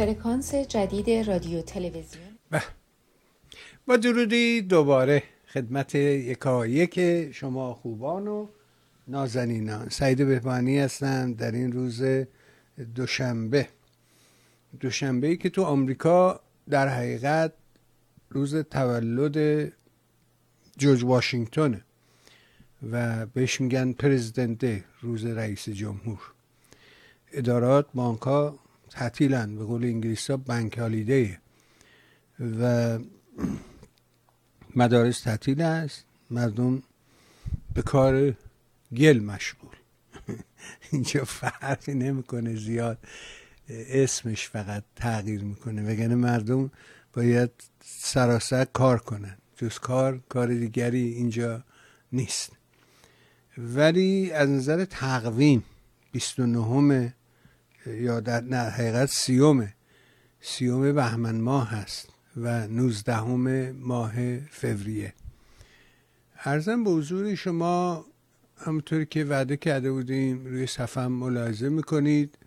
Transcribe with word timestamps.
فرکانس 0.00 0.54
جدید 0.54 1.10
رادیو 1.10 1.62
تلویزیون. 1.62 2.28
با 3.86 3.96
درودی 3.96 4.62
دوباره 4.62 5.22
خدمت 5.46 5.94
یکایک 5.94 7.00
شما 7.32 7.74
خوبان 7.74 8.28
و 8.28 8.46
نازنینان. 9.08 9.88
سعید 9.88 10.26
بهبانی 10.26 10.78
هستم 10.78 11.32
در 11.32 11.52
این 11.52 11.72
روز 11.72 12.02
دوشنبه. 12.94 13.68
دوشنبه 14.80 15.26
ای 15.26 15.36
که 15.36 15.50
تو 15.50 15.62
آمریکا 15.62 16.40
در 16.70 16.88
حقیقت 16.88 17.52
روز 18.30 18.56
تولد 18.56 19.72
جورج 20.78 21.04
واشنگتونه 21.04 21.84
و 22.90 23.26
بهش 23.26 23.60
میگن 23.60 23.92
پرزیدنت 23.92 24.84
روز 25.00 25.24
رئیس 25.24 25.68
جمهور. 25.68 26.20
ادارات 27.32 27.86
بانک 27.94 28.54
تعطیلن. 28.90 29.56
به 29.56 29.64
قول 29.64 29.84
انگلیس 29.84 30.30
ها 30.30 30.36
بنک 30.36 30.80
و 32.40 32.98
مدارس 34.76 35.20
تعطیل 35.20 35.62
است. 35.62 36.04
مردم 36.30 36.82
به 37.74 37.82
کار 37.82 38.34
گل 38.96 39.18
مشغول. 39.18 39.76
اینجا 40.92 41.24
فرقی 41.24 41.94
نمی‌کنه 41.94 42.56
زیاد. 42.56 42.98
اسمش 43.68 44.48
فقط 44.48 44.84
تغییر 44.96 45.44
می‌کنه. 45.44 45.82
وگرنه 45.82 46.14
مردم 46.14 46.70
باید 47.12 47.50
سراسر 47.84 48.64
کار 48.64 48.98
کنن. 48.98 49.36
جز 49.56 49.78
کار 49.78 50.20
کار 50.28 50.46
دیگری 50.46 51.04
اینجا 51.04 51.64
نیست. 52.12 52.52
ولی 53.58 54.30
از 54.30 54.48
نظر 54.48 54.84
تقویم 54.84 55.64
29 56.12 57.14
یا 57.86 58.20
در 58.20 58.40
نه 58.40 58.56
حقیقت 58.56 59.06
سیومه. 59.06 59.74
سیوم 60.40 60.92
بهمن 60.92 61.40
ماه 61.40 61.70
هست 61.70 62.08
و 62.36 62.68
نوزدهم 62.68 63.70
ماه 63.70 64.38
فوریه. 64.38 65.14
ارزم 66.44 66.84
به 66.84 66.90
حضور 66.90 67.34
شما 67.34 68.04
همونطوری 68.56 69.06
که 69.06 69.24
وعده 69.24 69.56
کرده 69.56 69.92
بودیم 69.92 70.46
روی 70.46 70.66
صفحه 70.66 71.06
ملاحظه 71.06 71.68
می‌کنید. 71.68 72.38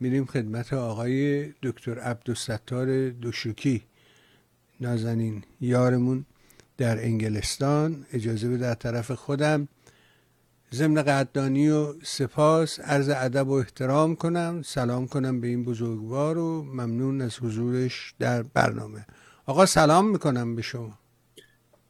میریم 0.00 0.24
خدمت 0.24 0.72
آقای 0.72 1.48
دکتر 1.62 1.98
عبدالستار 1.98 3.10
دوشوکی. 3.10 3.82
نازنین 4.80 5.44
یارمون 5.60 6.24
در 6.76 7.04
انگلستان. 7.04 8.06
اجازه 8.12 8.48
به 8.48 8.56
در 8.56 8.74
طرف 8.74 9.10
خودم 9.10 9.68
ضمن 10.74 11.02
قدردانی 11.02 11.70
و 11.70 11.94
سپاس 12.02 12.80
عرض 12.80 13.08
ادب 13.08 13.48
و 13.48 13.52
احترام 13.52 14.16
کنم. 14.16 14.62
سلام 14.64 15.06
کنم 15.06 15.40
به 15.40 15.46
این 15.46 15.64
بزرگوار 15.64 16.38
و 16.38 16.62
ممنون 16.62 17.20
از 17.20 17.38
حضورش 17.38 18.14
در 18.18 18.42
برنامه. 18.42 19.06
آقا 19.46 19.66
سلام 19.66 20.10
می‌کنم 20.10 20.56
به 20.56 20.62
شما. 20.62 20.98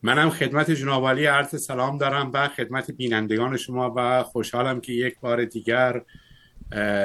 منم 0.02 0.30
خدمت 0.30 0.70
جناب 0.70 1.06
عرض 1.06 1.64
سلام 1.64 1.98
دارم 1.98 2.30
و 2.34 2.48
خدمت 2.48 2.90
بینندگان 2.90 3.56
شما 3.56 3.94
و 3.96 4.22
خوشحالم 4.22 4.80
که 4.80 4.92
یک 4.92 5.20
بار 5.20 5.44
دیگر 5.44 6.02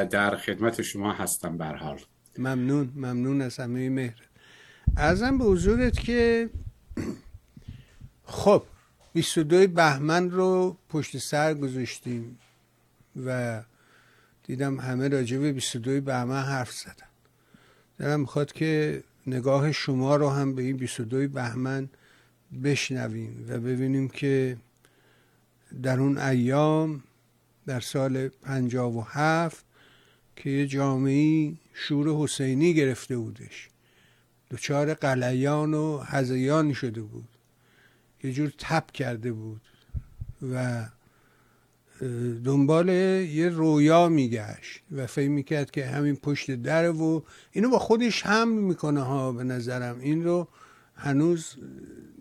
در 0.09 0.37
خدمت 0.37 0.81
شما 0.81 1.13
هستم 1.13 1.61
حال. 1.63 1.99
ممنون 2.37 2.91
ممنون 2.95 3.41
از 3.41 3.57
همه 3.57 3.89
مهر. 3.89 4.21
ارزم 4.97 5.37
به 5.37 5.43
حضورت 5.43 5.99
که 5.99 6.49
خب 8.23 8.63
22 9.17 9.67
بهمن 9.67 10.31
رو 10.31 10.77
پشت 10.89 11.17
سر 11.17 11.53
گذاشتیم 11.53 12.39
و 13.25 13.61
دیدم 14.43 14.79
همه 14.79 15.07
راجع 15.07 15.37
به 15.37 15.51
22 15.51 16.01
بهمن 16.01 16.43
حرف 16.43 16.71
زدن. 16.71 17.07
دارم 17.99 18.19
می‌خواد 18.19 18.51
که 18.51 19.03
نگاه 19.27 19.71
شما 19.71 20.15
رو 20.15 20.29
هم 20.29 20.55
به 20.55 20.61
این 20.61 20.77
22 20.77 21.27
بهمن 21.27 21.89
بشنویم 22.63 23.45
و 23.49 23.59
ببینیم 23.59 24.07
که 24.07 24.57
در 25.83 25.99
اون 25.99 26.17
ایام 26.17 27.03
در 27.67 27.79
سال 27.79 28.27
57 28.27 29.65
که 30.35 30.49
یه 30.49 30.67
جامعه 30.67 31.53
شور 31.73 32.23
حسینی 32.23 32.73
گرفته 32.73 33.17
بودش. 33.17 33.69
دچار 34.51 34.93
قلیان 34.93 35.73
و 35.73 35.97
هزیان 35.97 36.73
شده 36.73 37.01
بود. 37.01 37.36
یه 38.23 38.31
جور 38.31 38.53
تپ 38.57 38.91
کرده 38.91 39.31
بود 39.31 39.61
و 40.51 40.85
دنبال 42.45 42.89
یه 42.89 43.49
رویا 43.49 44.09
میگشت 44.09 44.81
و 44.91 45.07
فکر 45.07 45.29
می‌کرد 45.29 45.71
که 45.71 45.85
همین 45.85 46.15
پشت 46.15 46.51
در 46.51 46.91
و 46.91 47.23
اینو 47.51 47.69
با 47.69 47.79
خودش 47.79 48.25
هم 48.25 48.47
می‌کنه 48.47 49.01
ها 49.01 49.31
به 49.31 49.43
نظرم. 49.43 49.99
این 49.99 50.23
رو 50.23 50.47
هنوز 50.95 51.55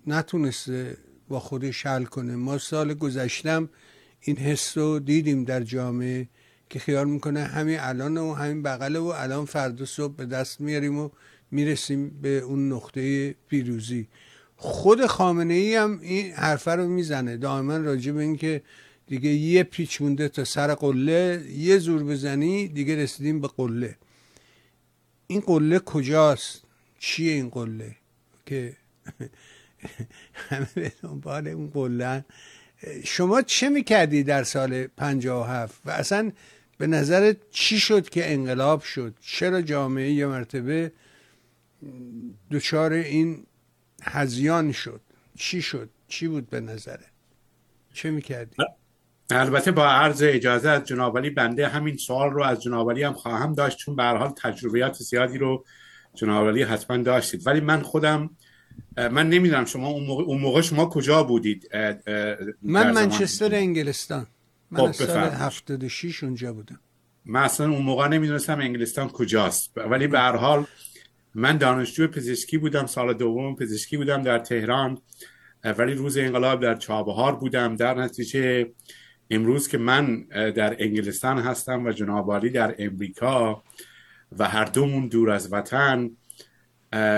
نتونسته 0.07 0.97
با 1.29 1.41
خودش 1.41 1.87
حل 1.87 2.05
کنه. 2.05 2.37
ما 2.37 2.59
سال 2.59 2.95
گذشتم 2.95 3.69
این 4.21 4.37
حس 4.37 4.79
رو 4.79 4.99
دیدیم 4.99 5.45
در 5.45 5.63
جامعه 5.63 6.29
که 6.71 6.79
خیال 6.79 7.09
می‌کنه 7.09 7.45
همین 7.45 7.81
الان 7.81 8.17
و 8.17 8.35
همین 8.35 8.63
بغله 8.63 8.99
و 8.99 9.13
الان 9.17 9.45
فردا 9.45 9.85
صبح 9.85 10.15
به 10.15 10.27
دست 10.27 10.61
میاریم 10.61 10.99
و 10.99 11.09
می‌رسیم 11.51 12.11
به 12.23 12.39
اون 12.39 12.73
نقطه 12.73 13.35
پیروزی. 13.49 14.09
خود 14.57 15.07
خامنه 15.07 15.55
ای 15.55 15.75
هم 15.75 15.99
این 16.03 16.33
حرفه 16.33 16.71
رو 16.71 16.89
می‌زنه. 16.89 17.37
دائما 17.37 17.77
راجع 17.77 18.13
به 18.13 18.23
اینکه 18.23 18.63
دیگه 19.07 19.31
یه 19.31 19.63
پیچ 19.63 20.03
مونده 20.03 20.29
تا 20.29 20.45
سر 20.45 20.75
قله 20.75 21.45
یه 21.57 21.79
زور 21.79 22.05
بزنی 22.05 22.69
دیگه 22.69 22.97
رسیدیم 22.97 23.41
به 23.41 23.49
قله. 23.49 23.97
این 25.27 25.41
قله 25.41 25.79
کجاست؟ 25.79 26.63
چیه 26.99 27.33
این 27.33 27.49
قله؟ 27.49 27.97
که 28.47 28.77
همه 30.49 30.69
به 30.75 30.93
دنبال 31.03 31.49
اون 31.49 31.71
قله 31.71 32.25
شما 33.05 33.43
چه 33.43 33.69
می‌کردی 33.69 34.23
در 34.23 34.45
سال 34.45 34.87
57 34.87 35.81
و 35.85 35.91
اصلا 35.91 36.33
به 36.79 36.87
نظر 36.87 37.35
چی 37.51 37.81
شد 37.81 38.09
که 38.09 38.33
انقلاب 38.33 38.83
شد؟ 38.83 39.15
چرا 39.21 39.63
جامعه 39.63 40.13
یه 40.13 40.27
مرتبه 40.27 40.93
دچار 42.51 42.93
این 42.93 43.47
هزیان 44.07 44.73
شد. 44.73 45.01
چی 45.39 45.63
شد؟ 45.63 45.89
چی 46.09 46.29
بود 46.29 46.51
به 46.51 46.61
نظره 46.61 47.07
چه 47.95 48.11
می‌کردی؟ 48.11 48.57
البته 49.31 49.73
با 49.73 49.87
عرض 49.87 50.23
اجازه 50.27 50.69
از 50.69 50.85
جنابالی 50.85 51.31
بنده 51.31 51.69
همین 51.69 51.97
سوال 51.97 52.31
رو 52.31 52.43
از 52.43 52.63
جنابالی 52.63 53.03
هم 53.03 53.13
خواهم 53.13 53.53
داشت 53.53 53.79
چون 53.79 53.97
به 53.97 54.03
حال 54.03 54.33
تجربیات 54.43 54.95
زیادی 54.95 55.39
رو 55.39 55.65
جنابالی 56.15 56.63
حتما 56.63 56.97
داشتید. 56.97 57.47
ولی 57.47 57.61
من 57.61 57.83
خودم 57.83 58.31
من 58.97 59.29
نمی‌دونم 59.29 59.65
شما 59.65 59.89
اون 59.89 60.07
موقع, 60.07 60.25
اون 60.25 60.41
موقع 60.41 60.61
شما 60.61 60.87
کجا 60.87 61.23
بودید؟ 61.23 61.69
من 62.63 62.93
منچستر 62.93 63.55
انگلستان. 63.55 64.27
من 64.71 64.79
خب، 64.81 64.93
سال 64.93 65.31
76 65.31 66.25
اونجا 66.25 66.53
بودم. 66.53 66.81
من 67.25 67.43
اصلا 67.43 67.71
اون 67.71 67.83
موقع 67.83 68.09
نمی‌دونستم 68.09 68.61
انگلستان 68.61 69.09
کجاست. 69.09 69.79
ولی 69.79 70.07
به 70.07 70.19
هر 70.19 70.37
حال 70.37 70.67
من 71.39 71.57
دانشجو 71.57 72.07
پزشکی 72.07 72.59
بودم 72.59 72.87
سال 72.87 73.15
دوم 73.15 73.57
پزشکی 73.57 73.97
بودم 73.97 74.23
در 74.23 74.39
تهران 74.39 74.99
ولی 75.79 75.95
روز 75.95 76.19
انقلاب 76.19 76.63
در 76.63 76.75
چابهار 76.75 77.37
بودم. 77.37 77.77
در 77.77 77.95
نتیجه 77.95 78.73
امروز 79.31 79.69
که 79.69 79.79
من 79.79 80.23
در 80.31 80.77
انگلستان 80.79 81.39
هستم 81.39 81.87
و 81.87 81.93
جناب 81.93 82.49
در 82.49 82.75
امریکا 82.79 83.63
و 84.39 84.49
هر 84.49 84.65
دومون 84.65 85.09
دور 85.09 85.31
از 85.31 85.53
وطن 85.53 86.11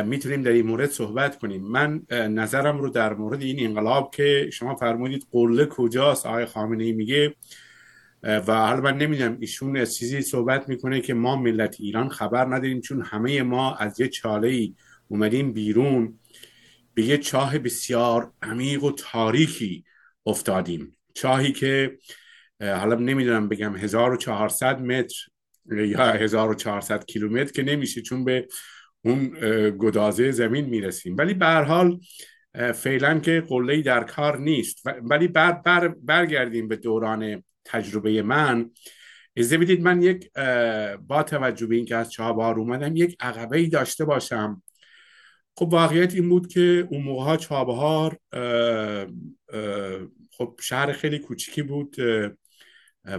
می‌تونیم 0.05 0.43
در 0.43 0.51
این 0.51 0.67
مورد 0.67 0.91
صحبت 0.91 1.39
کنیم. 1.39 1.63
من 1.63 2.03
نظرم 2.11 2.79
رو 2.79 2.91
در 2.91 3.15
مورد 3.15 3.43
این 3.43 3.67
انقلاب 3.67 4.15
که 4.15 4.51
شما 4.53 4.75
فرمودید 4.75 5.27
قله 5.33 5.67
کجاست 5.67 6.27
آقای 6.27 6.47
خامنه 6.47 6.85
ای 6.85 6.93
میگه 6.93 7.35
و 8.23 8.53
حالا 8.53 8.81
من 8.81 8.99
نمی‌دونم 8.99 9.37
ایشون 9.41 9.85
چیزی 9.85 10.21
صحبت 10.21 10.69
می‌کنه 10.69 11.01
که 11.01 11.15
ما 11.15 11.37
ملت 11.37 11.77
ایران 11.81 12.09
خبر 12.09 12.45
نداریم 12.45 12.81
چون 12.81 13.03
همه 13.03 13.43
ما 13.43 13.75
از 13.75 14.01
یه 14.01 14.09
چاله 14.09 14.49
ای 14.49 14.75
اومدیم 15.09 15.53
بیرون. 15.53 16.19
به 16.95 17.03
یه 17.03 17.19
چاه 17.19 17.59
بسیار 17.59 18.33
عمیق 18.43 18.85
و 18.85 18.93
تاریخی 18.93 19.85
افتادیم. 20.27 20.97
چاهی 21.15 21.53
که 21.53 21.99
حالا 22.61 22.95
نمی‌دونم 22.95 23.49
بگم 23.49 23.77
1400 23.77 24.81
متر 24.81 25.17
یا 25.71 26.13
1400 26.13 27.05
کیلومتر 27.05 27.53
که 27.53 27.63
نمیشه 27.63 28.03
چون 28.03 28.25
به 28.25 28.49
اون 29.05 29.29
گدازه 29.79 30.31
زمین 30.31 30.65
می‌رسیم. 30.65 31.17
ولی 31.17 31.35
به 31.35 31.47
هر 31.47 31.63
حال 31.63 32.01
فعلا 32.75 33.19
که 33.19 33.45
قله 33.49 33.83
در 33.83 34.05
کار 34.05 34.39
نیست. 34.39 34.83
ولی 35.03 35.29
بر 35.29 35.53
بر 35.53 35.89
برگردیم 35.89 36.69
به 36.69 36.77
دوران 36.77 37.45
تجربه 37.69 38.23
من. 38.23 38.71
از 39.35 39.59
بدید 39.59 39.83
من 39.83 40.03
یک 40.03 40.31
با 41.09 41.23
توجه 41.23 41.67
به 41.67 41.77
اینکه 41.77 41.97
از 41.97 42.13
چابهار 42.13 42.59
اومدم 42.59 42.97
یک 42.97 43.17
عقبه 43.21 43.59
ای 43.59 43.69
داشته 43.69 44.05
باشم. 44.05 44.63
خب 45.57 45.69
واقعیت 45.73 46.15
این 46.15 46.29
بود 46.29 46.47
که 46.49 46.89
اون 46.91 47.03
موقع 47.03 47.25
ها 47.25 47.37
چابهار 47.37 48.19
خب 50.31 50.61
شهر 50.61 50.93
خیلی 50.93 51.19
کوچیکی 51.19 51.63
بود 51.63 51.97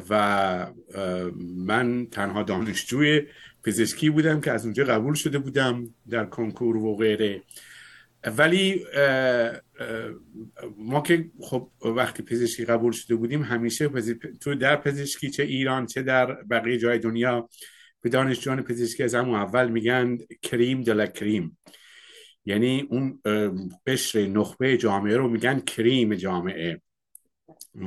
و 0.10 0.74
من 1.56 2.07
تنها 2.12 2.44
دانشجوی 2.44 3.22
پزشکی 3.63 4.10
بودم 4.10 4.42
که 4.42 4.52
از 4.52 4.66
اونجا 4.66 4.84
قبول 4.84 5.13
شده 5.13 5.40
بودم 5.40 5.95
در 6.10 6.25
کنکور 6.25 6.78
و 6.78 6.95
غیره. 6.95 7.42
ولی 8.24 8.86
ما 10.77 11.01
که 11.01 11.31
خب 11.42 11.71
وقتی 11.81 12.24
پزشکی 12.24 12.66
قبول 12.66 12.92
شده 12.92 13.16
بودیم 13.16 13.44
همیشه 13.44 13.89
تو 14.42 14.56
در 14.56 14.75
پزشکی 14.75 15.30
چه 15.30 15.44
ایران 15.44 15.86
چه 15.86 16.01
در 16.01 16.25
بقیه 16.33 16.77
جای 16.77 17.00
دنیا 17.00 17.50
به 18.01 18.10
دانشجویان 18.10 18.62
پزشکی 18.62 19.04
از 19.04 19.16
همون 19.16 19.36
اول 19.36 19.69
میگن 19.69 20.18
کریم 20.42 20.81
دل 20.81 21.06
کریم. 21.06 21.57
یعنی 22.45 22.88
اون 22.89 23.21
قشر 23.88 24.27
نخبه 24.27 24.77
جامعه 24.77 25.18
رو 25.18 25.30
میگن 25.30 25.60
کریم 25.60 26.16
جامعه. 26.16 26.81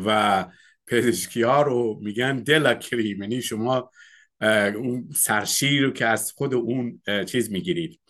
و 0.06 0.46
پزشکی 0.86 1.42
ها 1.42 1.62
رو 1.62 2.00
میگن 2.02 2.36
دل 2.36 2.74
کریم. 2.74 3.22
یعنی 3.22 3.42
شما 3.42 3.90
اون 4.76 5.08
سرشیر 5.14 5.82
رو 5.82 5.90
که 5.90 6.06
از 6.06 6.32
خود 6.32 6.54
اون 6.54 7.02
چیز 7.26 7.52
می‌گیرید. 7.52 8.00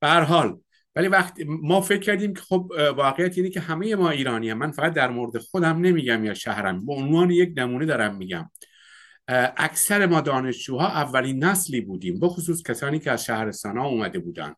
به 0.00 0.08
حال 0.08 0.58
ولی 0.96 1.08
وقتی 1.08 1.44
ما 1.44 1.80
فکر 1.80 2.00
کردیم 2.00 2.34
که 2.34 2.40
خب 2.40 2.72
واقعیت 2.96 3.38
اینه 3.38 3.50
که 3.50 3.60
همه 3.60 3.94
ما 3.94 4.10
ایرانی 4.10 4.50
هم. 4.50 4.58
من 4.58 4.70
فقط 4.70 4.92
در 4.92 5.10
مورد 5.10 5.38
خودم 5.38 5.78
نمیگم 5.80 6.24
یا 6.24 6.34
شهرم 6.34 6.86
به 6.86 6.92
عنوان 6.92 7.30
یک 7.30 7.52
نمونه 7.56 7.86
دارم 7.86 8.16
میگم. 8.16 8.50
اکثر 9.56 10.06
ما 10.06 10.20
دانشجوها 10.20 10.88
اولین 10.88 11.44
نسلی 11.44 11.80
بودیم 11.80 12.20
بخصوص 12.20 12.62
کسانی 12.62 12.98
که 12.98 13.10
از 13.10 13.24
شهرستان 13.24 13.78
ها 13.78 13.86
اومده 13.86 14.18
بودن. 14.18 14.54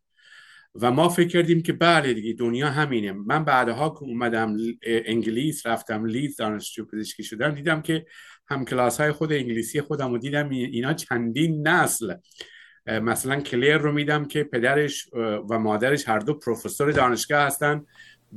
و 0.75 0.91
ما 0.91 1.09
فکر 1.09 1.29
کردیم 1.29 1.63
که 1.63 1.73
بله 1.73 2.15
دیگه 2.15 2.33
دنیا 2.33 2.71
همینه. 2.71 3.13
من 3.13 3.45
بعدها 3.45 3.91
که 3.91 4.03
اومدم 4.03 4.57
انگلیس 4.87 5.67
رفتم 5.67 6.05
لیز 6.05 6.37
دانشجو 6.37 6.85
پزشکی 6.85 7.25
شدم 7.25 7.51
دیدم 7.51 7.83
که 7.83 8.07
هم 8.49 8.65
کلاس 8.65 9.01
های 9.01 9.13
خود 9.13 9.33
انگلیسی 9.33 9.81
خودم 9.81 10.13
و 10.13 10.19
دیدم 10.19 10.49
اینا 10.49 10.93
چندین 10.93 11.69
نسل. 11.69 12.15
مثلا 12.89 13.41
کلیر 13.41 13.77
رو 13.77 13.93
میدم 13.93 14.25
که 14.25 14.45
پدرش 14.45 15.09
و 15.49 15.59
مادرش 15.59 16.09
هر 16.09 16.19
دو 16.19 16.35
پروفسور 16.35 16.93
دانشگاه 16.93 17.43
هستن 17.43 17.85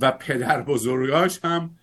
و 0.02 0.12
پدر 0.12 0.62
بزرگاش 0.62 1.40
هم 1.44 1.76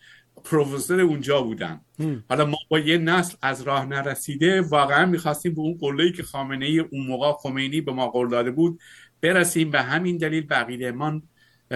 پروفسور 0.45 1.01
اونجا 1.01 1.43
بودن. 1.43 1.81
حالا 2.29 2.45
ما 2.45 2.57
با 2.69 2.79
یه 2.79 2.99
نسل 2.99 3.37
از 3.43 3.63
راه 3.63 3.87
نرسیده 3.87 4.61
واقعا 4.61 5.07
می‌خواستیم 5.07 5.55
به 5.55 5.61
اون 5.61 5.79
قله 5.81 6.13
که 6.13 6.23
خامنه 6.23 6.67
ای 6.67 6.79
اون 6.79 7.07
موقع 7.07 7.33
خمینی 7.33 7.81
به 7.81 7.93
ما 7.93 8.09
قول 8.09 8.29
داده 8.29 8.51
بود 8.51 8.81
برسیم 9.21 9.71
به 9.71 9.83
همین 9.83 10.17
دلیل 10.17 10.47
بقیده 10.47 10.93
ما 10.93 11.23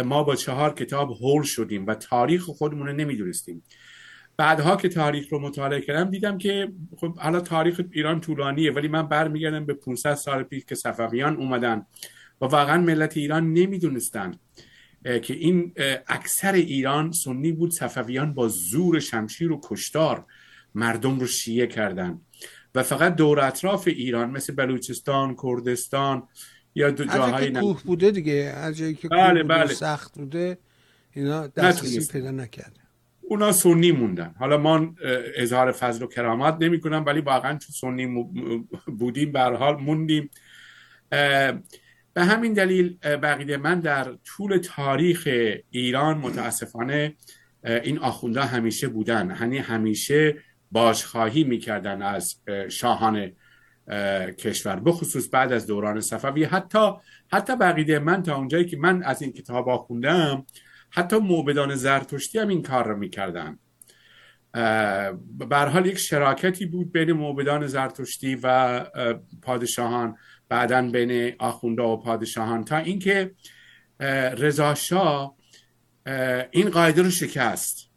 ما 0.04 0.22
با 0.22 0.36
چهار 0.36 0.74
کتاب 0.74 1.10
هول 1.10 1.42
شدیم 1.42 1.86
و 1.86 1.94
تاریخ 1.94 2.42
خودمون 2.42 2.86
رو 2.86 2.92
نمی‌دونستیم. 2.92 3.62
بعدها 4.36 4.76
که 4.76 4.88
تاریخ 4.88 5.32
رو 5.32 5.38
مطالعه 5.38 5.80
کردم 5.80 6.10
دیدم 6.10 6.38
که 6.38 6.72
خب 6.96 7.18
حالا 7.18 7.40
تاریخ 7.40 7.80
ایران 7.90 8.20
طولانیه 8.20 8.72
ولی 8.72 8.88
من 8.88 9.08
برمیگردم 9.08 9.66
به 9.66 9.74
500 9.74 10.14
سال 10.14 10.42
پیش 10.42 10.64
که 10.64 10.74
صفویان 10.74 11.36
اومدن 11.36 11.86
و 12.40 12.44
واقعا 12.44 12.80
ملت 12.80 13.16
ایران 13.16 13.52
نمی‌دونستن 13.52 14.34
که 15.04 15.34
این 15.34 15.72
اکثر 16.06 16.52
ایران 16.52 17.12
سنی 17.12 17.52
بود 17.52 17.72
صفویان 17.72 18.34
با 18.34 18.48
زور 18.48 19.00
شمشیر 19.00 19.52
و 19.52 19.60
کشتار 19.64 20.24
مردم 20.74 21.18
رو 21.18 21.26
شیعه 21.26 21.66
کردن. 21.66 22.20
و 22.74 22.82
فقط 22.82 23.16
دور 23.16 23.40
اطراف 23.40 23.88
ایران 23.88 24.30
مثل 24.30 24.54
بلوچستان 24.54 25.36
کردستان 25.42 26.28
یا 26.74 26.90
دو 26.90 27.04
جاهای 27.04 27.52
کوه 27.52 27.82
بوده 27.82 28.10
دیگه 28.10 28.52
هر 28.52 28.72
جایی 28.72 28.94
که 28.94 29.08
بله 29.08 29.42
کوه 29.42 29.48
بله. 29.48 29.74
سخت 29.74 30.18
بوده 30.18 30.58
اینا 31.12 31.46
دسترسی 31.46 32.12
پیدا 32.12 32.30
نکرده. 32.30 32.81
اونا 33.32 33.52
سنی 33.52 33.92
موندن. 33.92 34.34
حالا 34.38 34.58
ما 34.58 34.94
اظهار 35.36 35.72
فضل 35.72 36.04
و 36.04 36.06
کرامات 36.06 36.56
نمی 36.60 36.80
کنم 36.80 37.04
ولی 37.06 37.20
واقعا 37.20 37.58
تو 37.58 37.72
سنی 37.72 38.26
بودیم 38.98 39.32
به 39.32 39.40
حال 39.40 39.76
موندیم. 39.76 40.30
به 42.14 42.24
همین 42.24 42.52
دلیل 42.52 42.96
بقیده 43.02 43.56
من 43.56 43.80
در 43.80 44.12
طول 44.24 44.56
تاریخ 44.56 45.28
ایران 45.70 46.18
متاسفانه 46.18 47.14
این 47.64 47.98
آخونده 47.98 48.44
همیشه 48.44 48.88
بودن. 48.88 49.36
یعنی 49.40 49.58
همیشه 49.58 50.36
باشخواهی 50.72 51.44
می‌کردن 51.44 52.02
از 52.02 52.36
شاهان 52.68 53.32
کشور 54.38 54.80
بخصوص 54.80 55.28
بعد 55.32 55.52
از 55.52 55.66
دوران 55.66 56.00
صفوی. 56.00 56.44
حتی 56.44 56.92
حتی 57.32 57.56
بقیده 57.56 57.98
من 57.98 58.22
تا 58.22 58.36
اونجایی 58.36 58.64
که 58.64 58.76
من 58.76 59.02
از 59.02 59.22
این 59.22 59.32
کتاب 59.32 59.68
آخوندم 59.68 60.46
حتی 60.94 61.16
موبدان 61.16 61.74
زرتشتی 61.74 62.38
هم 62.38 62.48
این 62.48 62.62
کار 62.62 62.88
رو 62.88 62.96
می‌کردن. 62.96 63.58
حال 65.50 65.86
یک 65.86 65.98
شراکتی 65.98 66.66
بود 66.66 66.92
بین 66.92 67.12
موبدان 67.12 67.66
زرتشتی 67.66 68.38
و 68.42 68.80
پادشاهان 69.42 70.16
بعدا 70.48 70.82
بین 70.82 71.32
آخونده 71.38 71.82
و 71.82 71.96
پادشاهان 71.96 72.64
تا 72.64 72.76
اینکه 72.76 73.34
رضا 74.38 74.74
شاه 74.74 75.36
این 76.50 76.70
قاعده 76.70 77.02
رو 77.02 77.10
شکست. 77.10 77.90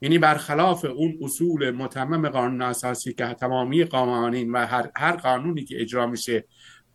یعنی 0.00 0.18
برخلاف 0.18 0.84
اون 0.84 1.18
اصول 1.22 1.70
متمم 1.70 2.28
قانون 2.28 2.62
اساسی 2.62 3.12
که 3.12 3.24
تمامی 3.24 3.84
قوانین 3.84 4.52
و 4.52 4.66
هر, 4.66 4.90
هر 4.96 5.16
قانونی 5.16 5.64
که 5.64 5.80
اجرا 5.80 6.06
میشه 6.06 6.44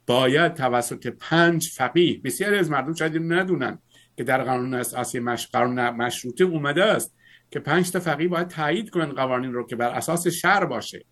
باید 0.07 0.53
توسط 0.53 1.07
پنج 1.07 1.69
فقیه 1.69 2.21
بسیاری 2.23 2.57
از 2.57 2.71
مردم 2.71 2.93
شاید 2.93 3.17
ندونن. 3.17 3.79
که 4.17 4.23
در 4.23 4.43
قانون 4.43 4.73
اساسی 4.73 5.19
مش... 5.19 5.47
قانون 5.47 5.89
مشروطه 5.89 6.43
اومده 6.43 6.83
است 6.83 7.15
که 7.51 7.59
پنج 7.59 7.91
تا 7.91 7.99
فقیه 7.99 8.27
باید 8.27 8.47
تایید 8.47 8.89
کنن 8.89 9.11
قوانین 9.11 9.53
رو 9.53 9.65
که 9.65 9.75
بر 9.75 9.89
اساس 9.89 10.27
شر 10.27 10.65
باشه. 10.65 11.05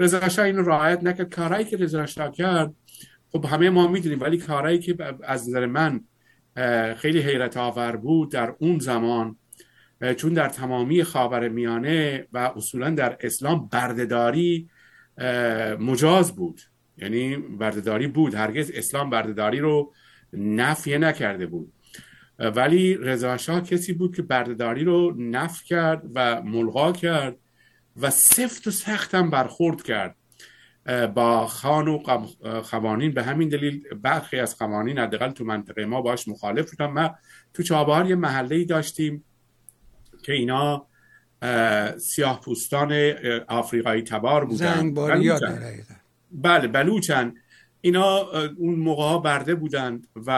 رضا 0.00 0.28
شاه 0.28 0.44
اینو 0.44 0.62
رعایت 0.62 1.04
نکرد. 1.04 1.34
کارهایی 1.34 1.64
که 1.64 1.76
رضا 1.76 2.06
شاه 2.06 2.32
کرد 2.32 2.74
خب 3.32 3.44
همه 3.44 3.70
ما 3.70 3.88
می‌دونیم 3.88 4.20
ولی 4.20 4.38
کارهایی 4.38 4.78
که 4.78 4.96
از 5.24 5.48
نظر 5.48 5.66
من 5.66 6.00
خیلی 6.94 7.20
حیرت 7.20 7.56
آور 7.56 7.96
بود 7.96 8.32
در 8.32 8.54
اون 8.58 8.78
زمان 8.78 9.36
چون 10.16 10.32
در 10.32 10.48
تمامی 10.48 11.02
خاور 11.02 11.48
میانه 11.48 12.26
و 12.32 12.38
اصولا 12.38 12.90
در 12.90 13.16
اسلام 13.20 13.68
بردهداری 13.68 14.68
مجاز 15.80 16.36
بود. 16.36 16.60
یعنی 16.96 17.36
بردهداری 17.36 18.06
بود. 18.06 18.34
هرگز 18.34 18.70
اسلام 18.74 19.10
بردهداری 19.10 19.58
رو 19.58 19.92
نفیه 20.32 20.98
نکرده 20.98 21.46
بود. 21.46 21.72
ولی 22.38 22.94
رضا 22.94 23.36
شاه 23.36 23.60
کسی 23.60 23.92
بود 23.92 24.16
که 24.16 24.22
بردهداری 24.22 24.84
رو 24.84 25.14
نف 25.18 25.64
کرد 25.64 26.02
و 26.14 26.42
ملغا 26.42 26.92
کرد 26.92 27.36
و 27.96 28.10
سفت 28.10 28.66
و 28.66 28.70
سخت 28.70 29.14
هم 29.14 29.30
برخورد 29.30 29.82
کرد. 29.82 30.14
با 31.14 31.46
خان 31.46 31.88
و 31.88 31.98
قوانین 32.70 33.12
به 33.12 33.22
همین 33.22 33.48
دلیل 33.48 33.84
برخی 34.02 34.38
از 34.38 34.58
قوانین 34.58 34.98
حداقل 34.98 35.30
تو 35.30 35.44
منطقه 35.44 35.84
ما 35.84 36.02
باش 36.02 36.28
مخالف 36.28 36.70
بودم 36.70 36.92
ما 36.92 37.14
تو 37.54 37.62
چابهار 37.62 38.06
یه 38.06 38.14
محله 38.14 38.56
ای 38.56 38.64
داشتیم 38.64 39.24
که 40.22 40.32
اینا 40.32 40.86
سیاه 41.98 42.40
پوستان 42.40 42.92
آفریقایی 43.48 44.02
تبار 44.02 44.44
بودن. 44.44 44.94
بله 46.32 46.68
بلوچن. 46.68 47.34
اینا 47.80 48.18
اون 48.56 48.74
موقع 48.74 49.22
برده 49.22 49.54
بودند 49.54 50.06
و 50.16 50.30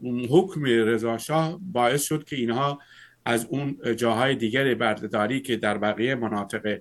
اون 0.00 0.24
حکم 0.30 0.64
رضا 0.64 1.60
باعث 1.72 2.02
شد 2.02 2.24
که 2.24 2.36
اینها 2.36 2.78
از 3.24 3.46
اون 3.50 3.78
جاهای 3.96 4.34
دیگر 4.34 4.74
بردهداری 4.74 5.40
که 5.40 5.56
در 5.56 5.78
بقیه 5.78 6.14
مناطق 6.14 6.78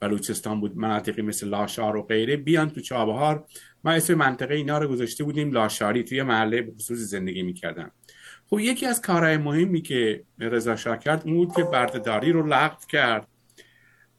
بلوچستان 0.00 0.60
بود 0.60 0.76
مناطقی 0.76 1.22
مثل 1.22 1.48
لاشار 1.48 1.96
و 1.96 2.02
غیره 2.02 2.36
بیان 2.36 2.70
تو 2.70 2.80
چابهار. 2.80 3.46
ما 3.84 3.90
اسم 3.90 4.14
منطقه 4.14 4.54
اینا 4.54 4.78
رو 4.78 4.88
گذاشته 4.88 5.24
بودیم 5.24 5.52
لاشاری 5.52 6.02
توی 6.02 6.22
محله 6.22 6.62
به 6.62 6.72
خصوص 6.72 6.98
زندگی 6.98 7.42
می‌کردن. 7.42 7.90
خب 8.50 8.60
یکی 8.60 8.86
از 8.86 9.00
کارهای 9.00 9.36
مهمی 9.36 9.82
که 9.82 10.24
رضا 10.38 10.76
شاه 10.76 10.98
کرد 10.98 11.22
اون 11.24 11.34
بود 11.34 11.56
که 11.56 11.62
بردهداری 11.62 12.32
رو 12.32 12.46
لغو 12.46 12.86
کرد 12.88 13.28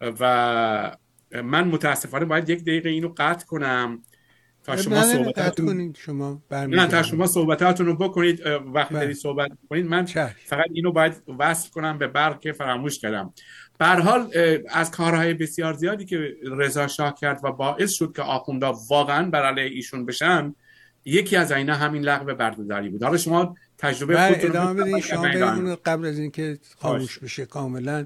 و 0.01 0.97
من 1.43 1.67
متاسفانه 1.67 2.25
باید 2.25 2.49
یک 2.49 2.61
دقیقه 2.61 2.89
اینو 2.89 3.13
قطع 3.17 3.45
کنم. 3.45 4.01
تا 4.75 4.81
شما 4.81 5.03
صحبتاتون 5.03 5.93
شما 5.97 6.41
نه 6.51 6.87
تا 6.87 7.03
شما 7.03 7.27
صحبتاتون 7.27 7.85
رو 7.85 7.95
بکنید 7.95 8.47
وقتی 8.47 8.93
بله. 8.93 9.03
داری 9.03 9.13
صحبت 9.13 9.51
کنید 9.69 9.85
من 9.85 10.05
فقط 10.45 10.65
اینو 10.73 10.91
باید 10.91 11.13
وصل 11.39 11.69
کنم 11.69 11.97
به 11.97 12.07
برق 12.07 12.39
که 12.39 12.51
فراموش 12.51 12.99
کردم. 12.99 13.33
حال 13.79 14.31
از 14.69 14.91
کارهای 14.91 15.33
بسیار 15.33 15.73
زیادی 15.73 16.05
که 16.05 16.35
رضا 16.51 16.87
شاه 16.87 17.15
کرد 17.21 17.39
و 17.43 17.51
باعث 17.51 17.91
شد 17.91 18.13
که 18.15 18.21
آخوندا 18.21 18.73
واقعا 18.89 19.29
بر 19.29 19.45
علیه 19.45 19.75
ایشون 19.75 20.05
بشن 20.05 20.55
یکی 21.05 21.35
از 21.35 21.51
اینا 21.51 21.75
همین 21.75 22.03
لغو 22.03 22.35
بردهداری 22.35 22.89
بود. 22.89 23.03
حالا 23.03 23.17
شما 23.17 23.55
تجربه 23.77 24.13
بله 24.13 24.39
ادامه 24.41 24.83
بدین. 24.83 24.99
شما 24.99 25.75
قبل 25.85 26.05
از 26.05 26.19
اینکه 26.19 26.59
خاموش 26.77 27.19
بشه 27.19 27.45
کاملا 27.45 28.05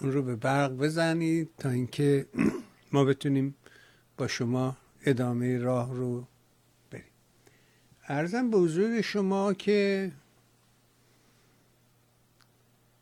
اون 0.00 0.12
رو 0.12 0.22
به 0.22 0.36
برق 0.36 0.72
بزنید 0.72 1.50
تا 1.58 1.70
اینکه 1.70 2.26
ما 2.92 3.04
بتونیم 3.04 3.54
با 4.16 4.28
شما 4.28 4.76
ادامه 5.06 5.58
راه 5.58 5.94
رو 5.94 6.26
بریم. 6.90 7.04
ارزم 8.08 8.50
به 8.50 8.56
حضور 8.56 9.00
شما 9.00 9.54
که 9.54 10.12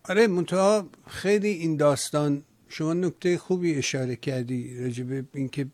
آره 0.08 0.26
منتها 0.26 0.88
خیلی 1.06 1.48
این 1.48 1.76
داستان 1.76 2.42
شما 2.68 2.94
نکته 2.94 3.38
خوبی 3.38 3.74
اشاره 3.74 4.16
کردی 4.16 4.84
راجب 4.84 5.24
اینکه 5.34 5.66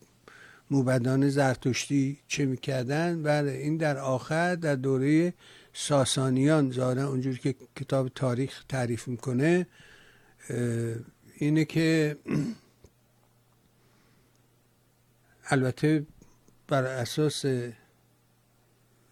موبدان 0.71 1.29
زرتشتی 1.29 2.17
چه 2.27 2.45
می‌کردن. 2.45 3.23
بله 3.23 3.51
این 3.51 3.77
در 3.77 3.97
آخر 3.97 4.55
در 4.55 4.75
دوره 4.75 5.33
ساسانیان 5.73 6.71
ظاهرا 6.71 7.07
اونجور 7.07 7.37
که 7.37 7.55
کتاب 7.75 8.09
تاریخ 8.09 8.63
تعریف 8.69 9.07
می‌کنه 9.07 9.67
اینه 11.37 11.65
که 11.65 12.17
البته 15.51 16.05
بر 16.71 16.83
اساس 16.83 17.45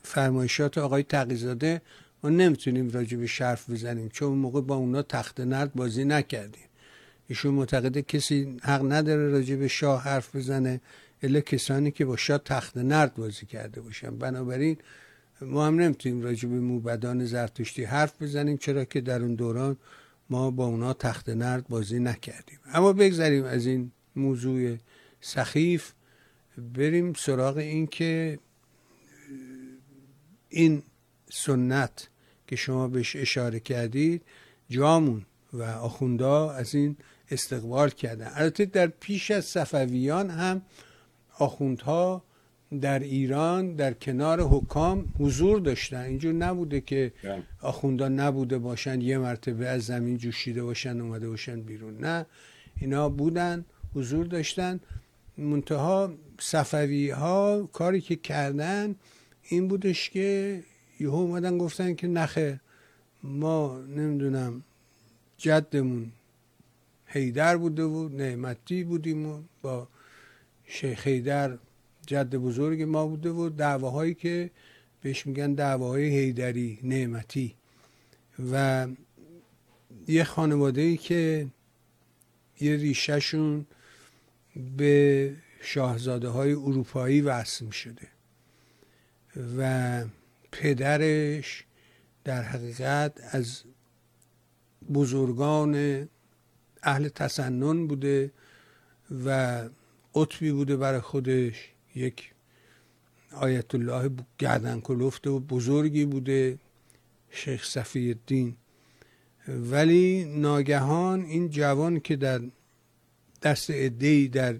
فرمایشات 0.03 0.77
آقای 0.77 1.03
تقیزاده 1.03 1.81
ما 2.23 2.29
نمی‌تونیم 2.29 2.89
راجع 2.89 3.17
به 3.17 3.27
شرف 3.27 3.69
بزنیم 3.69 4.09
چون 4.09 4.37
موقع 4.37 4.61
با 4.61 4.75
اونا 4.75 5.01
تخت 5.01 5.39
نرد 5.39 5.73
بازی 5.73 6.05
نکردیم. 6.05 6.67
ایشون 7.27 7.53
معتقده 7.53 8.01
کسی 8.01 8.57
حق 8.63 8.91
نداره 8.91 9.29
راجع 9.29 9.55
به 9.55 9.67
شاه 9.67 10.03
حرف 10.03 10.35
بزنه 10.35 10.81
الا 11.23 11.39
کسانی 11.39 11.91
که 11.91 12.05
با 12.05 12.17
شاه 12.17 12.37
تخت 12.37 12.77
نرد 12.77 13.15
بازی 13.15 13.45
کرده 13.45 13.81
باشن. 13.81 14.17
بنابراین 14.17 14.77
ما 15.41 15.67
هم 15.67 15.79
نمی‌تونیم 15.79 16.21
راجع 16.21 16.49
به 16.49 16.59
موبدان 16.59 17.25
زرتشتی 17.25 17.83
حرف 17.83 18.21
بزنیم 18.21 18.57
چرا 18.57 18.85
که 18.85 19.01
در 19.01 19.21
اون 19.21 19.35
دوران 19.35 19.77
ما 20.29 20.51
با 20.51 20.65
اونا 20.65 20.93
تخت 20.93 21.29
نرد 21.29 21.67
بازی 21.67 21.99
نکردیم. 21.99 22.59
اما 22.73 22.93
بگذاریم 22.93 23.43
از 23.43 23.65
این 23.65 23.91
موضوع 24.15 24.77
سخیف. 25.21 25.91
بریم 26.59 27.13
سراغ 27.13 27.57
این 27.57 27.87
که 27.87 28.39
این 30.49 30.83
سنت 31.31 32.09
که 32.47 32.55
شما 32.55 32.87
بهش 32.87 33.15
اشاره 33.15 33.59
کردید 33.59 34.21
جامون 34.69 35.25
و 35.53 35.63
آخوندا 35.63 36.51
از 36.51 36.75
این 36.75 36.97
استقبال 37.31 37.89
کردن. 37.89 38.31
البته 38.33 38.65
در 38.65 38.87
پیش 38.87 39.31
از 39.31 39.45
صفویان 39.45 40.29
هم 40.29 40.61
آخوندها 41.39 42.23
در 42.81 42.99
ایران 42.99 43.75
در 43.75 43.93
کنار 43.93 44.41
حکام 44.41 45.13
حضور 45.19 45.59
داشتن. 45.59 46.01
اینجور 46.01 46.33
نبوده 46.33 46.81
که 46.81 47.13
بله. 47.23 47.43
آخوندا 47.61 48.07
نبوده 48.07 48.57
باشن 48.57 49.01
یه 49.01 49.17
مرتبه 49.17 49.67
از 49.67 49.85
زمین 49.85 50.17
جوشیده 50.17 50.63
باشن 50.63 51.01
اومده 51.01 51.29
باشن 51.29 51.61
بیرون. 51.61 51.97
نه 51.97 52.25
اینا 52.77 53.09
بودن 53.09 53.65
حضور 53.95 54.25
داشتن. 54.25 54.79
منتها 55.37 56.13
صفوی 56.39 57.09
ها 57.09 57.69
کاری 57.73 58.01
که 58.01 58.15
کردن 58.15 58.95
این 59.43 59.67
بودش 59.67 60.09
که 60.09 60.63
یهو 60.99 61.15
اومدن 61.15 61.57
گفتن 61.57 61.95
که 61.95 62.07
نخه 62.07 62.59
ما 63.23 63.79
نمی‌دونم 63.79 64.63
جدمون 65.37 66.11
هیدر 67.05 67.57
بوده 67.57 67.83
و 67.83 68.09
نعمتی 68.09 68.83
بودیم 68.83 69.25
و 69.25 69.41
با 69.61 69.87
شیخ 70.65 71.07
هیدر 71.07 71.57
جد 72.07 72.35
بزرگ 72.35 72.81
ما 72.81 73.07
بوده 73.07 73.29
و 73.29 73.49
دعواهایی 73.49 74.13
که 74.13 74.51
بهش 75.01 75.25
میگن 75.25 75.53
دعواهای 75.53 76.03
هیدری 76.03 76.79
نعمتی. 76.83 77.55
و 78.51 78.87
یه 80.07 80.23
خانواده 80.23 80.81
ای 80.81 80.97
که 80.97 81.47
یه 82.61 82.75
ریشهشون 82.75 83.65
به 84.77 85.33
شاهزاده 85.61 86.29
های 86.29 86.53
اروپایی 86.53 87.21
وصل 87.21 87.69
شده 87.69 88.07
و 89.57 90.03
پدرش 90.51 91.65
در 92.23 92.43
حقیقت 92.43 93.21
از 93.31 93.63
بزرگان 94.93 96.07
اهل 96.83 97.07
تسنن 97.07 97.87
بوده 97.87 98.31
و 99.25 99.69
قطبی 100.15 100.51
بوده 100.51 100.77
برای 100.77 100.99
خودش 100.99 101.71
یک 101.95 102.31
آیت 103.31 103.75
الله 103.75 104.11
گردن 104.37 104.79
کلفت 104.79 105.27
و 105.27 105.39
بزرگی 105.39 106.05
بوده 106.05 106.57
شیخ 107.29 107.65
صفی 107.65 108.07
الدین 108.07 108.55
ولی 109.47 110.25
ناگهان 110.25 111.21
این 111.21 111.49
جوان 111.49 111.99
که 111.99 112.15
در 112.15 112.41
دست 113.41 113.67
ادهی 113.69 114.27
در 114.27 114.55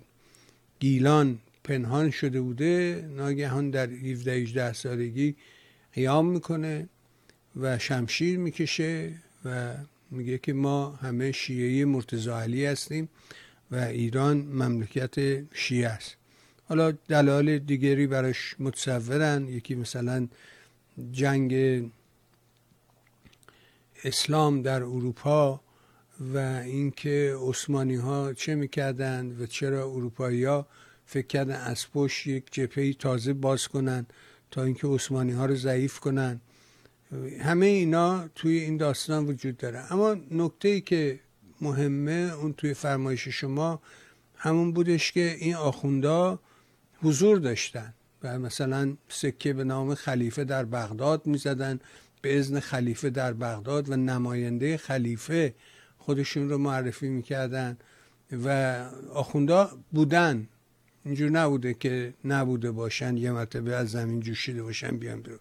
گیلان 0.79 1.39
پنهان 1.63 2.12
شده 2.12 2.41
بوده 2.41 3.05
ناگهان 3.17 3.69
در 3.69 3.89
17 3.89 4.31
18 4.31 4.74
سالگی 4.74 5.36
قیام 5.93 6.25
می‌کنه 6.25 6.89
و 7.55 7.79
شمشیر 7.79 8.38
می‌کشه 8.38 9.13
و 9.45 9.75
میگه 10.12 10.38
که 10.38 10.53
ما 10.53 10.91
همه 10.91 11.31
شیعه 11.31 11.86
مرتضی 11.86 12.29
علی 12.29 12.65
هستیم 12.65 13.09
و 13.71 13.75
ایران 13.75 14.38
مملکت 14.38 15.15
شیعه 15.53 15.88
است. 15.89 16.15
حالا 16.65 16.91
دلال 16.91 17.59
دیگری 17.59 18.07
براش 18.07 18.55
متصورن. 18.59 19.48
یکی 19.48 19.75
مثلا 19.75 20.27
جنگ 21.12 21.53
اسلام 24.03 24.62
در 24.62 24.83
اروپا 24.83 25.62
و 26.20 26.38
اینکه 26.66 27.36
عثمانی 27.40 27.96
ها 27.96 28.34
چه 28.34 28.56
می‌کردن 28.56 29.38
و 29.40 29.46
چرا 29.46 29.84
اروپایی 29.84 30.44
ها 30.44 30.68
فکر 31.06 31.28
کردن 31.28 31.56
از 31.56 31.86
پشت 31.94 32.28
یک 32.28 32.46
جپهی 32.52 32.94
تازه 32.94 33.34
باز 33.34 33.68
کنن 33.68 34.06
تا 34.52 34.64
اینکه 34.64 34.88
عثمانی 34.88 35.32
ها 35.32 35.46
رو 35.46 35.56
ضعیف 35.56 36.00
کنن. 36.00 36.42
همه 37.42 37.66
اینا 37.66 38.28
توی 38.36 38.60
این 38.60 38.78
داستان 38.78 39.26
وجود 39.26 39.58
داره. 39.58 39.94
اما 39.94 40.18
نکته 40.32 40.70
ای 40.70 40.82
که 40.82 41.20
مهمه 41.62 42.32
اون 42.42 42.54
توی 42.54 42.74
فرمایش 42.74 43.28
شما 43.28 43.82
همون 44.36 44.74
بودش 44.74 45.12
که 45.12 45.36
این 45.40 45.56
آخوندا 45.56 46.40
حضور 47.02 47.38
داشتن 47.38 47.94
و 48.24 48.40
مثلا 48.40 48.98
سکه 49.10 49.54
به 49.54 49.64
نام 49.64 49.96
خلیفه 49.96 50.44
در 50.44 50.66
بغداد 50.66 51.28
می‌زدن 51.28 51.80
به 52.22 52.40
ازن 52.40 52.60
خلیفه 52.60 53.10
در 53.10 53.34
بغداد 53.34 53.90
و 53.90 53.96
نماینده 53.96 54.78
خلیفه 54.78 55.54
خودشون 56.10 56.50
رو 56.50 56.58
معرفی 56.58 57.10
می‌کردن 57.10 57.78
و 58.46 58.48
آخوندا 59.13 59.72
بودن. 59.92 60.48
اینجور 61.06 61.30
نبوده 61.30 61.74
که 61.74 62.13
نبوده 62.25 62.72
باشن 62.72 63.18
یه 63.18 63.32
مرتبه 63.32 63.75
از 63.75 63.92
زمین 63.92 64.20
جوشیده 64.20 64.63
باشن 64.63 64.98
بیان 64.98 65.22
بیرون. 65.22 65.39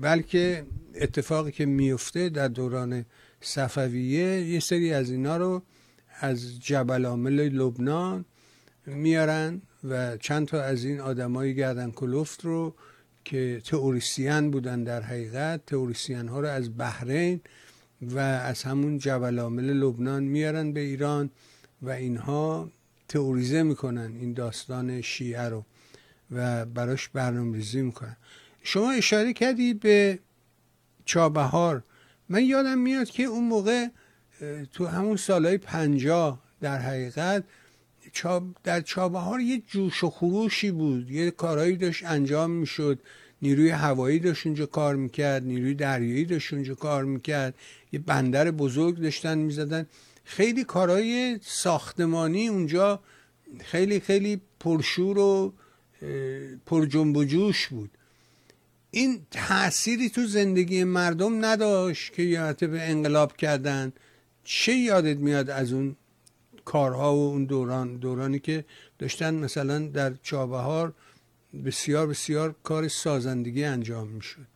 بلکه 0.00 0.64
اتفاقی 0.94 1.52
که 1.52 1.66
میفته 1.66 2.28
در 2.28 2.48
دوران 2.48 3.04
صفویه 3.40 4.40
یه 4.40 4.60
سری 4.60 4.92
از 4.92 5.10
اینا 5.10 5.36
رو 5.36 5.62
از 6.20 6.60
جبل 6.60 7.06
عامل 7.06 7.48
لبنان 7.48 8.24
میارن 8.86 9.62
و 9.84 10.16
چند 10.16 10.46
تا 10.46 10.62
از 10.62 10.84
این 10.84 11.00
آدمای 11.00 11.54
گردن 11.54 11.90
کلفت 11.90 12.44
رو 12.44 12.74
که 13.24 13.62
تئوریسین 13.64 14.50
بودن 14.50 14.84
در 14.84 15.02
حقیقت 15.02 15.66
تئوریسین 15.66 16.28
ها 16.28 16.40
رو 16.40 16.48
از 16.48 16.78
بحرین 16.78 17.40
و 18.02 18.18
از 18.18 18.62
همون 18.62 18.98
جبل 18.98 19.38
عامل 19.38 19.72
لبنان 19.72 20.22
میارن 20.22 20.72
به 20.72 20.80
ایران 20.80 21.30
و 21.82 21.90
اینها 21.90 22.70
تئوریزه 23.08 23.62
می‌کنن 23.62 24.12
این 24.20 24.32
داستان 24.32 25.00
شیعه 25.00 25.48
رو 25.48 25.64
و 26.30 26.64
براش 26.64 27.08
برنامه 27.08 27.56
ریزی 27.56 27.82
می‌کنن. 27.82 28.16
شما 28.62 28.90
اشاره 28.90 29.32
کردی 29.32 29.74
به 29.74 30.18
چابهار. 31.04 31.82
من 32.28 32.44
یادم 32.44 32.78
میاد 32.78 33.10
که 33.10 33.22
اون 33.22 33.44
موقع 33.44 33.86
تو 34.72 34.86
همون 34.86 35.16
سالهای 35.16 35.58
پنجاه 35.58 36.42
در 36.60 36.78
حقیقت 36.78 37.44
در 38.64 38.80
چابهار 38.80 39.40
یه 39.40 39.62
جوش 39.66 40.04
و 40.04 40.10
خروشی 40.10 40.70
بود. 40.70 41.10
یه 41.10 41.30
کارهایی 41.30 41.76
داشت 41.76 42.04
انجام 42.04 42.50
می‌شد. 42.50 42.98
نیروی 43.42 43.70
هوایی 43.70 44.18
داشت 44.18 44.46
اونجا 44.46 44.66
کار 44.66 44.96
می‌کرد 44.96 45.44
نیروی 45.44 45.74
دریایی 45.74 46.24
داشت 46.24 46.52
اونجا 46.52 46.74
کار 46.74 47.04
می‌کرد. 47.04 47.54
یه 47.92 47.98
بندر 47.98 48.50
بزرگ 48.50 49.00
داشتن 49.00 49.38
می‌زدن. 49.38 49.86
خیلی 50.24 50.64
کارهای 50.64 51.38
ساختمانی 51.42 52.48
اونجا 52.48 53.00
خیلی 53.60 54.00
خیلی 54.00 54.40
پرشور 54.60 55.18
و 55.18 55.52
پر 56.66 56.86
جنب 56.86 57.16
و 57.16 57.24
جوش 57.24 57.68
بود. 57.68 57.90
این 58.90 59.26
تأثیری 59.30 60.10
تو 60.10 60.26
زندگی 60.26 60.84
مردم 60.84 61.44
نداشت 61.44 62.12
که 62.12 62.22
یادت 62.22 62.64
به 62.64 62.90
انقلاب 62.90 63.36
کردن. 63.36 63.92
چه 64.44 64.72
یادت 64.72 65.16
میاد 65.16 65.50
از 65.50 65.72
اون 65.72 65.96
کارها 66.64 67.16
و 67.16 67.28
اون 67.30 67.44
دوران؟ 67.44 67.96
دورانی 67.96 68.38
که 68.38 68.64
داشتن 68.98 69.34
مثلا 69.34 69.78
در 69.78 70.14
چابهار 70.22 70.94
بسیار 71.64 72.06
بسیار 72.06 72.54
کار 72.62 72.88
سازندگی 72.88 73.64
انجام 73.64 74.08
می‌شد. 74.08 74.46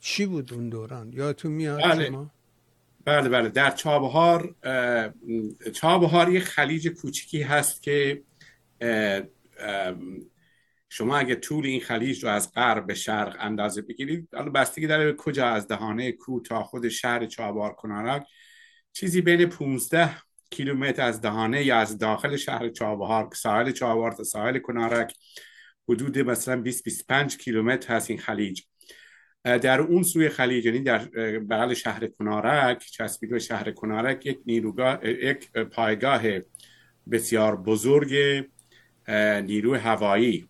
چی 0.00 0.26
بود 0.26 0.52
اون 0.52 0.68
دوران؟ 0.68 1.12
یادتون 1.12 1.52
میاد 1.52 1.82
بله. 1.82 2.06
شما؟ 2.06 2.30
بله 3.06 3.28
بله. 3.28 3.48
در 3.48 3.70
چابهار 3.70 4.54
چابهار 5.74 6.32
یه 6.32 6.40
خلیج 6.40 6.88
کوچیکی 6.88 7.42
هست 7.42 7.82
که 7.82 8.22
شما 10.88 11.16
اگه 11.16 11.34
طول 11.34 11.66
این 11.66 11.80
خلیج 11.80 12.24
رو 12.24 12.30
از 12.30 12.52
غرب 12.52 12.86
به 12.86 12.94
شرق 12.94 13.36
اندازه 13.40 13.82
بگیرید 13.82 14.28
حالا 14.34 14.50
بستگی 14.50 14.86
داره 14.86 15.12
کجا 15.12 15.46
از 15.46 15.68
دهانه 15.68 16.12
کو 16.12 16.40
تا 16.40 16.62
خود 16.62 16.88
شهر 16.88 17.26
چابهار 17.26 17.72
کنارک 17.72 18.26
چیزی 18.92 19.20
بین 19.20 19.46
15 19.46 20.10
کیلومتر 20.50 21.02
از 21.02 21.20
دهانه 21.20 21.64
یا 21.64 21.78
از 21.78 21.98
داخل 21.98 22.36
شهر 22.36 22.68
چابهار 22.68 23.28
ساحل 23.34 23.70
چابهار 23.70 24.12
تا 24.12 24.24
ساحل 24.24 24.58
کنارک 24.58 25.14
حدود 25.88 26.18
مثلا 26.18 26.62
20 26.62 26.84
25 26.84 27.36
کیلومتر 27.36 27.94
هست 27.94 28.10
این 28.10 28.18
خلیج. 28.18 28.62
در 29.46 29.80
اون 29.80 30.02
سوی 30.02 30.28
خلیج 30.28 30.66
یعنی 30.66 30.80
در 30.80 30.98
بغل 31.38 31.74
شهر 31.74 32.06
کنارک 32.06 32.78
چسبید 32.78 33.30
به 33.30 33.38
شهر 33.38 33.70
کنارک 33.70 34.26
یک 34.26 34.38
نیروگاه 34.46 35.08
یک 35.08 35.52
پایگاه 35.52 36.22
بسیار 37.10 37.56
بزرگ 37.56 38.14
نیروی 39.44 39.78
هوایی 39.78 40.48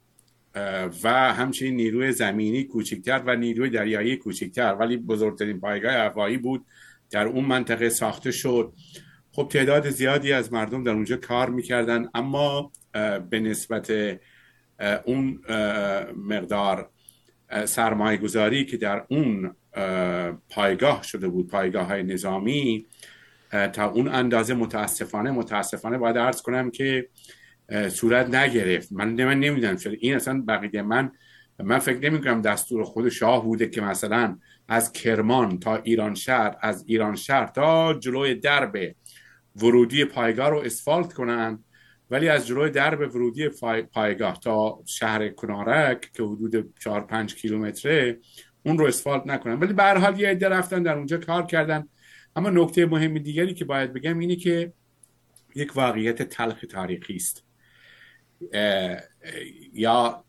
و 1.03 1.33
همچنین 1.33 1.77
نیروی 1.77 2.13
زمینی 2.13 2.65
کوچکتر 2.65 3.23
و 3.27 3.37
نیروی 3.37 3.71
دریایی 3.71 4.17
کوچکتر. 4.17 4.75
ولی 4.75 4.97
بزرگترین 4.97 5.61
پایگاه 5.61 5.93
هوایی 5.93 6.37
بود. 6.37 6.65
در 7.11 7.27
اون 7.27 7.45
منطقه 7.45 7.89
ساخته 7.89 8.31
شد. 8.31 8.73
خب 9.33 9.49
تعداد 9.51 9.91
زیادی 9.91 10.33
از 10.33 10.53
مردم 10.53 10.85
در 10.85 10.93
اونجا 10.93 11.17
کار 11.17 11.51
می‌کردن. 11.51 12.09
اما 12.15 12.73
به 13.31 13.41
نسبت 13.41 13.93
اون 15.05 15.41
مقدار 16.17 16.91
سرمایه 17.65 18.17
گذاری 18.17 18.65
که 18.65 18.77
در 18.77 19.05
اون 19.09 19.55
پایگاه 20.51 21.03
شده 21.03 21.29
بود 21.29 21.49
پایگاه 21.49 21.87
های 21.87 22.03
نظامی 22.03 22.87
تا 23.73 23.91
اون 23.91 24.09
اندازه 24.09 24.55
متاسفانه 24.55 25.31
متاسفانه 25.31 25.99
باید 25.99 26.17
ارز 26.17 26.43
کنم 26.43 26.71
که 26.71 27.09
صورت 27.89 28.35
نگرفت. 28.35 28.93
من 28.93 29.25
من 29.25 29.41
نمی‌دونم 29.41 29.77
شده 29.77 29.97
این 30.01 30.15
اصلا 30.15 30.45
بقیه 30.49 30.83
من 30.83 31.13
من 31.65 31.79
فکر 31.79 32.11
نمی 32.11 32.21
کنم 32.21 32.43
دستور 32.43 32.85
خود 32.85 33.09
شاه 33.09 33.45
بوده 33.45 33.69
که 33.69 33.81
مثلا 33.81 34.39
از 34.69 34.93
کرمان 34.93 35.59
تا 35.59 35.77
ایران 35.77 36.15
شهر 36.15 36.57
از 36.61 36.85
ایران 36.87 37.17
شهر 37.17 37.47
تا 37.47 37.95
جلوی 37.95 38.35
درب 38.35 38.77
ورودی 39.57 40.05
پایگاه 40.05 40.51
رو 40.51 40.59
اسفالت 40.59 41.13
کنن. 41.13 41.65
ولی 42.11 42.29
از 42.29 42.47
جلوی 42.47 42.71
درب 42.71 43.01
ورودی 43.01 43.49
پایگاه 43.93 44.41
تا 44.41 44.83
شهر 44.87 45.29
کنارک 45.29 46.13
که 46.13 46.23
حدود 46.23 46.75
4 46.81 47.01
5 47.01 47.35
کیلومتره 47.35 48.19
اون 48.63 48.79
رو 48.79 48.87
اسفالت 48.87 49.27
نکنن. 49.27 49.61
ولی 49.61 49.73
به 49.73 49.83
هر 49.83 49.99
حال 49.99 50.21
یه 50.21 50.29
عده 50.29 50.49
رفتن 50.49 50.83
در 50.83 50.97
اونجا 50.97 51.17
کار 51.17 51.47
کردن. 51.47 51.89
اما 52.37 52.51
نکته 52.51 52.87
مهم 52.87 53.19
دیگری 53.19 53.55
که 53.55 53.65
باید 53.65 53.93
بگم 53.93 54.19
اینه 54.19 54.37
که 54.37 54.73
یک 55.55 55.77
واقعیت 55.77 56.23
تلخ 56.23 56.65
تاریخی 56.71 57.15
است. 57.15 57.45
یا 59.73 60.25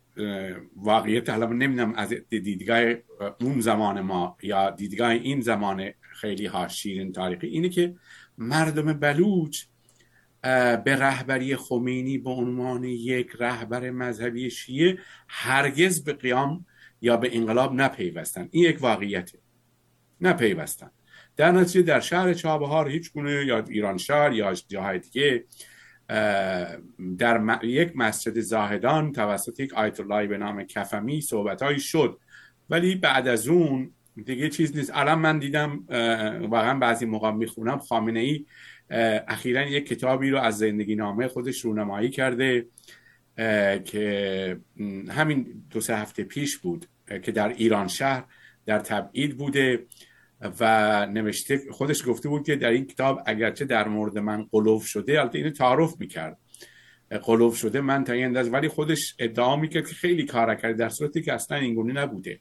واقعیت 0.75 1.29
حالا 1.29 1.45
نمی‌دونم 1.45 1.93
از 1.93 2.13
دیدگاه 2.29 2.93
اون 3.41 3.59
زمان 3.59 4.01
ما 4.01 4.37
یا 4.41 4.69
دیدگاه 4.69 5.09
این 5.09 5.41
زمان 5.41 5.91
خیلی 6.01 6.45
ها 6.45 6.67
شیرین 6.67 7.11
تاریخی. 7.11 7.47
اینه 7.47 7.69
که 7.69 7.95
مردم 8.37 8.93
بلوچ 8.93 9.63
به 10.85 10.95
رهبری 10.95 11.55
خمینی 11.55 12.17
به 12.17 12.29
عنوان 12.29 12.83
یک 12.83 13.31
رهبر 13.39 13.89
مذهبی 13.89 14.49
شیعه 14.49 14.97
هرگز 15.27 16.03
به 16.03 16.13
قیام 16.13 16.65
یا 17.01 17.17
به 17.17 17.37
انقلاب 17.37 17.73
نپیوستن. 17.73 18.47
این 18.51 18.63
یک 18.63 18.81
واقعیته. 18.81 19.39
نپیوستن. 20.21 20.91
در 21.35 21.51
نتیجه 21.51 21.81
در 21.81 21.99
شهر 21.99 22.33
چابهار 22.33 22.89
هیچ 22.89 23.11
گونه 23.13 23.45
یا 23.45 23.65
ایران 23.69 23.97
شهر 23.97 24.33
یا 24.33 24.53
جاهای 24.53 24.99
دیگه 24.99 25.45
در 27.17 27.59
یک 27.63 27.91
مسجد 27.95 28.39
زاهدان 28.39 29.11
توسط 29.11 29.59
یک 29.59 29.73
آیت 29.73 29.99
الله 29.99 30.27
به 30.27 30.37
نام 30.37 30.63
کفمی 30.63 31.21
صحبت 31.21 31.77
شد. 31.77 32.19
ولی 32.69 32.95
بعد 32.95 33.27
از 33.27 33.47
اون 33.47 33.91
دیگه 34.25 34.49
چیز 34.49 34.77
نیست. 34.77 34.91
الان 34.93 35.19
من 35.19 35.39
دیدم 35.39 35.85
واقعا 36.49 36.79
بعضی 36.79 37.05
موقع 37.05 37.31
می‌خونم 37.31 37.77
خامنه 37.77 38.19
ای 38.19 38.45
اخیرا 39.27 39.67
یک 39.67 39.87
کتابی 39.87 40.29
رو 40.29 40.39
از 40.39 40.57
زندگی 40.57 40.95
نامه 40.95 41.27
خودش 41.27 41.65
رونمایی 41.65 42.09
کرده 42.09 42.65
که 43.85 44.59
همین 45.09 45.63
دو 45.69 45.81
سه 45.81 45.97
هفته 45.97 46.23
پیش 46.23 46.57
بود 46.57 46.85
که 47.23 47.31
در 47.31 47.49
ایران 47.49 47.87
شهر 47.87 48.23
در 48.65 48.79
تبعید 48.79 49.37
بوده 49.37 49.85
و 50.59 51.05
نوشته 51.05 51.61
خودش 51.71 52.07
گفته 52.07 52.29
بود 52.29 52.45
که 52.45 52.55
در 52.55 52.69
این 52.69 52.85
کتاب 52.85 53.23
اگرچه 53.25 53.65
در 53.65 53.87
مورد 53.87 54.17
من 54.17 54.43
قلوف 54.51 54.85
شده 54.85 55.19
البته 55.21 55.37
اینو 55.37 55.49
تعارف 55.49 55.99
می‌کرد. 55.99 56.37
قلوف 57.23 57.57
شده 57.57 57.81
من 57.81 58.03
تا 58.03 58.13
این 58.13 58.37
ولی 58.37 58.67
خودش 58.67 59.15
ادعا 59.19 59.55
می‌کرد 59.55 59.87
که 59.87 59.95
خیلی 59.95 60.23
کار 60.23 60.55
کرده 60.55 60.73
در 60.73 60.89
صورتی 60.89 61.21
که 61.21 61.33
اصلا 61.33 61.57
اینگونه 61.57 61.93
نبوده. 61.93 62.39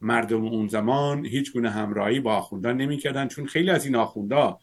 مردم 0.00 0.44
اون 0.44 0.68
زمان 0.68 1.26
هیچ 1.26 1.52
گونه 1.52 1.70
همراهی 1.70 2.20
با 2.20 2.34
آخوندان 2.34 2.76
نمی‌کردن 2.76 3.28
چون 3.28 3.46
خیلی 3.46 3.70
از 3.70 3.86
این 3.86 3.96
آخوندا 3.96 4.58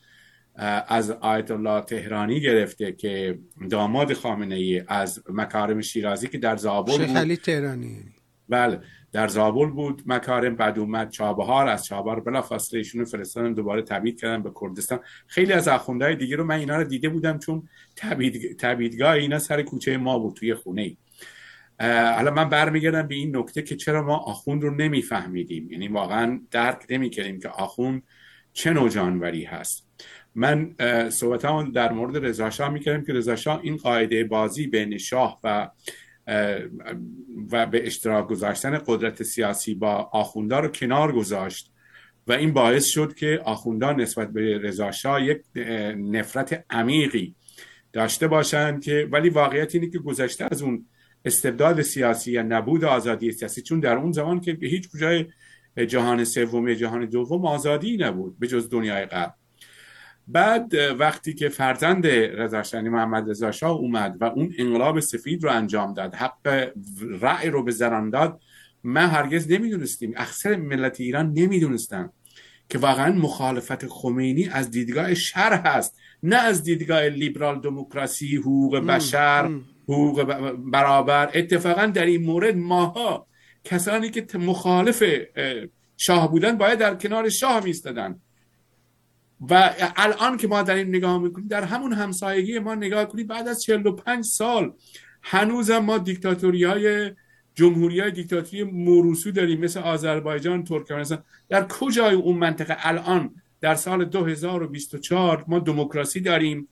از 0.88 1.12
آیت 1.12 1.52
الله 1.52 1.82
تهرانی 1.82 2.42
گرفته 2.42 2.92
که 2.92 3.40
داماد 3.70 4.14
خامنه 4.14 4.56
ای 4.56 4.84
از 4.88 5.24
مکارم 5.30 5.82
شیرازی 5.82 6.28
که 6.28 6.38
در 6.38 6.56
زابل 6.56 6.92
شیخ 6.92 7.16
علی 7.16 7.38
تهرانی. 7.38 8.06
بله 8.50 8.82
در 9.12 9.28
زابل 9.28 9.66
بود. 9.66 10.04
مکارم 10.06 10.56
بعد 10.56 10.80
اومد 10.80 11.10
چابهار 11.10 11.68
از 11.68 11.86
چابهار 11.86 12.20
بلا 12.20 12.42
فاصله 12.42 12.78
ایشونو 12.78 13.06
فرستادن 13.06 13.54
دوباره 13.54 13.82
تبعید 13.82 14.20
کردن 14.20 14.44
به 14.44 14.52
کردستان. 14.62 15.00
خیلی 15.28 15.54
از 15.54 15.68
اخوندهای 15.68 16.16
دیگه 16.16 16.36
رو 16.36 16.44
من 16.44 16.56
اینا 16.56 16.78
رو 16.78 16.84
دیده 16.84 17.10
بودم 17.10 17.40
چون 17.40 17.70
تبعید 17.96 18.60
تبعیدگاه 18.60 19.12
اینا 19.12 19.40
سر 19.40 19.62
کوچه 19.62 19.98
ما 19.98 20.20
بود 20.20 20.36
توی 20.36 20.54
خونه 20.54 20.82
ای 20.82 20.98
حالا 22.16 22.32
من 22.32 22.50
برمیگردم 22.50 23.08
به 23.08 23.16
این 23.16 23.38
نکته 23.38 23.62
که 23.62 23.76
چرا 23.76 24.04
ما 24.04 24.18
آخوند 24.18 24.64
رو 24.64 24.76
نمیفهمیدیم. 24.76 25.72
یعنی 25.72 25.88
واقعا 25.88 26.40
درک 26.52 26.86
نمی‌کردیم 26.90 27.40
که 27.40 27.50
آخوند 27.50 28.04
چه 28.54 28.74
نوع 28.74 28.90
جانوری 28.90 29.44
هست. 29.44 29.89
من 30.36 30.76
صحبت 31.10 31.72
در 31.74 31.92
مورد 31.92 32.26
رضا 32.26 32.70
می‌کردم 32.70 33.04
که 33.04 33.14
رضا 33.14 33.60
این 33.64 33.78
قاعده 33.78 34.24
بازی 34.24 34.68
بین 34.68 34.98
شاه 34.98 35.40
و 35.44 35.70
و 37.52 37.66
به 37.66 37.88
اشتراک 37.88 38.28
گذاشتن 38.28 38.82
قدرت 38.88 39.24
سیاسی 39.24 39.74
با 39.74 40.10
آخوندا 40.12 40.60
رو 40.60 40.68
کنار 40.68 41.12
گذاشت 41.12 41.72
و 42.28 42.32
این 42.32 42.54
باعث 42.54 42.86
شد 42.86 43.14
که 43.14 43.42
آخوندا 43.46 43.94
نسبت 43.94 44.34
به 44.34 44.58
رضا 44.58 45.20
یک 45.20 45.42
نفرت 45.98 46.66
عمیقی 46.70 47.36
داشته 47.94 48.28
باشند 48.28 48.84
که 48.84 49.08
ولی 49.12 49.30
واقعیت 49.30 49.76
اینه 49.76 49.90
که 49.90 50.00
گذشته 50.00 50.48
از 50.52 50.62
اون 50.62 50.86
استبداد 51.26 51.82
سیاسی 51.82 52.32
یا 52.32 52.42
نبود 52.42 52.84
آزادی 52.84 53.32
سیاسی 53.32 53.62
چون 53.62 53.80
در 53.80 53.98
اون 53.98 54.12
زمان 54.12 54.40
که 54.40 54.58
هیچ 54.62 54.90
کجای 54.90 55.26
جهان 55.88 56.24
سوم 56.24 56.74
جهان 56.74 57.06
دوم 57.06 57.46
آزادی 57.46 57.98
نبود 57.98 58.40
به 58.40 58.48
جز 58.48 58.70
دنیای 58.70 59.06
غرب. 59.06 59.36
بعد 60.32 60.74
وقتی 61.00 61.34
که 61.34 61.50
فرزند 61.50 62.08
رضا 62.08 62.64
یعنی 62.74 62.90
محمد 62.90 63.30
رضا 63.30 63.52
شاه 63.52 63.72
اومد 63.72 64.18
و 64.22 64.24
اون 64.24 64.54
انقلاب 64.58 65.00
سفید 65.00 65.44
رو 65.44 65.52
انجام 65.52 65.94
داد 65.94 66.16
حق 66.16 66.72
رأی 67.22 67.50
رو 67.50 67.64
به 67.64 67.72
زنان 67.72 68.10
داد 68.10 68.42
ما 68.84 69.00
هرگز 69.00 69.52
نمی‌دونستیم. 69.52 70.14
اکثر 70.18 70.56
ملت 70.56 71.00
ایران 71.02 71.34
نمی‌دونستن 71.34 72.10
که 72.70 72.78
واقعا 72.78 73.14
مخالفت 73.14 73.88
خمینی 73.88 74.50
از 74.50 74.72
دیدگاه 74.72 75.14
شر 75.14 75.54
هست 75.54 75.98
نه 76.24 76.36
از 76.36 76.64
دیدگاه 76.64 77.04
لیبرال 77.04 77.62
دموکراسی 77.62 78.36
حقوق 78.36 78.78
بشر 78.78 79.60
حقوق 79.84 80.24
برابر. 80.72 81.30
اتفاقا 81.34 81.86
در 81.86 82.06
این 82.06 82.24
مورد 82.24 82.58
ماها 82.58 83.28
کسانی 83.64 84.10
که 84.10 84.38
مخالف 84.38 85.04
شاه 85.98 86.32
بودن 86.32 86.58
باید 86.58 86.80
در 86.80 86.96
کنار 86.96 87.30
شاه 87.30 87.64
میستدن 87.64 88.20
و 89.42 89.74
الان 89.96 90.38
که 90.38 90.48
ما 90.48 90.62
در 90.62 90.76
این 90.76 90.88
نگاه 90.88 91.18
می‌کنیم 91.18 91.48
در 91.48 91.64
همون 91.64 91.94
همسایگی 91.94 92.60
ما 92.60 92.76
نگاه 92.76 93.06
کنیم 93.06 93.28
بعد 93.28 93.48
از 93.48 93.64
45 93.64 94.26
سال 94.26 94.74
هنوز 95.22 95.72
ما 95.72 95.98
دیکتاتوری 95.98 96.64
های 96.64 97.12
جمهوری 97.56 98.00
های 98.00 98.12
دیکتاتوری 98.12 98.64
موروسو 98.64 99.32
داریم 99.32 99.60
مثل 99.60 99.80
آذربایجان 99.80 100.64
ترکمنستان. 100.64 101.24
در 101.50 101.68
کجای 101.68 102.16
اون 102.16 102.38
منطقه؟ 102.38 102.78
الان 102.80 103.36
در 103.62 103.76
سال 103.76 104.06
2024 104.06 105.46
ما 105.48 105.60
دموکراسی 105.60 106.20
داریم 106.20 106.68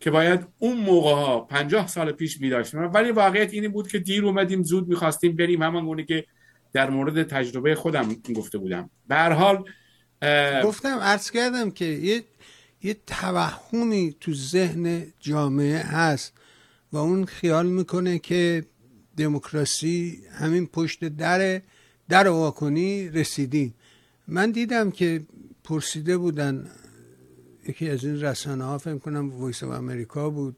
که 0.00 0.10
باید 0.10 0.46
اون 0.58 0.80
موقع 0.80 1.14
ها 1.14 1.40
50 1.40 1.86
سال 1.86 2.12
پیش 2.12 2.40
می 2.40 2.50
داشتیم 2.50 2.92
ولی 2.94 3.10
واقعیت 3.10 3.54
اینی 3.54 3.68
بود 3.68 3.88
که 3.88 3.98
دیر 3.98 4.26
اومدیم 4.26 4.62
زود 4.62 4.88
می‌خواستیم 4.88 5.36
بریم 5.36 5.62
همان 5.62 5.86
گونه 5.86 6.04
که 6.04 6.24
در 6.72 6.90
مورد 6.90 7.22
تجربه 7.22 7.74
خودم 7.74 8.16
گفته 8.36 8.58
بودم. 8.58 8.90
به 9.08 9.14
هر 9.14 9.32
حال 9.32 9.64
گفتم 10.64 10.98
عرض 10.98 11.30
کردم 11.30 11.70
که 11.70 11.84
یه 11.84 12.24
یه 12.82 12.96
توهمی 13.06 14.16
تو 14.20 14.34
ذهن 14.34 15.06
جامعه 15.20 15.78
هست 15.78 16.32
و 16.92 16.96
اون 16.96 17.24
خیال 17.24 17.66
می‌کنه 17.66 18.18
که 18.18 18.64
دموکراسی 19.16 20.22
همین 20.32 20.66
پشت 20.66 20.88
دره 20.88 21.04
در 21.04 21.60
وا 22.08 22.28
کنی 22.28 23.08
رسیدیم 23.08 23.74
من 24.28 24.50
دیدم 24.50 24.90
که 24.90 25.22
پرسیده 25.64 26.16
بودن 26.16 26.70
یکی 27.68 27.90
از 27.90 28.04
این 28.04 28.20
رسانه 28.20 28.64
ها 28.64 28.78
فکر 28.78 28.98
کنم 28.98 29.30
Voice 29.30 29.62
of 29.62 29.70
America 29.70 30.30
بود 30.30 30.56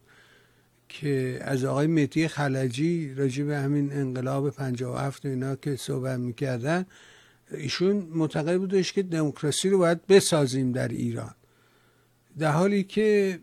که 0.89 1.39
از 1.43 1.65
آقای 1.65 1.87
مهدی 1.87 2.29
خلجی 2.29 3.15
راجع 3.15 3.45
به 3.45 3.59
همین 3.59 3.93
انقلاب 3.93 4.51
57 4.51 5.27
و 5.27 5.29
اینا 5.29 5.57
که 5.57 5.77
صحبت 5.77 6.19
می‌کردن 6.19 6.87
ایشون 7.55 7.97
معتقد 7.97 8.59
بودش 8.59 8.93
که 8.93 9.03
دموکراسی 9.03 9.69
رو 9.69 9.79
باید 9.79 10.07
بسازیم 10.07 10.73
در 10.73 10.89
ایران. 10.89 11.35
در 12.39 12.53
حالی 12.53 12.85
که 12.85 13.41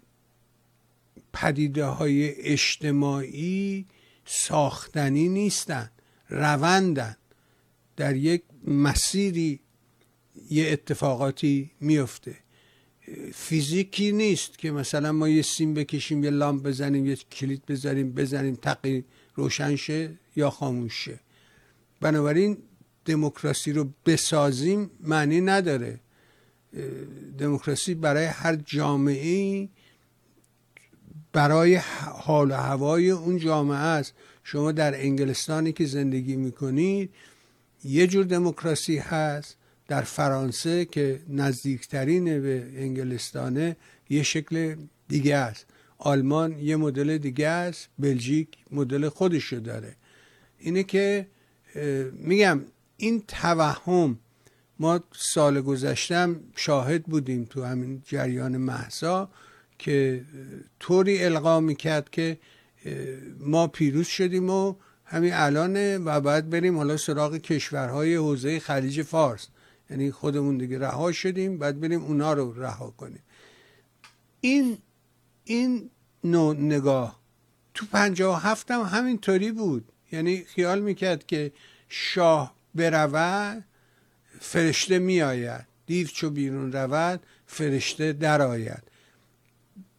پدیده 1.34 1.86
های 1.86 2.36
اجتماعی 2.36 3.86
ساختنی 4.26 5.30
نیستن 5.30 5.90
روندن. 6.30 7.16
در 7.96 8.16
یک 8.16 8.44
مسیری 8.68 9.60
یه 10.50 10.72
اتفاقاتی 10.72 11.72
میفته. 11.80 12.36
فیزیکی 13.34 14.12
نیست 14.12 14.58
که 14.58 14.72
مثلا 14.72 15.12
ما 15.12 15.30
یه 15.30 15.42
سیم 15.42 15.74
بکشیم 15.74 16.24
یه 16.24 16.30
لامپ 16.30 16.64
بزنیم 16.64 17.06
یه 17.06 17.16
کلید 17.16 17.66
بذاریم 17.66 18.12
بزنیم 18.12 18.56
تقی 18.56 19.06
روشن 19.36 19.76
شه 19.76 20.18
یا 20.36 20.50
خاموش 20.50 21.06
شه. 21.06 21.20
بنابراین 22.02 22.58
دموکراسی 23.10 23.72
رو 23.74 23.90
بسازیم 24.06 24.92
معنی 25.00 25.42
نداره. 25.42 26.00
دموکراسی 27.38 27.94
برای 27.96 28.26
هر 28.26 28.56
جامعه 28.56 29.70
برای 31.34 31.76
حال 32.26 32.52
و 32.52 32.56
هوای 32.56 33.10
اون 33.10 33.38
جامعه 33.38 33.78
است. 33.78 34.14
شما 34.44 34.72
در 34.72 35.02
انگلستانی 35.02 35.72
که 35.72 35.86
زندگی 35.86 36.36
می‌کنید 36.36 37.10
یه 37.84 38.08
جور 38.08 38.26
دموکراسی 38.26 38.98
هست. 38.98 39.56
در 39.88 40.02
فرانسه 40.02 40.86
که 40.86 41.20
نزدیکترین 41.30 42.26
به 42.42 42.72
انگلستانه 42.76 43.76
یه 44.10 44.24
شکل 44.24 44.76
دیگه 45.08 45.36
است. 45.36 45.66
آلمان 45.98 46.60
یه 46.60 46.76
مدل 46.76 47.18
دیگه 47.18 47.48
است. 47.48 47.90
بلژیک 48.00 48.48
مدل 48.72 49.10
خودشو 49.10 49.60
داره. 49.60 49.96
اینه 50.60 50.84
که 50.84 51.28
میگم 52.14 52.62
این 53.02 53.24
توهم 53.28 54.20
ما 54.80 55.00
سال 55.16 55.62
گذشتم 55.62 56.40
شاهد 56.56 57.04
بودیم 57.04 57.46
تو 57.46 57.64
همین 57.64 58.02
جریان 58.06 58.58
محسا 58.58 59.30
که 59.80 60.26
طوری 60.80 61.24
القا 61.24 61.60
می‌کرد 61.60 62.10
که 62.10 62.38
ما 63.40 63.68
پیروز 63.68 64.08
شدیم 64.08 64.50
و 64.50 64.76
همین 65.06 65.34
الانه 65.34 65.98
و 65.98 66.22
باید 66.22 66.50
بریم 66.50 66.78
حالا 66.78 66.98
سراغ 66.98 67.38
کشورهای 67.38 68.16
حوزه 68.16 68.60
خلیج 68.60 69.02
فارس. 69.02 69.48
یعنی 69.90 70.12
خودمون 70.12 70.58
دیگه 70.58 70.80
رها 70.80 71.12
شدیم 71.12 71.58
بعد 71.58 71.80
بریم 71.80 72.04
اونا 72.04 72.34
رو 72.34 72.64
رها 72.64 72.94
کنیم. 72.98 73.24
این 74.42 74.78
این 75.44 75.90
نوع 76.24 76.56
نگاه 76.56 77.20
تو 77.74 77.86
پنجاه 77.92 78.44
هفتم 78.44 78.82
همینطوری 78.82 79.52
بود. 79.52 79.92
یعنی 80.12 80.44
خیال 80.44 80.82
می‌کرد 80.82 81.26
که 81.26 81.52
شاه 81.90 82.59
برود 82.76 83.66
فرشته 84.40 85.00
میآید. 85.00 85.68
دیو 85.86 86.08
چو 86.08 86.30
بیرون 86.30 86.72
رود 86.72 87.24
فرشته 87.46 88.14
درآید. 88.14 88.84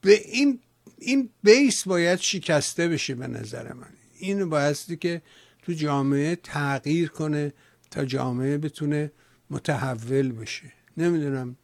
به 0.00 0.20
این 0.28 0.60
این 0.98 1.30
بیس 1.42 1.88
باید 1.88 2.18
شکسته 2.18 2.88
بشه 2.88 3.14
به 3.14 3.26
نظر 3.26 3.72
من. 3.72 3.92
این 4.18 4.48
بایستی 4.48 4.96
که 4.96 5.22
تو 5.62 5.72
جامعه 5.72 6.36
تغییر 6.36 7.08
کنه 7.08 7.52
تا 7.90 8.04
جامعه 8.04 8.58
بتونه 8.58 9.12
متحول 9.50 10.32
بشه. 10.32 10.72
نمی‌دونم. 10.96 11.56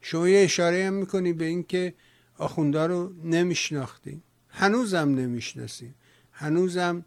شما 0.00 0.28
یه 0.28 0.44
اشاره 0.44 0.84
هم 0.86 0.92
می‌کنی 0.92 1.32
به 1.32 1.44
اینکه 1.44 1.94
آخوندا 2.38 2.86
رو 2.86 3.14
نمیشناختیم 3.24 4.22
هنوزم 4.48 5.08
نمی‌شناسیم 5.08 5.94
هنوزم 6.32 7.04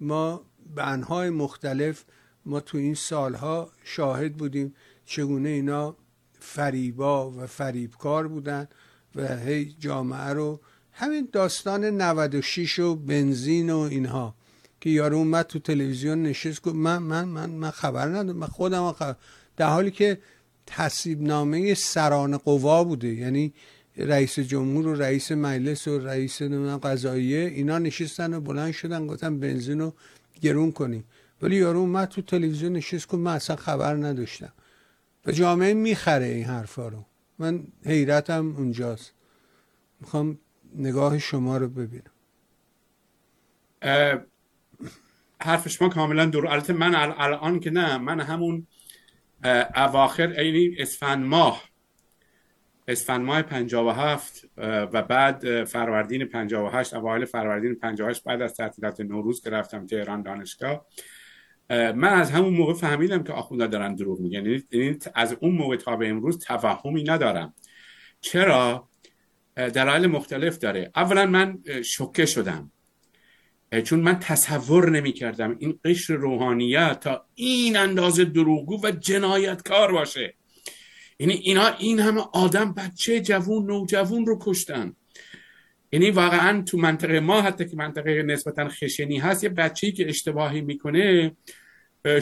ما 0.00 0.44
به 0.74 0.86
انهای 0.88 1.30
مختلف 1.30 2.04
ما 2.46 2.60
تو 2.60 2.78
این 2.78 2.94
سالها 2.94 3.70
شاهد 3.84 4.36
بودیم 4.36 4.74
چگونه 5.06 5.48
اینا 5.48 5.96
فریبا 6.40 7.30
و 7.30 7.46
فریبکار 7.46 8.28
بودن 8.28 8.68
و 9.14 9.36
هی 9.36 9.76
جامعه 9.78 10.28
رو 10.28 10.60
همین 10.92 11.28
داستان 11.32 11.84
96 11.84 12.78
و 12.78 12.96
بنزین 12.96 13.70
و 13.70 13.78
اینها 13.78 14.34
که 14.80 14.90
یارو 14.90 15.16
اومد 15.16 15.46
تو 15.46 15.58
تلویزیون 15.58 16.22
نشست 16.22 16.62
گفت 16.62 16.74
من 16.74 16.98
من 16.98 17.24
من 17.24 17.50
من 17.50 17.70
خبر 17.70 18.06
ندارم 18.06 18.36
من 18.36 18.46
خودم 18.46 18.92
خبر. 18.92 19.16
در 19.56 19.68
حالی 19.68 19.90
که 19.90 20.18
تصیب 20.66 21.22
نامه 21.22 21.74
سران 21.74 22.36
قوا 22.36 22.84
بوده 22.84 23.08
یعنی 23.08 23.52
رئیس 23.96 24.38
جمهور 24.38 24.86
و 24.86 24.94
رئیس 24.94 25.32
مجلس 25.32 25.88
و 25.88 25.98
رئیس 25.98 26.42
قضاییه 26.42 27.38
اینا 27.46 27.78
نشستن 27.78 28.34
و 28.34 28.40
بلند 28.40 28.72
شدن 28.72 29.06
گفتن 29.06 29.40
بنزین 29.40 29.80
رو 29.80 29.94
گرون 30.40 30.72
کنیم. 30.72 31.04
ولی 31.42 31.56
یارو 31.56 31.78
اومد 31.78 32.08
تو 32.08 32.22
تلویزیون 32.22 32.72
نشست 32.72 33.08
که 33.08 33.16
من 33.16 33.34
اصلا 33.34 33.56
خبر 33.56 33.94
نداشتم. 33.94 34.52
و 35.26 35.32
جامعه 35.32 35.74
می‌خره 35.74 36.24
این 36.24 36.44
حرفا 36.44 36.88
رو. 36.88 37.04
من 37.38 37.64
حیرتم 37.84 38.54
اونجاست. 38.56 39.14
می‌خوام 40.00 40.38
نگاه 40.74 41.18
شما 41.18 41.56
رو 41.56 41.68
ببینم. 41.68 42.12
حرف 45.40 45.68
شما 45.68 45.88
کاملا 45.88 46.26
دور 46.26 46.46
البته 46.46 46.72
من 46.72 46.94
الان 46.94 47.60
که 47.60 47.70
نه 47.70 47.98
من 47.98 48.20
همون 48.20 48.66
اواخر 49.76 50.44
یعنی 50.44 50.76
اسفند 50.78 51.24
ماه. 51.24 51.64
اسفند 52.88 53.20
ماه 53.20 53.42
57 53.42 54.44
و 54.56 55.02
بعد 55.02 55.64
فروردین 55.64 56.24
58 56.24 56.94
اوایل 56.94 57.24
فروردین 57.24 57.74
58 57.74 58.24
بعد 58.24 58.42
از 58.42 58.54
تعطیلات 58.54 59.00
نوروز 59.00 59.40
که 59.40 59.50
رفتم 59.50 59.86
تهران 59.86 60.22
دانشگاه. 60.22 60.86
من 61.70 62.08
از 62.08 62.30
همون 62.30 62.54
موقع 62.54 62.72
فهمیدم 62.72 63.22
که 63.22 63.32
آخونده 63.32 63.66
دارن 63.66 63.94
دروغ 63.94 64.20
میگن. 64.20 64.46
یعنی, 64.46 64.62
یعنی 64.72 64.98
از 65.14 65.36
اون 65.40 65.54
موقع 65.54 65.76
تا 65.76 65.96
به 65.96 66.08
امروز 66.08 66.38
توهمی 66.38 67.02
ندارم. 67.02 67.54
چرا؟ 68.20 68.88
دلایل 69.56 70.06
مختلف 70.06 70.58
داره. 70.58 70.90
اولا 70.96 71.26
من 71.26 71.58
شوکه 71.84 72.26
شدم. 72.26 72.72
چون 73.84 74.00
من 74.00 74.18
تصور 74.18 74.90
نمی 74.90 75.12
کردم 75.12 75.56
این 75.58 75.78
قشر 75.84 76.14
روحانیت 76.14 77.00
تا 77.00 77.26
این 77.34 77.76
اندازه 77.76 78.24
دروغگو 78.24 78.80
و 78.82 78.90
جنایتکار 78.90 79.92
باشه. 79.92 80.34
یعنی 81.18 81.32
اینا 81.32 81.68
این 81.68 82.00
همه 82.00 82.20
آدم 82.32 82.72
بچه 82.72 83.20
جوون 83.20 83.66
نوجوون 83.66 84.26
رو 84.26 84.38
کشتن. 84.42 84.96
یعنی 85.92 86.10
واقعا 86.10 86.62
تو 86.62 86.78
منطقه 86.78 87.20
ما 87.20 87.42
حتی 87.42 87.64
که 87.64 87.76
منطقه 87.76 88.22
نسبتا 88.22 88.68
خشنی 88.68 89.18
هست 89.18 89.44
یه 89.44 89.50
بچه‌ای 89.50 89.92
که 89.92 90.08
اشتباهی 90.08 90.60
می‌کنه 90.60 91.36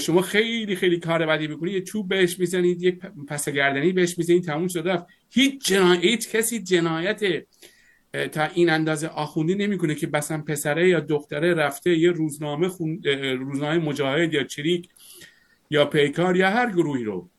شما 0.01 0.21
خیلی 0.21 0.77
خیلی 0.77 0.99
کار 0.99 1.27
بدی 1.27 1.47
می‌کنید 1.47 1.75
یه 1.75 1.81
چوب 1.81 2.09
بهش 2.09 2.38
می‌زنید 2.38 2.83
یک 2.83 2.99
پس 3.29 3.49
گردنی 3.49 3.93
بهش 3.93 4.19
می‌زنید 4.19 4.45
تموم 4.45 4.69
شده 4.69 4.93
رفت. 4.93 5.07
هیچ 5.31 5.67
جنایت 5.67 6.29
کسی 6.29 6.62
جنایت 6.62 7.45
تا 8.33 8.45
این 8.45 8.71
اندازه 8.71 9.07
آخوندی 9.07 9.55
نمی‌کنه 9.55 9.95
که 9.95 10.07
بسن 10.07 10.41
پسره 10.41 10.88
یا 10.88 11.01
دختره 11.01 11.55
رفته 11.55 11.99
یه 11.99 12.11
روزنامه 12.11 12.69
خون... 12.69 13.03
روزنامه 13.38 13.79
مجاهد 13.79 14.35
یا 14.35 14.45
چریک 14.45 14.88
یا 15.71 15.85
پیکار 15.85 16.37
یا 16.37 16.51
هر 16.51 16.71
گروهی 16.71 17.05
رو. 17.05 17.31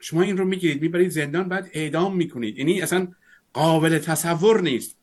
شما 0.00 0.22
این 0.22 0.36
رو 0.36 0.44
می‌گیرید 0.44 0.82
می‌برید 0.82 1.08
زندان 1.08 1.48
بعد 1.48 1.70
اعدام 1.72 2.16
می‌کنید. 2.16 2.58
یعنی 2.58 2.80
اصلا 2.80 3.08
قابل 3.52 3.98
تصور 3.98 4.60
نیست. 4.60 4.98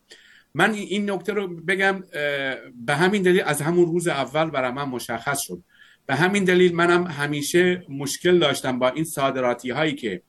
من 0.54 0.73
این 0.73 1.12
نکته 1.12 1.34
رو 1.34 1.47
بگم 1.47 2.04
به 2.86 2.95
همین 2.95 3.21
دلیل 3.21 3.41
از 3.45 3.62
همون 3.62 3.86
روز 3.86 4.08
اول 4.08 4.49
برای 4.49 4.71
من 4.71 4.84
مشخص 4.84 5.41
شد. 5.41 5.63
به 6.05 6.15
همین 6.15 6.43
دلیل 6.43 6.75
منم 6.75 7.03
همیشه 7.07 7.85
مشکل 7.89 8.39
داشتم 8.39 8.79
با 8.79 8.89
این 8.89 9.03
صادراتی 9.03 9.69
هایی 9.69 9.95
که 9.95 10.21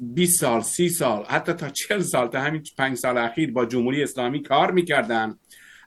20 0.00 0.40
سال 0.40 0.60
30 0.60 0.88
سال 0.88 1.24
حتی 1.24 1.52
تا 1.52 1.68
40 1.68 2.00
سال 2.00 2.28
تا 2.28 2.40
همین 2.40 2.62
5 2.78 2.96
سال 2.96 3.18
اخیر 3.18 3.52
با 3.52 3.66
جمهوری 3.66 4.02
اسلامی 4.02 4.42
کار 4.42 4.70
می‌کردن. 4.70 5.38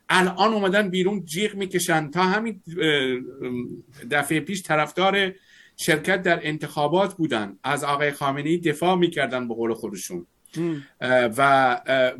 الان 0.09 0.53
اومدن 0.53 0.89
بیرون 0.89 1.25
جیغ 1.25 1.55
می‌کشن. 1.55 2.09
تا 2.09 2.23
همین 2.23 2.61
دفعه 4.11 4.39
پیش 4.39 4.63
طرفدار 4.63 5.33
شرکت 5.77 6.21
در 6.21 6.39
انتخابات 6.47 7.13
بودن. 7.13 7.57
از 7.63 7.83
آقای 7.83 8.11
خامنه‌ای 8.11 8.57
دفاع 8.57 8.95
می‌کردن 8.95 9.47
به 9.47 9.53
قول 9.53 9.73
خودشون. 9.73 10.27
و 11.37 11.71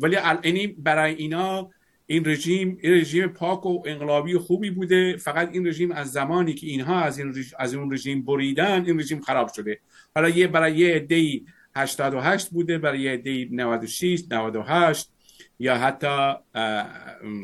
ولی 0.02 0.16
یعنی 0.44 0.66
برای 0.66 1.14
اینا 1.14 1.70
این 2.06 2.24
رژیم 2.24 2.78
این 2.80 2.92
رژیم 2.92 3.26
پاک 3.26 3.66
و 3.66 3.82
انقلابی 3.86 4.38
خوبی 4.38 4.70
بوده. 4.70 5.16
فقط 5.16 5.48
این 5.52 5.66
رژیم 5.66 5.92
از 5.92 6.12
زمانی 6.12 6.54
که 6.54 6.66
اینها 6.66 7.00
از 7.00 7.18
این 7.18 7.34
از 7.58 7.74
اون 7.74 7.92
رژیم 7.92 8.22
بریدن 8.22 8.86
این 8.86 9.00
رژیم 9.00 9.20
خراب 9.20 9.52
شده. 9.52 9.80
حالا 10.14 10.28
یه 10.28 10.46
برای 10.46 10.76
یه 10.76 10.94
عده‌ای 10.94 11.44
88 11.76 12.48
بوده 12.48 12.78
برای 12.78 13.00
یه 13.00 13.16
دی 13.16 13.48
96 13.52 14.24
98 14.30 15.10
یا 15.58 15.76
حتی 15.78 16.34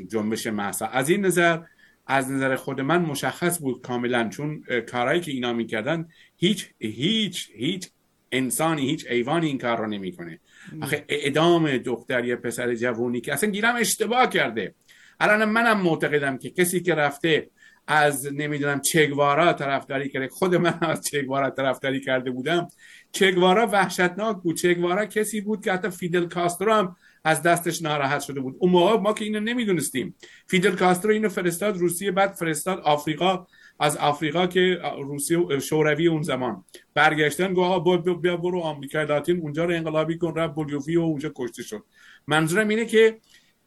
جنبش 0.09 0.47
محسا 0.47 0.87
از 0.87 1.09
این 1.09 1.27
نظر 1.27 1.59
از 2.07 2.31
نظر 2.31 2.57
خود 2.57 2.81
من 2.81 3.03
مشخص 3.03 3.61
بود 3.61 3.83
کاملا 3.83 4.29
چون 4.29 4.63
کارهایی 4.91 5.21
که 5.21 5.33
اینا 5.33 5.53
می‌کردن 5.53 6.09
هیچ 6.37 6.71
هیچ 6.79 7.51
هیچ 7.55 7.91
انسانی 8.33 8.91
هیچ 8.91 9.07
ایوانی 9.11 9.47
این 9.47 9.59
کار 9.59 9.79
را 9.79 9.87
نمی‌کنه. 9.87 10.41
آخه 10.83 11.05
اعدام 11.09 11.77
دختر 11.77 12.25
یا 12.25 12.37
پسر 12.37 12.75
جوونی 12.75 13.21
که 13.21 13.33
اصلا 13.33 13.51
گیرم 13.51 13.77
اشتباه 13.77 14.29
کرده. 14.29 14.75
الان 15.21 15.45
منم 15.45 15.81
معتقدم 15.81 16.39
که 16.39 16.51
کسی 16.51 16.81
که 16.81 16.95
رفته 16.95 17.51
از 17.87 18.33
نمی‌دونم 18.33 18.81
چگوارا 18.81 19.53
طرفداری 19.53 20.09
کرده 20.09 20.29
خود 20.29 20.55
من 20.55 20.79
از 20.81 21.05
چگوارا 21.05 21.51
طرفداری 21.51 22.01
کرده 22.01 22.31
بودم. 22.31 22.69
چگوارا 23.13 23.67
وحشتناک 23.67 24.37
بود. 24.37 24.57
چگوارا 24.57 25.07
کسی 25.07 25.41
بود 25.41 25.65
که 25.65 25.73
حتی 25.73 25.91
فیدل 25.91 26.27
کاسترو 26.27 26.73
هم 26.73 26.97
از 27.25 27.43
دستش 27.43 27.83
ناراحت 27.83 28.21
شده 28.21 28.41
بود. 28.41 28.57
اون 28.59 28.73
موقع 28.73 28.97
ما 28.97 29.13
که 29.13 29.25
اینو 29.25 29.41
نمی‌دونستیم. 29.41 30.15
فیدل 30.47 30.77
کاسترو 30.77 31.13
اینو 31.13 31.29
فرستاد 31.29 31.77
روسیه 31.77 32.11
بعد 32.11 32.33
فرستاد 32.33 32.79
آفریقا. 32.79 33.47
از 33.81 33.97
آفریقا 33.97 34.47
که 34.47 34.81
روسیه 34.99 35.59
شوروی 35.59 36.09
اون 36.09 36.23
زمان 36.23 36.65
برگشتن 36.95 37.55
گفت 37.55 38.09
بیا 38.23 38.37
برو 38.37 38.61
آمریکا 38.61 39.03
لاتین 39.03 39.41
اونجا 39.41 39.65
رو 39.65 39.75
انقلابی 39.75 40.19
کن 40.19 40.35
رفت 40.35 40.55
بولیوی 40.55 40.97
و 40.97 41.01
اونجا 41.01 41.33
کشته 41.37 41.63
شد. 41.63 41.85
منظورم 42.27 42.69
اینه 42.69 42.85
که 42.85 43.19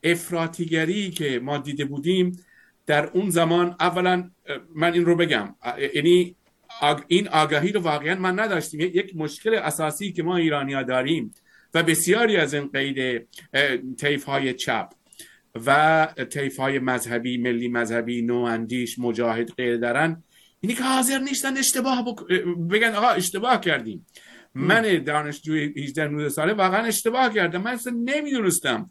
افراطیگری 0.04 1.12
که 1.12 1.40
ما 1.40 1.58
دیده 1.58 1.86
بودیم 1.86 2.44
در 2.86 3.10
اون 3.10 3.30
زمان 3.30 3.76
اولا 3.80 4.32
من 4.76 4.94
این 4.94 5.06
رو 5.06 5.16
بگم. 5.16 5.56
یعنی 5.96 6.36
این 7.08 7.28
آگاهی 7.28 7.72
رو 7.72 7.82
واقعا 7.82 8.16
من 8.16 8.40
نداشتیم. 8.40 8.80
یک 8.80 9.16
مشکل 9.16 9.54
اساسی 9.54 10.12
که 10.12 10.24
ما 10.24 10.38
ایرانیا 10.38 10.84
داریم 10.84 11.34
و 11.74 11.84
بسیاری 11.84 12.38
از 12.38 12.54
این 12.54 12.68
قید 12.68 13.28
تیف 13.98 14.24
های 14.24 14.54
چپ. 14.54 14.90
و 15.66 16.08
تیف 16.30 16.60
های 16.60 16.80
مذهبی 16.80 17.38
ملی 17.38 17.68
مذهبی 17.68 18.22
نواندیش 18.22 19.00
مجاهد 19.00 19.52
غیر 19.52 19.78
دارن 19.78 20.24
اینی 20.62 20.74
که 20.74 20.84
حاضر 20.84 21.20
نیستن 21.20 21.58
اشتباه 21.58 22.16
بگن 22.72 22.96
آقا 22.96 23.08
اشتباه 23.08 23.62
کردیم. 23.62 24.06
من 24.56 25.04
دانشجوی 25.04 25.74
18 25.84 26.08
19 26.08 26.30
ساله 26.30 26.54
واقعا 26.54 26.86
اشتباه 26.86 27.34
کردم. 27.34 27.62
من 27.62 27.72
اصلا 27.72 27.94
نمی‌دونستم. 28.06 28.90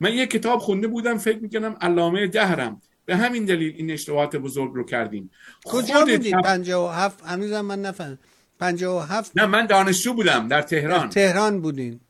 من 0.00 0.14
یه 0.14 0.26
کتاب 0.26 0.58
خونده 0.58 0.88
بودم 0.88 1.18
فکر 1.18 1.38
می‌کنم 1.38 1.76
علامه 1.80 2.26
دهرم. 2.26 2.80
به 3.04 3.16
همین 3.16 3.44
دلیل 3.44 3.74
این 3.76 3.90
اشتباهات 3.90 4.36
بزرگ 4.36 4.74
رو 4.74 4.84
کردیم. 4.84 5.30
کجا 5.64 6.00
بودید 6.00 6.34
57 6.34 7.24
هنوزم 7.24 7.60
من 7.60 7.82
نفهم. 7.82 8.18
57 8.58 9.38
نه 9.38 9.46
من 9.46 9.66
دانشجو 9.66 10.14
بودم 10.14 10.48
در 10.48 10.62
تهران. 10.62 11.08
تهران 11.08 11.60
بودین. 11.60 12.00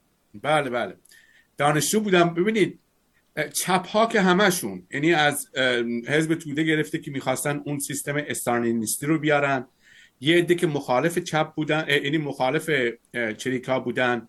بله 0.43 0.71
بله. 0.71 0.97
دانشجو 1.57 2.01
بودم. 2.01 2.35
ببینید 2.35 2.79
چپ 3.53 3.87
ها 3.87 4.07
که 4.07 4.21
همشون 4.21 4.87
یعنی 4.91 5.15
از 5.15 5.49
حزب 6.09 6.35
توده 6.35 6.63
گرفته 6.63 6.99
که 6.99 7.11
می‌خواستن 7.11 7.63
اون 7.67 7.79
سیستم 7.79 8.17
استالینیستی 8.17 9.07
رو 9.07 9.19
بیارن. 9.19 9.67
یه 10.21 10.37
عده 10.37 10.55
که 10.55 10.67
مخالف 10.67 11.19
چپ 11.19 11.55
بودن 11.55 11.87
یعنی 11.89 12.19
مخالف 12.19 12.71
چریکا 13.39 13.81
بودن 13.81 14.29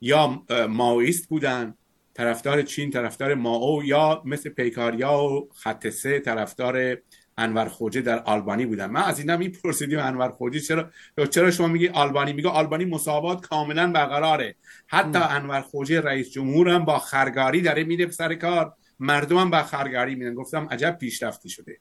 یا 0.00 0.42
ماویست 0.68 1.28
بودن 1.28 1.74
طرفدار 2.14 2.62
چین 2.62 2.90
طرفدار 2.90 3.34
ماو 3.34 3.84
یا 3.84 4.22
مثل 4.24 4.50
پیکاریا 4.50 5.22
و 5.22 5.48
خط 5.54 5.88
سه 5.88 6.20
طرفدار 6.20 6.96
انور 7.38 7.68
خوجه 7.68 8.00
در 8.00 8.18
آلبانی 8.18 8.66
بودن. 8.66 8.86
من 8.86 9.02
از 9.02 9.18
اینم 9.18 9.38
میپرسیدیم 9.38 9.98
انور 9.98 10.28
خوجه 10.28 10.60
چرا 10.60 10.90
چرا 11.30 11.50
شما 11.50 11.66
میگی 11.66 11.88
آلبانی؟ 11.88 12.32
میگه 12.32 12.48
آلبانی 12.48 12.84
مساوات 12.84 13.46
کاملا 13.46 13.92
برقراره. 13.92 14.54
حتی 14.90 15.18
انور 15.18 15.60
خوجه 15.60 16.00
رئیس 16.00 16.30
جمهور 16.30 16.68
هم 16.68 16.84
با 16.84 16.98
خرگاری 16.98 17.60
داره 17.60 17.84
میره 17.84 18.10
سر 18.10 18.34
کار. 18.34 18.74
مردم 18.98 19.36
هم 19.36 19.50
با 19.50 19.62
خرگاری 19.62 20.14
میدن. 20.14 20.34
گفتم 20.34 20.68
عجب 20.70 20.98
پیشرفتی 21.00 21.48
شده. 21.48 21.78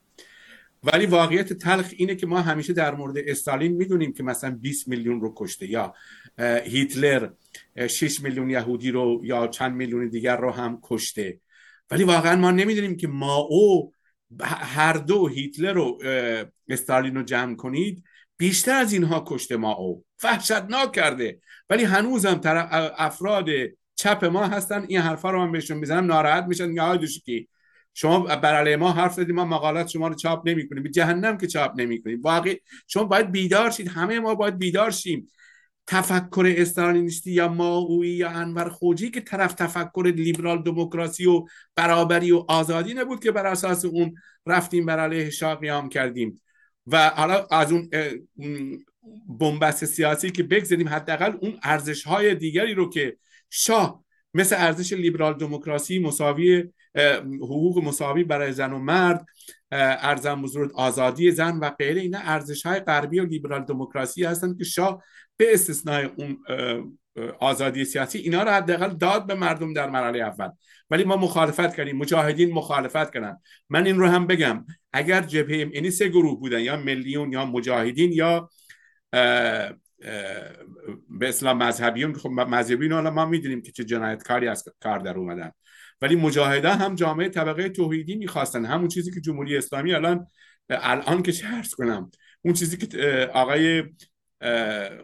ولی 0.84 1.06
واقعیت 1.06 1.54
تلخ 1.54 1.94
اینه 1.98 2.16
که 2.16 2.28
ما 2.28 2.42
همیشه 2.42 2.74
در 2.74 2.96
مورد 2.96 3.18
استالین 3.18 3.72
می‌دونیم 3.72 4.14
که 4.14 4.24
مثلا 4.24 4.52
20 4.52 4.88
میلیون 4.88 5.22
رو 5.22 5.34
کشته 5.38 5.70
یا 5.70 5.94
هیتلر 6.64 7.30
6 7.88 8.22
میلیون 8.22 8.50
یهودی 8.50 8.92
رو 8.92 9.22
یا 9.24 9.48
چند 9.48 9.76
میلیون 9.76 10.10
دیگر 10.10 10.38
رو 10.38 10.52
هم 10.52 10.80
کشته. 10.84 11.40
ولی 11.92 12.04
واقعا 12.04 12.36
ما 12.36 12.52
نمی‌دونیم 12.52 12.98
که 12.98 13.08
ما 13.08 13.36
او 13.36 13.94
هر 14.44 14.94
دو 14.94 15.28
هیتلر 15.28 15.78
و 15.78 16.00
استالین 16.70 17.16
رو 17.16 17.24
جمع 17.24 17.56
کنید 17.56 18.04
بیشتر 18.38 18.76
از 18.76 18.94
اینها 18.94 19.24
کشته 19.28 19.58
ما 19.58 19.72
او. 19.74 20.06
وحشتناک 20.24 20.92
کرده. 20.92 21.40
ولی 21.70 21.84
هنوزم 21.84 22.42
افراد 22.98 23.46
چپ 23.96 24.26
ما 24.26 24.48
هستن 24.48 24.86
این 24.88 25.00
حرفا 25.00 25.32
رو 25.32 25.46
من 25.46 25.52
بهشون 25.52 25.78
می‌زنم 25.78 26.06
ناراحت 26.06 26.44
میشن 26.44 26.74
یا 26.74 26.98
که 27.26 27.48
شما 27.94 28.20
بر 28.20 28.76
ما 28.76 28.92
حرف 28.92 29.14
زدید 29.14 29.32
ما 29.32 29.46
مقالات 29.46 29.88
شما 29.88 30.08
رو 30.08 30.16
چاپ 30.16 30.48
نمی‌کنیم 30.48 30.84
به 30.84 30.90
جهنم 30.90 31.38
که 31.38 31.48
چاپ 31.48 31.72
نمی‌کنیم. 31.76 32.22
واقعی 32.22 32.58
شما 32.88 33.04
باید 33.04 33.32
بیدار 33.32 33.72
شید 33.72 33.88
همه 33.88 34.20
ما 34.20 34.36
باید 34.36 34.58
بیدار 34.58 34.92
شیم. 34.92 35.28
تفکر 35.88 36.54
استالینیستی 36.58 37.32
یا 37.32 37.48
ماوی 37.48 38.10
یا 38.10 38.30
انور 38.30 38.70
خوجی 38.70 39.12
که 39.12 39.22
طرف 39.22 39.54
تفکر 39.54 40.14
لیبرال 40.16 40.64
دموکراسی 40.64 41.26
و 41.26 41.46
برابری 41.76 42.32
و 42.32 42.46
آزادی 42.48 42.94
نبود 42.94 43.24
که 43.24 43.32
بر 43.32 43.46
اساس 43.46 43.86
اون 43.86 44.16
رفتیم 44.46 44.86
بر 44.86 45.00
علیه 45.00 45.30
شاه 45.30 45.56
قیام 45.56 45.90
کردیم. 45.90 46.42
و 46.88 47.10
حالا 47.10 47.46
از 47.52 47.72
اون 47.72 47.90
بنبست 49.40 49.86
سیاسی 49.86 50.32
که 50.32 50.44
بگذاریم 50.44 50.90
حداقل 50.90 51.34
اون 51.42 51.60
ارزش 51.64 52.04
های 52.04 52.36
دیگری 52.36 52.74
رو 52.74 52.90
که 52.90 53.18
شاه 53.50 54.04
مثل 54.34 54.56
ارزش 54.60 54.94
لیبرال 54.94 55.34
دموکراسی 55.34 56.00
مساوی 56.00 56.64
حقوق 57.42 57.84
مساوی 57.84 58.24
برای 58.24 58.52
زن 58.52 58.74
و 58.74 58.80
مرد 58.80 59.26
ارزم 59.72 60.42
بزرگ 60.42 60.72
آزادی 60.74 61.32
زن 61.32 61.60
و 61.60 61.70
غیره 61.70 62.02
اینا 62.02 62.20
ارزش 62.20 62.66
های 62.66 62.80
غربی 62.80 63.20
و 63.20 63.26
لیبرال 63.26 63.66
دموکراسی 63.66 64.24
هستند 64.24 64.58
که 64.58 64.64
شاه 64.64 65.04
به 65.38 65.54
استثنای 65.54 66.10
اون 66.18 66.38
آزادی 67.40 67.86
سیاسی 67.86 68.20
اینا 68.20 68.44
رو 68.44 68.50
حداقل 68.50 68.90
داد 68.90 69.28
به 69.28 69.34
مردم 69.34 69.74
در 69.74 69.90
مرحله 69.90 70.20
اول. 70.20 70.50
ولی 70.90 71.04
ما 71.04 71.16
مخالفت 71.18 71.76
کردیم 71.76 71.98
مجاهدین 71.98 72.54
مخالفت 72.54 73.14
کردن. 73.14 73.38
من 73.70 73.86
این 73.86 74.00
رو 74.00 74.08
هم 74.08 74.28
بگم 74.28 74.66
اگر 74.94 75.22
جبهه 75.22 75.58
یعنی 75.58 75.92
سه 75.92 76.08
گروه 76.08 76.40
بودن 76.40 76.60
یا 76.60 76.78
ملیون 76.78 77.32
یا 77.32 77.46
مجاهدین 77.46 78.12
یا 78.12 78.50
به 79.12 79.80
اسلام 81.22 81.58
مذهبیون 81.64 82.14
خب 82.14 82.30
مذهبیون 82.30 82.92
حالا 82.92 83.12
ما 83.12 83.26
می‌دونیم 83.26 83.62
که 83.62 83.72
چه 83.72 83.84
جنایتکاری 83.84 84.48
از 84.48 84.64
کار 84.84 85.00
در 85.00 85.18
اومدن. 85.18 85.52
ولی 86.02 86.16
مجاهده 86.16 86.76
هم 86.76 86.96
جامعه 86.96 87.30
طبقه 87.30 87.70
توحیدی 87.70 88.16
می‌خواستن. 88.16 88.66
همون 88.66 88.88
چیزی 88.88 89.12
که 89.12 89.22
جمهوری 89.22 89.58
اسلامی 89.58 89.94
الان 89.94 90.28
الان 90.70 91.24
که 91.24 91.32
چرس 91.32 91.76
کنم 91.76 92.12
اون 92.42 92.54
چیزی 92.54 92.78
که 92.78 93.30
آقای 93.34 93.84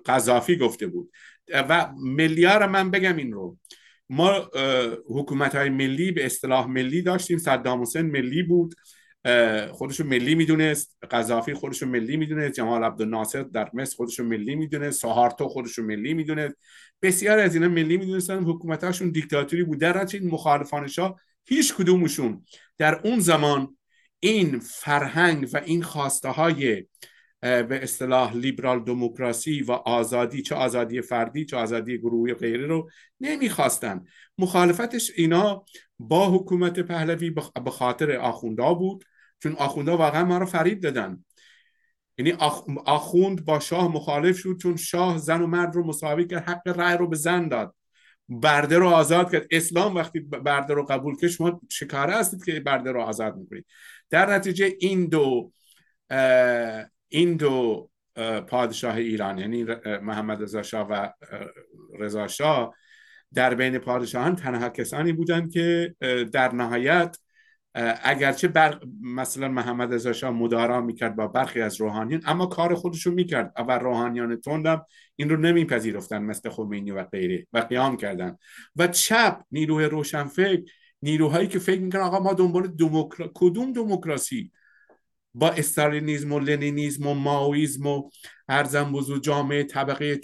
قذافی 0.05 0.57
گفته 0.57 0.87
بود. 0.87 1.11
و 1.53 1.91
ملیار 1.97 2.67
من 2.67 2.91
بگم 2.91 3.15
این 3.15 3.31
رو. 3.31 3.57
ما 4.09 4.49
حکومت 5.07 5.55
های 5.55 5.69
ملی 5.69 6.11
به 6.11 6.25
اصطلاح 6.25 6.67
ملی 6.67 7.01
داشتیم. 7.01 7.37
صدام 7.37 7.81
حسین 7.81 8.05
ملی 8.05 8.43
بود. 8.43 8.75
خودشو 9.71 10.03
ملی 10.03 10.35
می‌دونست 10.35 10.97
قذافی 11.11 11.53
خودشو 11.53 11.85
ملی 11.85 12.17
می‌دونست 12.17 12.53
جمال 12.53 12.83
عبدالناصر 12.83 13.43
در 13.43 13.69
مصر 13.73 13.95
خودشو 13.95 14.23
ملی 14.23 14.55
می‌دونست 14.55 15.01
سهارتو 15.01 15.47
خودشو 15.47 15.83
ملی 15.83 16.13
می‌دونست. 16.13 16.55
بسیار 17.01 17.39
از 17.39 17.55
اینا 17.55 17.67
ملی 17.67 17.97
می‌دونستن 17.97 18.43
حکومتاشون 18.43 19.11
دیکتاتوری 19.11 19.63
بود. 19.63 19.79
در 19.79 20.07
این 20.13 20.29
مخالفانشا 20.29 21.15
هیچ 21.45 21.73
کدومشون. 21.73 22.45
در 22.77 23.01
اون 23.03 23.19
زمان 23.19 23.77
این 24.19 24.59
فرهنگ 24.59 25.49
و 25.53 25.61
این 25.65 25.83
خواسته 25.83 26.29
های 26.29 26.85
به 27.41 27.79
اصطلاح 27.83 28.35
لیبرال 28.35 28.83
دموکراسی 28.83 29.61
و 29.61 29.71
آزادی 29.71 30.41
چه 30.41 30.55
آزادی 30.55 31.01
فردی 31.01 31.45
چه 31.45 31.57
آزادی 31.57 31.97
گروهی 31.97 32.33
غیره 32.33 32.67
رو 32.67 32.89
نمی‌خواستن. 33.19 34.05
مخالفتش 34.37 35.11
اینا 35.15 35.65
با 35.99 36.31
حکومت 36.31 36.79
پهلوی 36.79 37.29
به 37.65 37.71
خاطر 37.71 38.11
آخوندا 38.11 38.73
بود. 38.73 39.05
چون 39.39 39.55
آخوندا 39.55 39.97
واقعا 39.97 40.25
ما 40.25 40.37
رو 40.37 40.45
فریب 40.45 40.79
دادن. 40.79 41.25
یعنی 42.17 42.31
آخوند 42.85 43.45
با 43.45 43.59
شاه 43.59 43.91
مخالف 43.91 44.37
شد 44.37 44.57
چون 44.61 44.75
شاه 44.75 45.17
زن 45.17 45.41
و 45.41 45.47
مرد 45.47 45.75
رو 45.75 45.87
مساوی 45.87 46.27
کرد 46.27 46.49
حق 46.49 46.67
رأی 46.67 46.97
رو 46.97 47.07
به 47.07 47.15
زن 47.15 47.47
داد. 47.47 47.75
برده 48.29 48.77
رو 48.77 48.89
آزاد 48.89 49.31
کرد. 49.31 49.47
اسلام 49.51 49.95
وقتی 49.95 50.19
برده 50.19 50.73
رو 50.73 50.85
قبول 50.85 51.15
کرد 51.17 51.29
شما 51.29 51.61
شکاره 51.71 52.13
هستید 52.13 52.43
که 52.43 52.59
برده 52.59 52.91
رو 52.91 53.01
آزاد 53.01 53.35
می‌کنید؟ 53.35 53.65
در 54.09 54.35
نتیجه 54.35 54.73
این 54.79 55.05
دو 55.05 55.51
این 57.07 57.35
دو 57.35 57.89
پادشاه 58.47 58.95
ایران 58.95 59.37
یعنی 59.37 59.65
محمد 60.01 60.41
رضا 60.41 60.63
شاه 60.63 60.87
و 60.87 61.09
رضا 61.99 62.27
شاه 62.27 62.75
در 63.33 63.55
بین 63.55 63.77
پادشاهان 63.77 64.35
تنها 64.35 64.69
کسانی 64.69 65.13
بودند 65.13 65.51
که 65.51 65.95
در 66.31 66.53
نهایت 66.53 67.17
اگرچه 68.03 68.47
بر 68.47 68.79
مثلا 69.01 69.47
محمد 69.47 69.93
رضا 69.93 70.13
شاه 70.13 70.31
مدارا 70.31 70.81
می‌کرد 70.81 71.15
با 71.15 71.27
برخی 71.27 71.61
از 71.61 71.81
روحانیان 71.81 72.21
اما 72.25 72.45
کار 72.45 72.75
خودشو 72.75 73.11
می‌کرد. 73.11 73.53
و 73.67 73.77
روحانیان 73.77 74.41
تندم 74.41 74.85
این 75.15 75.29
رو 75.29 75.37
نمیپذیرفتن 75.37 76.23
مثل 76.23 76.49
خمینی 76.49 76.91
و 76.91 77.03
غیره 77.03 77.47
و 77.53 77.59
قیام 77.59 77.97
کردن. 77.97 78.37
و 78.75 78.87
چپ 78.87 79.41
نیروی 79.51 79.85
روشنفکر 79.85 80.61
نیروهایی 81.01 81.47
که 81.47 81.59
فکر 81.59 81.81
می‌کنن 81.81 82.01
آقا 82.01 82.19
ما 82.19 82.33
دنبال 82.33 82.67
دموکرا... 82.67 83.31
کدوم 83.33 83.73
دموکراسی؟ 83.73 84.51
با 85.35 85.49
استالینیزم 85.49 86.31
و 86.31 86.39
لنینیزم 86.39 87.07
و 87.07 87.13
ماویزم 87.13 87.87
و 87.87 88.09
ارزم 88.49 88.91
بزرگ 88.91 89.23
جامعه 89.23 89.63
طبقه 89.63 90.15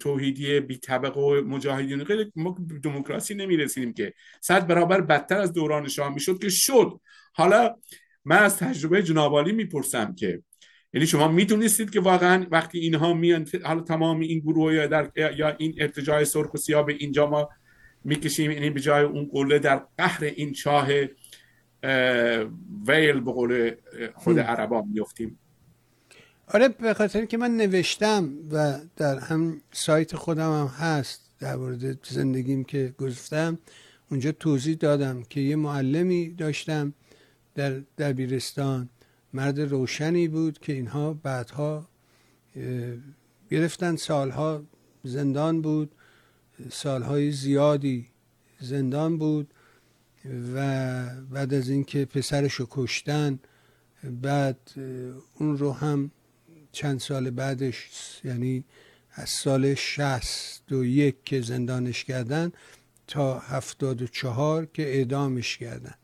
توحیدی 0.00 0.60
بی 0.60 0.78
طبقه 0.78 1.20
و 1.20 1.42
مجاهدین. 1.46 2.04
غیر 2.04 2.30
ما 2.36 2.56
دموکراسی 2.82 3.34
نمی‌رسیدیم 3.34 3.92
که. 3.92 4.12
صد 4.40 4.66
برابر 4.66 5.00
بدتر 5.00 5.38
از 5.38 5.52
دوران 5.52 5.88
شاه 5.88 6.14
می‌شد 6.14 6.38
که 6.38 6.48
شد. 6.48 7.00
حالا 7.32 7.76
من 8.24 8.38
از 8.38 8.56
تجربه 8.56 9.02
جنابالی 9.02 9.52
می‌پرسم 9.52 10.14
که 10.14 10.42
یعنی 10.94 11.06
شما 11.06 11.28
می‌دونستید 11.28 11.90
که 11.90 12.00
واقعا 12.00 12.46
وقتی 12.50 12.78
اینها 12.78 13.14
میان 13.14 13.46
حالا 13.64 13.80
تمام 13.80 14.20
این 14.20 14.38
گروه 14.38 14.74
یا, 14.74 14.86
در 14.86 15.10
یا 15.16 15.56
این 15.58 15.74
ارتجاع 15.78 16.24
سرخ 16.24 16.54
و 16.54 16.56
سیاه 16.56 16.86
به 16.86 16.92
اینجا 16.92 17.30
ما 17.30 17.48
می‌کشیم 18.04 18.50
یعنی 18.50 18.70
به 18.70 18.80
جای 18.80 19.04
اون 19.04 19.28
قله 19.32 19.58
در 19.58 19.82
قهر 19.98 20.24
این 20.24 20.52
شاه 20.52 20.88
ویل 22.86 23.20
به 23.20 23.32
قول 23.32 23.74
خود 24.14 24.38
عربا 24.38 24.82
میفتیم 24.82 25.38
آره 26.48 26.68
به 26.68 26.94
خاطر 26.94 27.24
که 27.24 27.36
من 27.36 27.56
نوشتم 27.56 28.28
و 28.50 28.78
در 28.96 29.18
هم 29.18 29.60
سایت 29.72 30.16
خودم 30.16 30.52
هم 30.60 30.66
هست 30.66 31.30
در 31.38 31.56
مورد 31.56 32.06
زندگیم 32.06 32.64
که 32.64 32.94
گذاشتم 32.98 33.58
اونجا 34.10 34.32
توضیح 34.32 34.76
دادم 34.76 35.22
که 35.22 35.40
یه 35.40 35.56
معلمی 35.56 36.28
داشتم 36.30 36.94
در 37.54 37.70
دبیرستان. 37.98 38.88
مرد 39.32 39.60
روشنی 39.60 40.28
بود 40.28 40.58
که 40.58 40.72
اینها 40.72 41.14
بعدها 41.14 41.88
گرفتن. 43.50 43.96
سالها 43.96 44.62
زندان 45.04 45.62
بود. 45.62 45.92
سالهای 46.70 47.30
زیادی 47.30 48.06
زندان 48.60 49.18
بود. 49.18 49.54
و 50.54 50.58
بعد 51.30 51.54
از 51.54 51.68
اینکه 51.68 52.04
پسرش 52.04 52.54
رو 52.54 52.66
کشتن 52.70 53.38
بعد 54.22 54.58
اون 55.38 55.58
رو 55.58 55.72
هم 55.72 56.10
چند 56.72 57.00
سال 57.00 57.30
بعدش 57.30 57.90
یعنی 58.24 58.64
از 59.12 59.28
سال 59.28 59.74
شست 59.74 60.72
و 60.72 60.84
یک 60.84 61.16
که 61.24 61.40
زندانش 61.40 62.04
کردن 62.04 62.52
تا 63.06 63.38
هفتاد 63.38 64.02
و 64.02 64.06
چهار 64.06 64.66
که 64.66 64.82
اعدامش 64.82 65.58
کردن. 65.58 65.94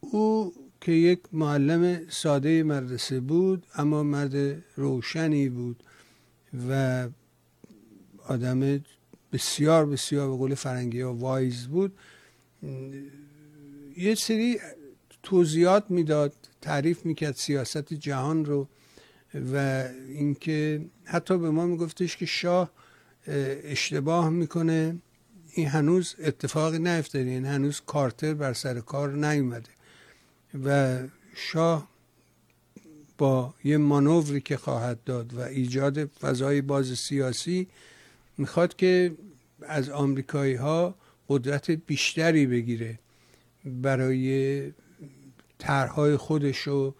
او 0.00 0.54
که 0.80 0.92
یک 0.92 1.20
معلم 1.32 2.08
ساده 2.08 2.62
مدرسه 2.62 3.20
بود 3.20 3.66
اما 3.74 4.02
مرد 4.02 4.62
روشنی 4.76 5.48
بود 5.48 5.82
و 6.68 7.08
آدم 8.26 8.80
بسیار 9.32 9.86
بسیار 9.86 10.30
به 10.30 10.36
قول 10.36 10.54
فرنگی 10.54 11.00
ها 11.00 11.14
وایز 11.14 11.66
بود. 11.66 11.92
یه 13.96 14.14
سری 14.14 14.60
توضیحات 15.22 15.90
می‌داد 15.90 16.34
تعریف 16.60 17.06
می‌کرد 17.06 17.34
سیاست 17.34 17.94
جهان 17.94 18.44
رو 18.44 18.68
و 19.52 19.84
اینکه 20.08 20.86
حتی 21.04 21.38
به 21.38 21.50
ما 21.50 21.66
میگفتش 21.66 22.16
که 22.16 22.26
شاه 22.26 22.70
اشتباه 23.64 24.30
می‌کنه. 24.30 24.98
این 25.52 25.66
هنوز 25.66 26.14
اتفاقی 26.18 26.78
نیفتاده 26.78 27.30
این 27.30 27.44
هنوز 27.44 27.80
کارتر 27.86 28.34
بر 28.34 28.52
سر 28.52 28.80
کار 28.80 29.12
نیومده. 29.12 29.70
و 30.64 30.98
شاه 31.34 31.88
با 33.18 33.54
یه 33.64 33.76
مانوری 33.76 34.40
که 34.40 34.56
خواهد 34.56 35.04
داد 35.04 35.34
و 35.34 35.40
ایجاد 35.40 36.04
فضای 36.04 36.60
باز 36.60 36.98
سیاسی 36.98 37.68
می‌خواد 38.38 38.76
که 38.76 39.14
از 39.62 39.90
آمریکایی 39.90 40.54
ها 40.54 40.94
قدرت 41.28 41.70
بیشتری 41.70 42.46
بگیره 42.46 42.98
برای 43.64 44.72
طرحهای 45.58 46.16
خودش 46.16 46.58
رو 46.58 46.94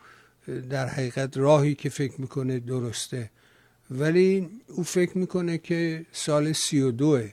در 0.71 0.87
حقیقت 0.87 1.37
راهی 1.37 1.75
که 1.75 1.89
فکر 1.89 2.21
می‌کنه 2.21 2.59
درسته. 2.59 3.31
ولی 3.91 4.49
او 4.69 4.83
فکر 4.83 5.19
می‌کنه 5.19 5.59
که 5.59 6.07
سال 6.13 6.53
سی 6.53 6.81
و 6.81 6.91
دوه 6.91 7.33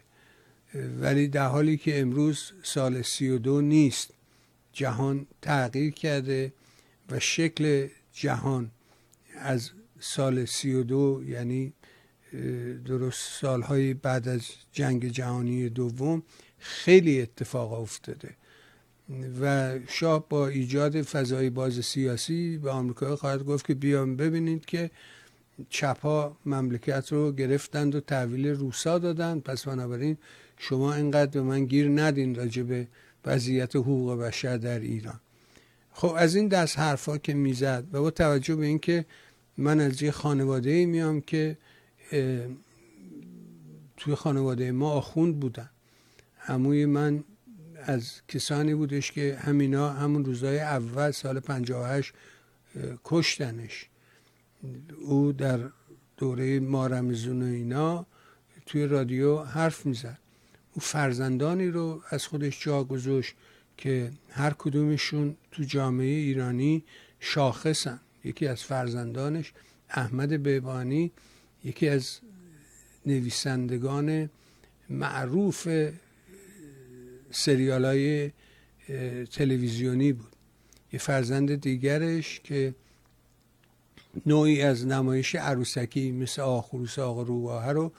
ولی 1.02 1.28
در 1.28 1.48
حالی 1.48 1.78
که 1.78 2.00
امروز 2.00 2.52
سال 2.64 3.02
سی 3.02 3.30
و 3.30 3.38
دو 3.38 3.62
نیست 3.62 4.12
جهان 4.74 5.28
تغییر 5.42 5.94
کرده 5.94 6.54
و 7.12 7.20
شکل 7.20 7.88
جهان 8.14 8.72
از 9.40 9.72
سال 10.00 10.46
سی 10.46 10.74
و 10.74 10.84
دو 10.84 11.24
یعنی 11.28 11.74
درست 12.86 13.42
سالهای 13.42 13.94
بعد 13.94 14.28
از 14.28 14.42
جنگ 14.72 15.08
جهانی 15.08 15.70
دوم 15.70 16.24
خیلی 16.60 17.22
اتفاق 17.22 17.74
افتاده 17.74 18.30
و 19.42 19.74
شاه 19.88 20.30
با 20.30 20.48
ایجاد 20.48 21.02
فضای 21.02 21.50
باز 21.50 21.86
سیاسی 21.86 22.58
به 22.58 22.72
آمریکا 22.72 23.16
خواهد 23.16 23.44
گفت 23.44 23.66
که 23.66 23.74
بیام 23.74 24.16
ببینید 24.16 24.66
که 24.66 24.92
چپا 25.70 26.38
مملکت 26.46 27.12
رو 27.12 27.32
گرفتند 27.32 27.96
و 27.96 28.00
تحویل 28.00 28.48
روسا 28.48 29.00
دادند. 29.00 29.44
پس 29.44 29.68
بنابراین 29.68 30.18
شما 30.58 30.94
اینقدر 30.94 31.32
به 31.32 31.42
من 31.42 31.66
گیر 31.66 31.90
ندین 31.90 32.36
راجع 32.36 32.64
به 32.64 32.88
وضعیت 33.26 33.76
حقوق 33.76 34.20
بشر 34.20 34.58
در 34.58 34.80
ایران. 34.80 35.20
خب 35.94 36.14
از 36.18 36.36
این 36.36 36.48
دست 36.48 36.80
حرفا 36.80 37.18
که 37.18 37.34
می‌زد 37.34 37.84
و 37.92 38.02
با 38.02 38.12
توجه 38.12 38.56
به 38.56 38.66
اینکه 38.66 39.06
من 39.58 39.80
از 39.80 40.02
یه 40.02 40.12
خانواده 40.12 40.86
میام 40.86 41.22
که 41.22 41.58
توی 43.98 44.16
خانواده 44.16 44.72
ما 44.72 44.92
آخوند 44.92 45.40
بودن. 45.40 45.70
عموی 46.48 46.86
من 46.86 47.24
از 47.84 48.22
کسانی 48.28 48.76
بودش 48.76 49.12
که 49.12 49.38
همینا 49.42 49.90
همون 49.90 50.26
روزای 50.26 50.60
اول 50.60 51.12
سال 51.12 51.40
58 51.40 52.14
کشتنش. 53.04 53.90
او 55.00 55.32
در 55.32 55.60
دوره 56.18 56.60
مارمزون 56.60 57.42
و 57.42 57.46
اینا 57.46 58.06
توی 58.66 58.88
رادیو 58.88 59.40
حرف 59.40 59.86
می‌زد. 59.86 60.20
او 60.74 60.82
فرزندانی 60.82 61.68
رو 61.68 62.02
از 62.10 62.28
خودش 62.28 62.64
جا 62.64 62.84
گذاشت 62.84 63.36
که 63.78 64.12
هر 64.30 64.54
کدومشون 64.58 65.36
تو 65.52 65.64
جامعه 65.64 66.08
ایرانی 66.08 66.84
شاخصن. 67.20 68.00
یکی 68.24 68.48
از 68.48 68.64
فرزندانش 68.64 69.54
احمد 69.90 70.34
بیبانی 70.44 71.12
یکی 71.66 71.90
از 71.90 72.20
نویسندگان 73.06 74.30
معروف 74.90 75.68
سریال 77.32 77.86
های 77.86 78.32
تلویزیونی 79.32 80.14
بود. 80.14 80.36
یه 80.94 81.00
فرزند 81.00 81.62
دیگرش 81.62 82.40
که 82.44 82.76
نوعی 84.26 84.62
از 84.62 84.88
نمایش 84.88 85.36
عروسکی 85.36 86.12
مثل 86.12 86.42
آخروس 86.42 87.00
آقا 87.00 87.22
روباه 87.22 87.72
رو 87.72 87.92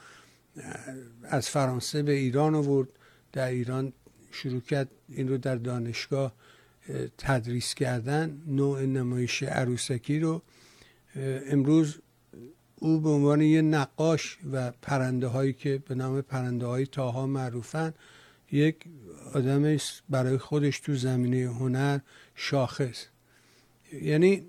از 1.23 1.49
فرانسه 1.49 2.03
به 2.03 2.11
ایران 2.11 2.55
آورد. 2.55 2.89
در 3.33 3.47
ایران 3.47 3.93
شروع 4.31 4.61
کرد 4.61 4.89
این 5.09 5.27
رو 5.27 5.37
در 5.37 5.55
دانشگاه 5.55 6.33
تدریس 7.17 7.73
کردن. 7.73 8.41
نوع 8.47 8.85
نمایش 8.85 9.43
عروسکی 9.43 10.19
رو 10.19 10.41
امروز 11.51 11.95
او 12.79 12.99
به 12.99 13.09
عنوان 13.09 13.41
یه 13.41 13.61
نقاش 13.61 14.37
و 14.51 14.71
پرنده 14.81 15.27
هایی 15.27 15.53
که 15.53 15.83
به 15.87 15.95
نام 15.95 16.21
پرنده 16.21 16.65
های 16.65 16.85
تاها 16.85 17.27
معروفن 17.27 17.93
یک 18.51 18.85
آدم 19.33 19.77
برای 20.09 20.37
خودش 20.37 20.79
تو 20.79 20.95
زمینه 20.95 21.53
هنر 21.53 21.99
شاخص. 22.35 23.05
یعنی 24.01 24.43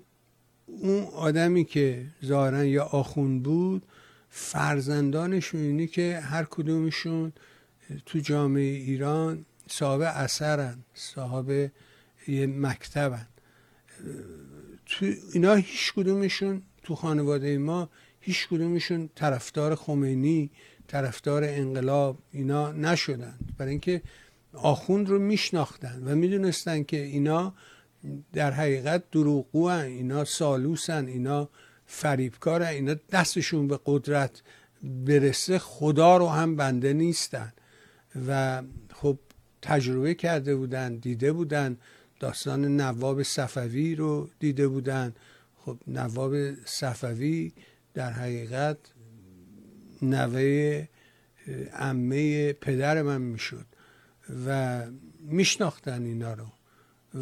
اون 0.65 1.03
آدمی 1.03 1.65
که 1.65 2.05
ظاهرا 2.25 2.63
یا 2.65 2.83
آخون 2.83 3.39
بود 3.39 3.85
فرزندانش 4.29 5.55
اینی 5.55 5.87
که 5.87 6.19
هر 6.19 6.43
کدومشون 6.43 7.33
تو 8.05 8.19
جامعه 8.19 8.63
ایران 8.63 9.45
صاحب 9.67 10.01
اثرن 10.01 10.77
صاحب 10.93 11.71
یه 12.27 12.47
مکتبن. 12.47 13.27
تو 14.85 15.05
اینا 15.33 15.53
هیچ 15.53 15.93
کدومشون 15.93 16.61
تو 16.83 16.95
خانواده 16.95 17.57
ما 17.57 17.89
هیچ 18.29 18.47
کدومشون 18.47 19.09
طرفدار 19.15 19.75
خمینی 19.75 20.49
طرفدار 20.87 21.43
انقلاب 21.43 22.17
اینا 22.31 22.71
نشدن. 22.71 23.39
برای 23.57 23.71
اینکه 23.71 24.01
آخوند 24.53 25.09
رو 25.09 25.19
میشناختن 25.19 26.03
و 26.05 26.15
می‌دونستن 26.15 26.83
که 26.83 27.03
اینا 27.03 27.53
در 28.33 28.51
حقیقت 28.51 29.03
دروغگو 29.11 29.63
اینا 29.65 30.25
سالوسن 30.25 31.07
اینا 31.07 31.49
فریبکارن 31.85 32.67
اینا 32.67 32.95
دستشون 33.11 33.67
به 33.67 33.79
قدرت 33.85 34.41
برسه 34.83 35.59
خدا 35.59 36.17
رو 36.17 36.27
هم 36.27 36.55
بنده 36.55 36.93
نیستن. 36.93 37.53
و 38.27 38.61
خب 38.93 39.19
تجربه 39.61 40.13
کرده 40.13 40.55
بودن 40.55 40.95
دیده 40.95 41.31
بودن 41.33 41.77
داستان 42.19 42.81
نواب 42.81 43.23
صفوی 43.23 43.95
رو 43.95 44.29
دیده 44.39 44.67
بودن. 44.67 45.13
خب 45.65 45.77
نواب 45.87 46.53
صفوی 46.65 47.51
در 47.93 48.11
حقیقت 48.11 48.77
نوه 50.01 50.87
عمه 51.73 52.53
پدر 52.53 53.01
من 53.01 53.21
می‌شد 53.21 53.65
و 54.45 54.81
میشناختن 55.19 56.03
اینا 56.05 56.33
رو 56.33 56.45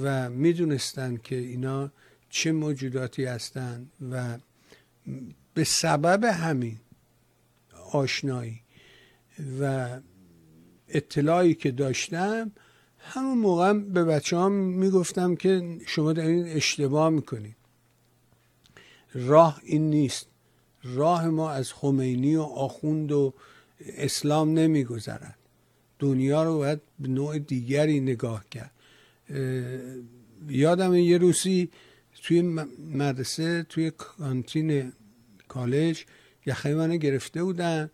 و 0.03 0.30
می‌دونستن 0.30 1.18
که 1.18 1.36
اینا 1.36 1.91
چه 2.30 2.51
موجوداتی 2.51 3.26
هستند 3.26 3.91
و 4.11 4.38
به 5.53 5.63
سبب 5.63 6.24
همین 6.24 6.80
آشنایی 7.91 8.61
و 9.59 9.89
اطلاعی 10.88 11.53
که 11.53 11.72
داشتم 11.72 12.51
همون 12.99 13.38
موقع 13.38 13.74
به 13.74 14.03
بچه 14.03 14.38
هم 14.38 14.51
می‌گفتم 14.51 15.36
که 15.36 15.78
شما 15.88 16.13
دارین 16.13 16.47
اشتباه 16.47 17.09
می‌کنید 17.09 17.55
راه 19.13 19.61
این 19.63 19.89
نیست. 19.89 20.28
راه 20.96 21.30
ما 21.30 21.52
از 21.52 21.74
خمینی 21.74 22.36
و 22.36 22.42
آخوند 22.42 23.12
و 23.12 23.34
اسلام 23.98 24.54
نمیگذرد. 24.54 25.38
دنیا 26.00 26.44
رو 26.44 26.58
باید 26.58 26.82
به 27.00 27.08
نوع 27.08 27.40
دیگری 27.40 28.00
نگاه 28.00 28.46
کرد. 28.52 28.72
یادم 30.50 30.96
یه 30.96 31.18
روسی 31.18 31.70
توی 32.24 32.42
مدرسه 32.94 33.64
توی 33.70 33.92
کانتین 33.92 34.94
کالج 35.48 36.06
یخه 36.46 36.76
منو 36.76 36.98
گرفته 36.98 37.44
بودن 37.44 37.90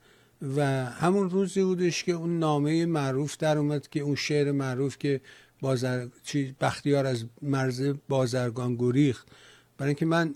و 0.56 0.86
همون 0.86 1.30
روزی 1.30 1.64
بودش 1.64 2.04
که 2.04 2.12
اون 2.12 2.40
نامه 2.40 2.86
معروف 2.86 3.38
در 3.38 3.58
اومد 3.58 3.88
که 3.88 4.00
اون 4.00 4.16
شعر 4.16 4.52
معروف 4.52 4.98
که 4.98 5.22
بازر... 5.62 6.08
چی 6.24 6.56
بختیار 6.62 7.06
از 7.06 7.26
مرز 7.42 7.94
بازرگان 8.10 8.76
گریخت. 8.76 9.28
برای 9.78 9.90
اینکه 9.90 10.06
من 10.06 10.36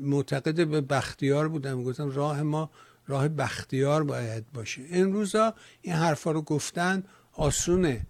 معتقد 0.00 0.68
به 0.68 0.80
بختیار 0.80 1.48
بودم. 1.48 1.82
گفتم 1.82 2.10
راه 2.10 2.42
ما 2.42 2.70
راه 3.06 3.28
بختیار 3.28 4.04
باید 4.04 4.52
باشه. 4.52 4.82
امروزا 4.90 5.54
این 5.82 5.94
حرفا 5.94 6.30
رو 6.30 6.42
گفتن 6.42 7.02
آسونه. 7.32 8.06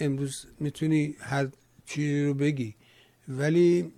امروز 0.00 0.46
می‌تونی 0.60 1.16
هر 1.18 1.48
چیزی 1.86 2.24
رو 2.24 2.34
بگی. 2.34 2.74
ولی 3.28 3.92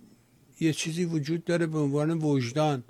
یه 0.59 0.73
چیزی 0.73 1.05
وجود 1.05 1.43
داره 1.43 1.67
به 1.67 1.79
عنوان 1.79 2.11
وجدان. 2.11 2.83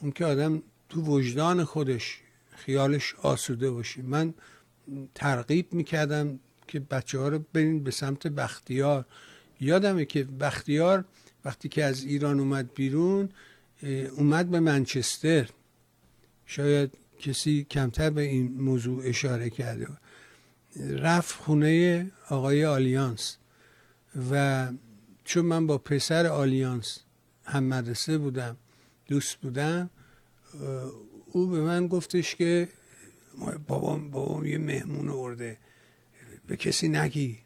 اون 0.00 0.12
که 0.12 0.24
آدم 0.24 0.62
تو 0.88 1.00
وجدان 1.00 1.64
خودش 1.64 2.20
خیالش 2.50 3.14
آسوده 3.14 3.70
باشه. 3.70 4.02
من 4.02 4.34
ترغیب 5.14 5.72
می‌کردم 5.72 6.40
که 6.68 6.80
بچه 6.80 7.18
ها 7.18 7.28
رو 7.28 7.38
برین 7.52 7.84
به 7.84 7.90
سمت 7.90 8.26
بختیار. 8.26 9.04
یادمه 9.60 10.04
که 10.04 10.24
بختیار 10.24 11.04
وقتی 11.44 11.68
که 11.68 11.84
از 11.84 12.04
ایران 12.04 12.40
اومد 12.40 12.74
بیرون 12.74 13.28
اومد 14.16 14.50
به 14.50 14.60
منچستر. 14.60 15.48
شاید 16.46 16.92
کسی 17.18 17.66
کمتر 17.70 18.10
به 18.10 18.22
این 18.22 18.52
موضوع 18.52 19.02
اشاره 19.04 19.50
کرده. 19.50 19.88
رفت 20.80 21.34
خونه 21.34 22.10
آقای 22.28 22.64
آلیانس 22.64 23.36
و 24.30 24.68
چون 25.24 25.44
من 25.44 25.66
با 25.66 25.78
پسر 25.78 26.26
آلیانس 26.26 26.98
هم 27.44 27.64
مدرسه 27.64 28.18
بودم 28.18 28.56
دوست 29.06 29.36
بودم 29.36 29.90
او 31.26 31.46
به 31.46 31.60
من 31.60 31.86
گفتش 31.88 32.34
که 32.34 32.68
بابام 33.66 34.10
بابام 34.10 34.46
یه 34.46 34.58
مهمون 34.58 35.08
آورده 35.08 35.58
به 36.46 36.56
کسی 36.56 36.88
نگی. 36.88 37.38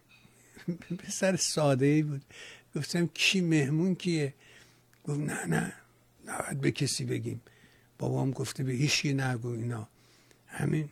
پسر 1.07 1.37
ساده 1.37 1.87
ای 1.87 2.03
بود. 2.03 2.22
گفتم 2.76 3.07
کی 3.14 3.41
مهمون 3.41 3.95
کیه؟ 3.95 4.35
گفت 5.05 5.20
نه 5.20 5.47
نه. 5.47 5.72
نباید 6.31 6.61
به 6.61 6.70
کسی 6.70 7.05
بگیم. 7.05 7.41
بابام 7.99 8.31
گفته 8.31 8.62
به 8.64 8.72
هیچی 8.72 9.14
نگو 9.14 9.49
اینا. 9.49 9.89
همین 10.47 10.89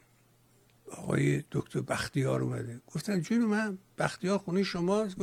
آقای 0.90 1.44
دکتر 1.52 1.80
بختیار 1.80 2.42
اومده. 2.42 2.80
گفتم 2.94 3.20
جون 3.20 3.38
من 3.38 3.78
بختیار 3.98 4.38
خونه 4.38 4.62
شماست. 4.62 5.16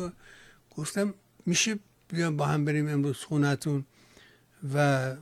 گفتم 0.76 1.14
میشه 1.46 1.80
بیام 2.08 2.38
با 2.38 2.46
هم 2.46 2.66
بریم 2.66 2.88
امروز 2.88 3.18
خونتون؟ 3.18 3.86
و 4.74 5.16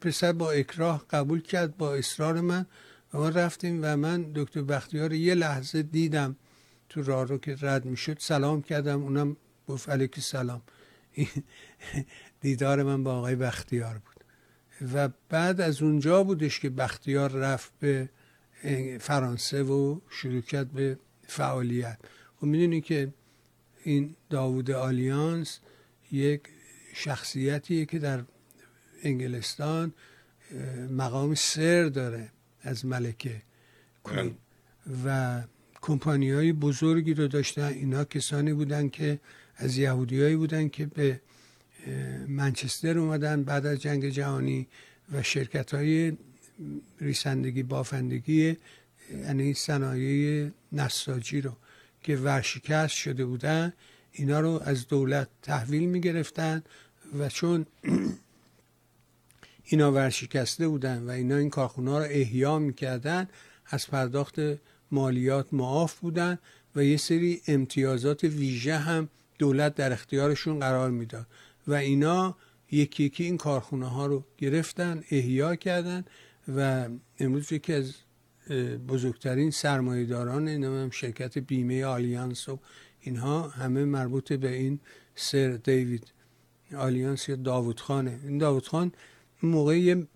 پسر 0.00 0.32
با 0.32 0.50
اکراه 0.50 1.06
قبول 1.10 1.40
کرد 1.40 1.76
با 1.76 1.94
اصرار 1.94 2.40
من. 2.40 2.66
و 3.14 3.18
ما 3.18 3.28
رفتیم 3.28 3.80
و 3.82 3.96
من 3.96 4.32
دکتر 4.34 4.62
بختیار 4.62 5.12
یه 5.12 5.34
لحظه 5.34 5.82
دیدم 5.82 6.36
تو 6.88 7.02
راه 7.02 7.26
رو 7.26 7.38
که 7.38 7.56
رد 7.60 7.84
می‌شد. 7.84 8.18
سلام 8.18 8.62
کردم. 8.62 9.02
اونم 9.02 9.36
گفت 9.68 9.88
علیکی 9.88 10.20
سلام. 10.20 10.62
دیدار 12.46 12.82
من 12.82 13.04
با 13.04 13.14
آقای 13.14 13.36
بختیار 13.36 13.94
بود. 13.98 14.24
و 14.94 15.08
بعد 15.28 15.60
از 15.60 15.82
اونجا 15.82 16.24
بودش 16.24 16.60
که 16.60 16.70
بختیار 16.70 17.32
رفت 17.32 17.72
به 17.80 18.08
فرانسه 19.00 19.62
و 19.62 20.00
شروع 20.10 20.40
کرد 20.40 20.72
به 20.72 20.98
فعالیت. 21.26 21.98
و 22.02 22.06
خب 22.40 22.46
می‌دونی 22.46 22.80
که 22.80 23.12
این 23.84 24.16
داوود 24.30 24.70
آلیانس 24.70 25.58
یک 26.12 26.40
شخصیتیه 26.94 27.84
که 27.84 27.98
در 27.98 28.24
انگلستان 29.02 29.92
مقام 30.90 31.34
سر 31.34 31.84
داره 31.84 32.30
از 32.62 32.86
ملکه. 32.86 33.42
کوین 34.04 34.34
و 35.04 35.42
کمپانی 35.80 36.30
های 36.30 36.52
بزرگی 36.52 37.14
رو 37.14 37.28
داشتن. 37.28 37.72
اینا 37.72 38.04
کسانی 38.04 38.52
بودن 38.52 38.88
که 38.88 39.20
از 39.56 39.78
یهودیایی 39.78 40.36
بودن 40.36 40.68
که 40.68 40.86
به 40.86 41.20
منچستر 42.28 42.98
اومدن 42.98 43.42
بعد 43.42 43.66
از 43.66 43.78
جنگ 43.78 44.08
جهانی 44.08 44.66
و 45.12 45.22
شرکت 45.22 45.74
های 45.74 46.16
ریسندگی 47.00 47.62
بافندگی 47.62 48.56
یعنی 49.10 49.54
صنایع 49.54 50.50
نساجی 50.72 51.40
رو 51.40 51.52
که 52.02 52.16
ورشکست 52.16 52.94
شده 52.94 53.24
بودن 53.24 53.72
اینا 54.12 54.40
رو 54.40 54.60
از 54.64 54.88
دولت 54.88 55.28
تحویل 55.42 55.88
می 55.88 56.00
گرفتن 56.00 56.62
و 57.18 57.28
چون 57.28 57.66
اینا 59.64 59.92
ورشکسته 59.92 60.68
بودن 60.68 61.02
و 61.02 61.10
اینا 61.10 61.36
این 61.36 61.50
کارخونه 61.50 61.98
رو 61.98 62.04
احیا 62.10 62.58
می‌کردن 62.58 63.28
از 63.66 63.86
پرداخت 63.86 64.40
مالیات 64.90 65.46
معاف 65.52 65.98
بودن 65.98 66.38
و 66.76 66.84
یه 66.84 66.96
سری 66.96 67.42
امتیازات 67.46 68.24
ویژه 68.24 68.78
هم 68.78 69.08
دولت 69.38 69.74
در 69.74 69.92
اختیارشون 69.92 70.60
قرار 70.60 70.90
می‌داد. 70.90 71.26
و 71.66 71.74
اینا 71.74 72.36
یکی 72.70 73.04
یکی 73.04 73.24
این 73.24 73.36
کارخونه 73.36 73.86
ها 73.86 74.06
رو 74.06 74.24
گرفتن 74.38 75.04
احیا 75.10 75.56
کردن 75.56 76.04
و 76.56 76.88
امروز 77.18 77.52
یکی 77.52 77.72
از 77.72 77.94
بزرگترین 78.88 79.50
سرمایهداران 79.50 80.48
هم 80.48 80.90
شرکت 80.90 81.38
بیمه 81.38 81.84
آلیانس 81.84 82.48
و 82.48 82.58
اینها 83.00 83.48
همه 83.48 83.84
مربوط 83.84 84.32
به 84.32 84.52
این 84.52 84.80
سر 85.14 85.48
دیوید 85.48 86.12
آلیانس 86.76 87.28
یا 87.28 87.36
داوود 87.36 87.80
خانه. 87.80 88.20
این 88.22 88.38
داوود 88.38 88.68
خان 88.68 88.92
موقعی 89.42 90.06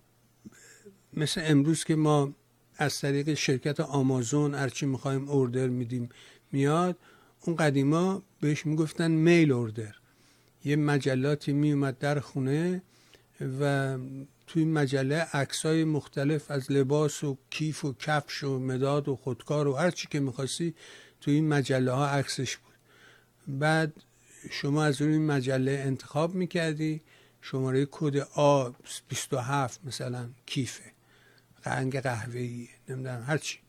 مثل 1.13 1.41
امروز 1.45 1.83
که 1.83 1.95
ما 1.95 2.33
از 2.77 2.99
طریق 2.99 3.33
شرکت 3.33 3.79
آمازون 3.79 4.55
هرچی 4.55 4.85
می‌خوایم 4.85 5.29
اوردر 5.29 5.67
میدیم 5.67 6.09
میاد 6.51 6.97
اون 7.41 7.55
قدیما 7.55 8.23
بهش 8.41 8.65
می‌گفتن 8.65 9.11
میل 9.11 9.51
اوردر 9.51 9.95
یه 10.65 10.75
مجلاتی 10.75 11.53
میومد 11.53 11.97
در 11.97 12.19
خونه 12.19 12.81
و 13.59 13.97
توی 14.47 14.65
مجله 14.65 15.27
عکسای 15.33 15.83
مختلف 15.83 16.51
از 16.51 16.71
لباس 16.71 17.23
و 17.23 17.37
کیف 17.49 17.85
و 17.85 17.93
کفش 17.93 18.43
و 18.43 18.59
مداد 18.59 19.09
و 19.09 19.15
خودکار 19.15 19.67
و 19.67 19.73
هر 19.73 19.91
چی 19.91 20.07
که 20.07 20.19
می‌خواستی 20.19 20.75
توی 21.21 21.33
این 21.33 21.47
مجله 21.47 21.91
ها 21.91 22.07
عکسش 22.07 22.57
بود. 22.57 22.73
بعد 23.47 23.93
شما 24.51 24.83
از 24.83 25.01
این 25.01 25.25
مجله 25.25 25.83
انتخاب 25.85 26.35
می‌کردی 26.35 27.01
شماره 27.41 27.87
کد 27.91 28.17
آ 28.35 28.69
27 29.09 29.79
مثلا 29.85 30.29
کیفه 30.45 30.91
رنگ 31.65 31.99
قهوه‌ای 31.99 32.67
نمی‌دونم 32.89 33.23
هر 33.27 33.37
چی. 33.37 33.59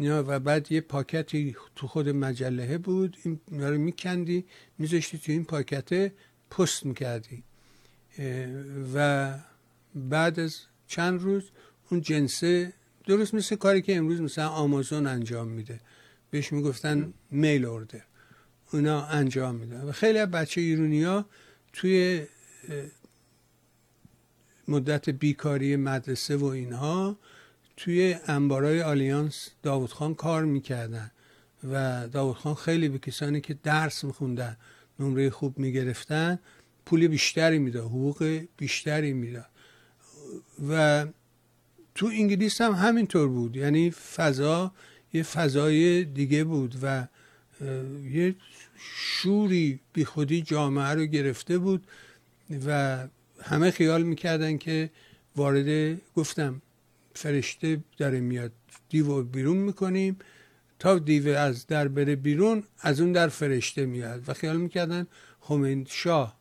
و 0.00 0.40
بعد 0.40 0.72
یه 0.72 0.80
پاکتی 0.80 1.56
تو 1.76 1.86
خود 1.86 2.08
مجله 2.08 2.78
بود. 2.78 3.16
این 3.22 3.40
رو 3.50 3.78
میکندی 3.78 4.44
میذاشتی 4.78 5.18
تو 5.18 5.32
این 5.32 5.44
پاکته 5.44 6.12
پست 6.50 6.86
می‌کردی. 6.86 7.42
و 8.94 9.34
بعد 9.94 10.40
از 10.40 10.60
چند 10.86 11.20
روز 11.20 11.50
اون 11.90 12.00
جنسه 12.00 12.72
درست 13.06 13.34
مثل 13.34 13.56
کاری 13.56 13.82
که 13.82 13.96
امروز 13.96 14.20
مثلا 14.20 14.48
آمازون 14.48 15.06
انجام 15.06 15.48
میده. 15.48 15.80
بهش 16.30 16.52
می‌گفتن 16.52 17.12
میل 17.30 17.64
اوردر. 17.64 18.02
اونا 18.72 19.06
انجام 19.06 19.54
میدن. 19.54 19.82
و 19.82 19.92
خیلی 19.92 20.18
از 20.18 20.30
بچه 20.30 20.60
ها 21.06 21.26
توی 21.72 22.26
مدت 24.68 25.10
بیکاری 25.10 25.76
مدرسه 25.76 26.36
و 26.36 26.44
اینها 26.44 27.18
توی 27.76 28.16
انبارای 28.26 28.82
آلیانس 28.82 29.50
داوود 29.62 29.92
خان 29.92 30.14
کار 30.14 30.44
می‌کردن 30.44 31.10
و 31.70 32.08
داود 32.08 32.36
خان 32.36 32.54
خیلی 32.54 32.88
به 32.88 32.98
کسانی 32.98 33.40
که 33.40 33.54
درس 33.62 34.04
میخوندن 34.04 34.56
نمره 35.00 35.30
خوب 35.30 35.58
می‌گرفتن 35.58 36.38
پول 36.86 37.08
بیشتری 37.08 37.58
می‌داد 37.58 37.84
حقوق 37.84 38.46
بیشتری 38.56 39.12
می‌داد. 39.12 39.46
و 40.68 41.06
تو 41.94 42.06
انگلیس 42.06 42.60
هم 42.60 42.72
همینطور 42.72 43.28
بود. 43.28 43.56
یعنی 43.56 43.90
فضا 43.90 44.72
یه 45.12 45.22
فضای 45.22 46.04
دیگه 46.04 46.44
بود 46.44 46.76
و 46.82 47.06
یه 48.10 48.34
شوری 48.78 49.80
بیخودی 49.92 50.42
جامعه 50.42 50.94
رو 50.94 51.06
گرفته 51.06 51.58
بود 51.58 51.86
و 52.66 52.98
همه 53.42 53.70
خیال 53.70 54.02
می‌کردن 54.02 54.58
که 54.58 54.90
وارد 55.36 56.00
گفتم 56.16 56.62
فرشته 57.16 57.84
داره 57.98 58.20
میاد. 58.20 58.52
دیو 58.88 59.22
بیرون 59.22 59.56
می‌کنیم. 59.56 60.18
تا 60.78 60.98
دیو 60.98 61.28
از 61.28 61.66
در 61.66 61.88
بره 61.88 62.16
بیرون 62.16 62.62
از 62.80 63.00
اون 63.00 63.12
در 63.12 63.28
فرشته 63.28 63.86
میاد 63.86 64.28
و 64.28 64.34
خیال 64.34 64.56
می‌کردن 64.56 65.06
خمین 65.40 65.86
شاه 65.90 66.36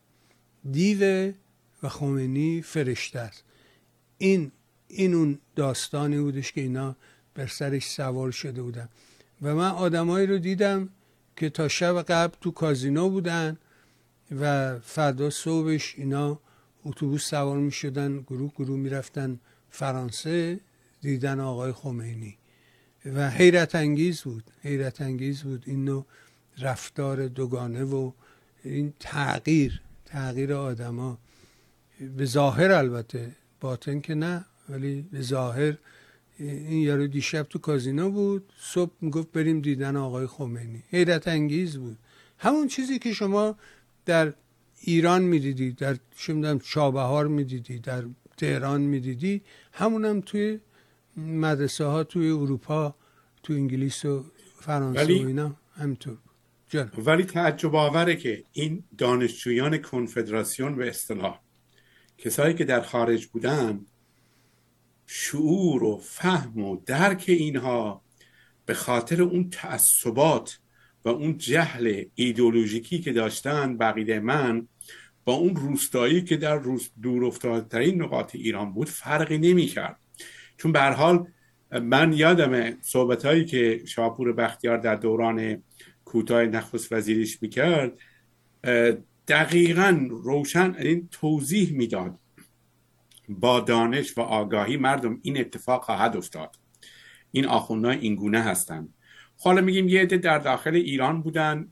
دیو 0.72 1.32
و 1.84 1.90
خمینی 1.90 2.62
فرشته 2.62 3.20
است. 3.20 3.44
این 4.18 4.52
این 4.88 5.14
اون 5.14 5.40
داستانی 5.56 6.20
بودش 6.20 6.52
که 6.52 6.62
اینا 6.62 6.96
بر 7.34 7.48
سرش 7.48 7.90
سوار 7.90 8.32
شده 8.32 8.62
بودن. 8.62 8.90
و 9.42 9.56
من 9.56 9.70
آدمایی 9.70 10.28
رو 10.28 10.38
دیدم 10.38 10.90
که 11.36 11.50
تا 11.50 11.68
شب 11.68 12.02
قبل 12.02 12.36
تو 12.42 12.52
کازینو 12.52 13.10
بودن 13.10 13.58
و 14.40 14.80
فردا 14.80 15.30
صبحش 15.30 15.96
اینا 15.98 16.40
اتوبوس 16.86 17.30
سوار 17.30 17.58
می 17.58 17.72
شدن 17.72 18.22
گروه 18.22 18.52
گروه 18.56 18.80
می 18.80 18.90
رفتن 18.90 19.40
فرانسه 19.76 20.60
دیدن 21.02 21.40
آقای 21.40 21.72
خمینی. 21.72 22.38
و 23.06 23.30
حیرت 23.30 23.76
انگیز 23.76 24.22
بود. 24.22 24.44
حیرت 24.62 25.02
انگیز 25.02 25.44
بود 25.44 25.64
این 25.66 26.06
رفتار 26.58 27.28
دوگانه 27.28 27.84
و 27.84 28.12
این 28.64 28.94
تغییر 29.00 29.82
تغییر 30.06 30.54
آدما. 30.54 31.18
به 32.18 32.26
ظاهر 32.26 32.72
البته 32.72 33.32
باطن 33.60 34.00
که 34.00 34.16
نه 34.16 34.46
ولی 34.70 35.02
به 35.12 35.22
ظاهر 35.22 35.78
این 36.40 36.82
یارو 36.82 37.08
دیشب 37.08 37.44
تو 37.44 37.60
کازینو 37.60 38.10
بود 38.10 38.54
صبح 38.60 38.92
می‌گفت 39.02 39.32
بریم 39.32 39.62
دیدن 39.62 39.96
آقای 39.96 40.28
خمینی. 40.28 40.84
حیرت 40.90 41.28
انگیز 41.28 41.78
بود. 41.78 41.98
همون 42.38 42.68
چیزی 42.68 43.00
که 43.00 43.14
شما 43.14 43.56
در 44.06 44.34
ایران 44.82 45.22
می‌دیدی 45.24 45.72
در 45.72 45.98
شمدم 46.16 46.60
چابهار 46.60 47.28
می‌دیدی 47.28 47.80
در 47.80 48.04
تهران 48.38 48.82
می‌دیدی. 48.82 49.42
همون 49.72 50.06
هم 50.06 50.22
توی 50.22 50.60
مدرسه 51.18 51.86
ها 51.86 52.04
توی 52.04 52.30
اروپا 52.30 52.96
تو 53.44 53.54
انگلیس 53.54 54.06
و 54.06 54.26
فرانسه 54.60 55.00
ولی... 55.00 55.24
و 55.24 55.28
اینا. 55.28 55.56
همینطور. 55.76 56.18
ولی 56.98 57.24
تعجب 57.24 57.76
آوره 57.76 58.16
که 58.16 58.44
این 58.52 58.84
دانشجویان 58.98 59.78
کنفدراسیون 59.78 60.76
به 60.76 60.90
اصطلاح 60.90 61.40
کسایی 62.18 62.54
که 62.54 62.66
در 62.66 62.82
خارج 62.82 63.26
بودن 63.26 63.86
شعور 65.06 65.84
و 65.84 65.98
فهم 65.98 66.58
و 66.58 66.78
درک 66.86 67.24
اینها 67.28 68.02
به 68.66 68.74
خاطر 68.74 69.22
اون 69.22 69.50
تعصبات 69.50 70.60
و 71.06 71.10
اون 71.10 71.38
جهل 71.38 72.04
ایدولوژیکی 72.16 73.00
که 73.00 73.14
داشتن 73.14 73.78
بقیده 73.78 74.20
من 74.20 74.68
با 75.26 75.34
اون 75.34 75.56
روستایی 75.56 76.22
که 76.22 76.38
در 76.38 76.56
روز 76.56 76.90
دور 77.02 77.26
افتادترین 77.26 78.02
نقاط 78.02 78.36
ایران 78.36 78.74
بود 78.74 78.90
فرقی 78.90 79.38
نمی 79.38 79.66
کرد 79.66 80.00
چون 80.58 80.72
به 80.72 80.82
حال 80.82 81.28
من 81.72 82.14
یادم 82.14 82.82
صحبت 82.82 83.26
هایی 83.26 83.46
که 83.46 83.82
شاپور 83.86 84.34
بختیار 84.34 84.78
در 84.78 84.96
دوران 84.96 85.64
کوتاه 86.06 86.44
نخست 86.44 86.92
وزیریش 86.92 87.42
می‌کرد 87.42 87.92
دقیقا 89.28 90.08
روشن 90.10 90.76
این 90.80 91.08
توضیح 91.12 91.74
می‌داد 91.74 92.20
با 93.30 93.60
دانش 93.60 94.18
و 94.18 94.22
آگاهی 94.22 94.78
مردم 94.78 95.20
این 95.22 95.40
اتفاق 95.40 95.84
خواهد 95.84 96.18
افتاد. 96.18 96.56
این 97.32 97.46
آخوندهای 97.46 97.98
این 97.98 98.16
گونه 98.16 98.42
هستند. 98.42 98.94
حالا 99.38 99.62
میگیم 99.62 99.88
یه 99.88 100.02
عده 100.02 100.18
در 100.18 100.40
داخل 100.40 100.76
ایران 100.76 101.22
بودن. 101.22 101.72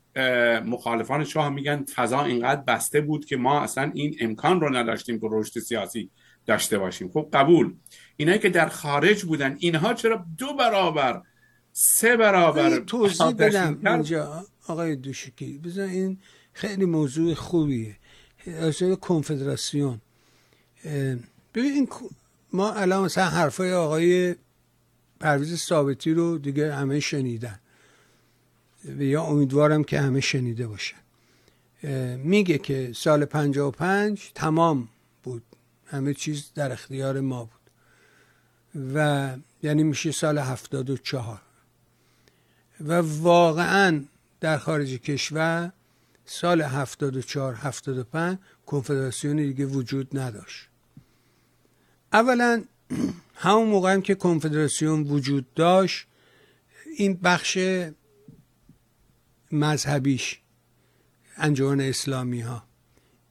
مخالفان 0.64 1.24
شاه 1.24 1.48
میگن 1.48 1.84
فضا 1.94 2.24
اینقدر 2.24 2.60
بسته 2.60 3.00
بود 3.00 3.24
که 3.24 3.36
ما 3.36 3.60
اصلا 3.60 3.90
این 3.94 4.16
امکان 4.20 4.60
رو 4.60 4.76
نداشتیم 4.76 5.20
که 5.20 5.28
رشد 5.30 5.60
سیاسی 5.60 6.10
داشته 6.46 6.78
باشیم. 6.78 7.10
خب 7.10 7.28
قبول. 7.32 7.74
اینایی 8.16 8.38
که 8.38 8.48
در 8.48 8.68
خارج 8.68 9.24
بودن 9.24 9.56
اینها 9.58 9.94
چرا 9.94 10.26
دو 10.38 10.54
برابر 10.54 11.22
سه 11.72 12.16
برابر 12.16 12.78
توضیح 12.78 13.32
بدم 13.32 13.80
اینجا 13.86 14.46
آقای 14.68 14.96
دوشکی. 14.96 15.58
بزن 15.58 15.88
این 15.88 16.18
خیلی 16.52 16.84
موضوع 16.84 17.34
خوبیه. 17.34 17.96
از 18.46 18.82
کنفدراسیون. 18.82 20.00
ببین 21.54 21.88
ما 22.52 22.72
الان 22.72 23.04
مثلا 23.04 23.24
حرفای 23.24 23.72
آقای 23.72 24.34
پرویز 25.20 25.56
ثابتی 25.56 26.14
رو 26.14 26.38
دیگه 26.38 26.74
همه 26.74 27.00
شنیدن. 27.00 27.58
یا 28.84 29.22
امیدوارم 29.22 29.84
که 29.84 30.00
همه 30.00 30.20
شنیده 30.20 30.66
باشن. 30.66 30.96
میگه 32.16 32.58
که 32.58 32.92
سال 32.94 33.24
55 33.24 34.30
تمام 34.34 34.88
بود. 35.22 35.42
همه 35.86 36.14
چیز 36.14 36.50
در 36.54 36.72
اختیار 36.72 37.20
ما 37.20 37.44
بود. 37.44 37.64
و 38.94 39.30
یعنی 39.62 39.82
میشه 39.82 40.12
سال 40.12 40.38
74 40.38 41.40
و 42.80 42.92
واقعا 43.20 44.04
در 44.40 44.58
خارج 44.58 44.94
کشور 44.94 45.72
سال 46.24 46.62
74 46.62 47.54
75 47.54 48.38
کنفدراسیون 48.66 49.36
دیگه 49.36 49.66
وجود 49.66 50.18
نداشت. 50.18 50.68
اولا 52.12 52.64
همون 53.34 53.68
موقع 53.68 53.92
هم 53.92 54.02
که 54.02 54.14
کنفدراسیون 54.14 55.02
وجود 55.02 55.54
داشت 55.54 56.06
این 56.96 57.14
بخش 57.14 57.58
مذهبیش 59.54 60.38
انجمن 61.36 61.80
اسلامی 61.80 62.40
ها 62.40 62.64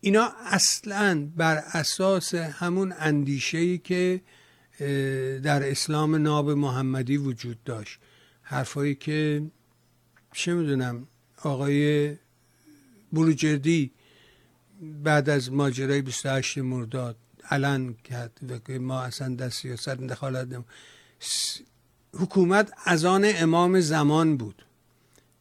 اینا 0.01 0.31
اصلا 0.45 1.29
بر 1.35 1.63
اساس 1.73 2.35
همون 2.35 2.93
اندیشه 2.99 3.57
ای 3.57 3.77
که 3.77 4.21
در 5.43 5.69
اسلام 5.69 6.15
ناب 6.15 6.49
محمدی 6.49 7.17
وجود 7.17 7.63
داشت. 7.63 7.99
حرفایی 8.41 8.95
که 8.95 9.43
چه 10.33 10.53
می‌دونم 10.53 11.07
آقای 11.43 12.15
بروجردی 13.13 13.91
بعد 15.03 15.29
از 15.29 15.51
ماجرای 15.51 16.01
28 16.01 16.57
مرداد 16.57 17.15
علن 17.49 17.93
کرد 17.93 18.39
و 18.49 18.57
که 18.57 18.79
ما 18.79 19.01
اصلا 19.01 19.35
در 19.35 19.49
سیاست 19.49 19.89
دخالت 19.89 20.47
نمون 20.47 20.65
حکومت 22.13 22.71
از 22.85 23.05
آن 23.05 23.25
امام 23.25 23.79
زمان 23.79 24.37
بود. 24.37 24.65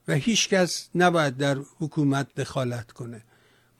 و 0.08 0.14
هیچ 0.14 0.48
کس 0.48 0.88
نباید 0.94 1.36
در 1.36 1.58
حکومت 1.78 2.34
دخالت 2.34 2.92
کنه. 2.92 3.22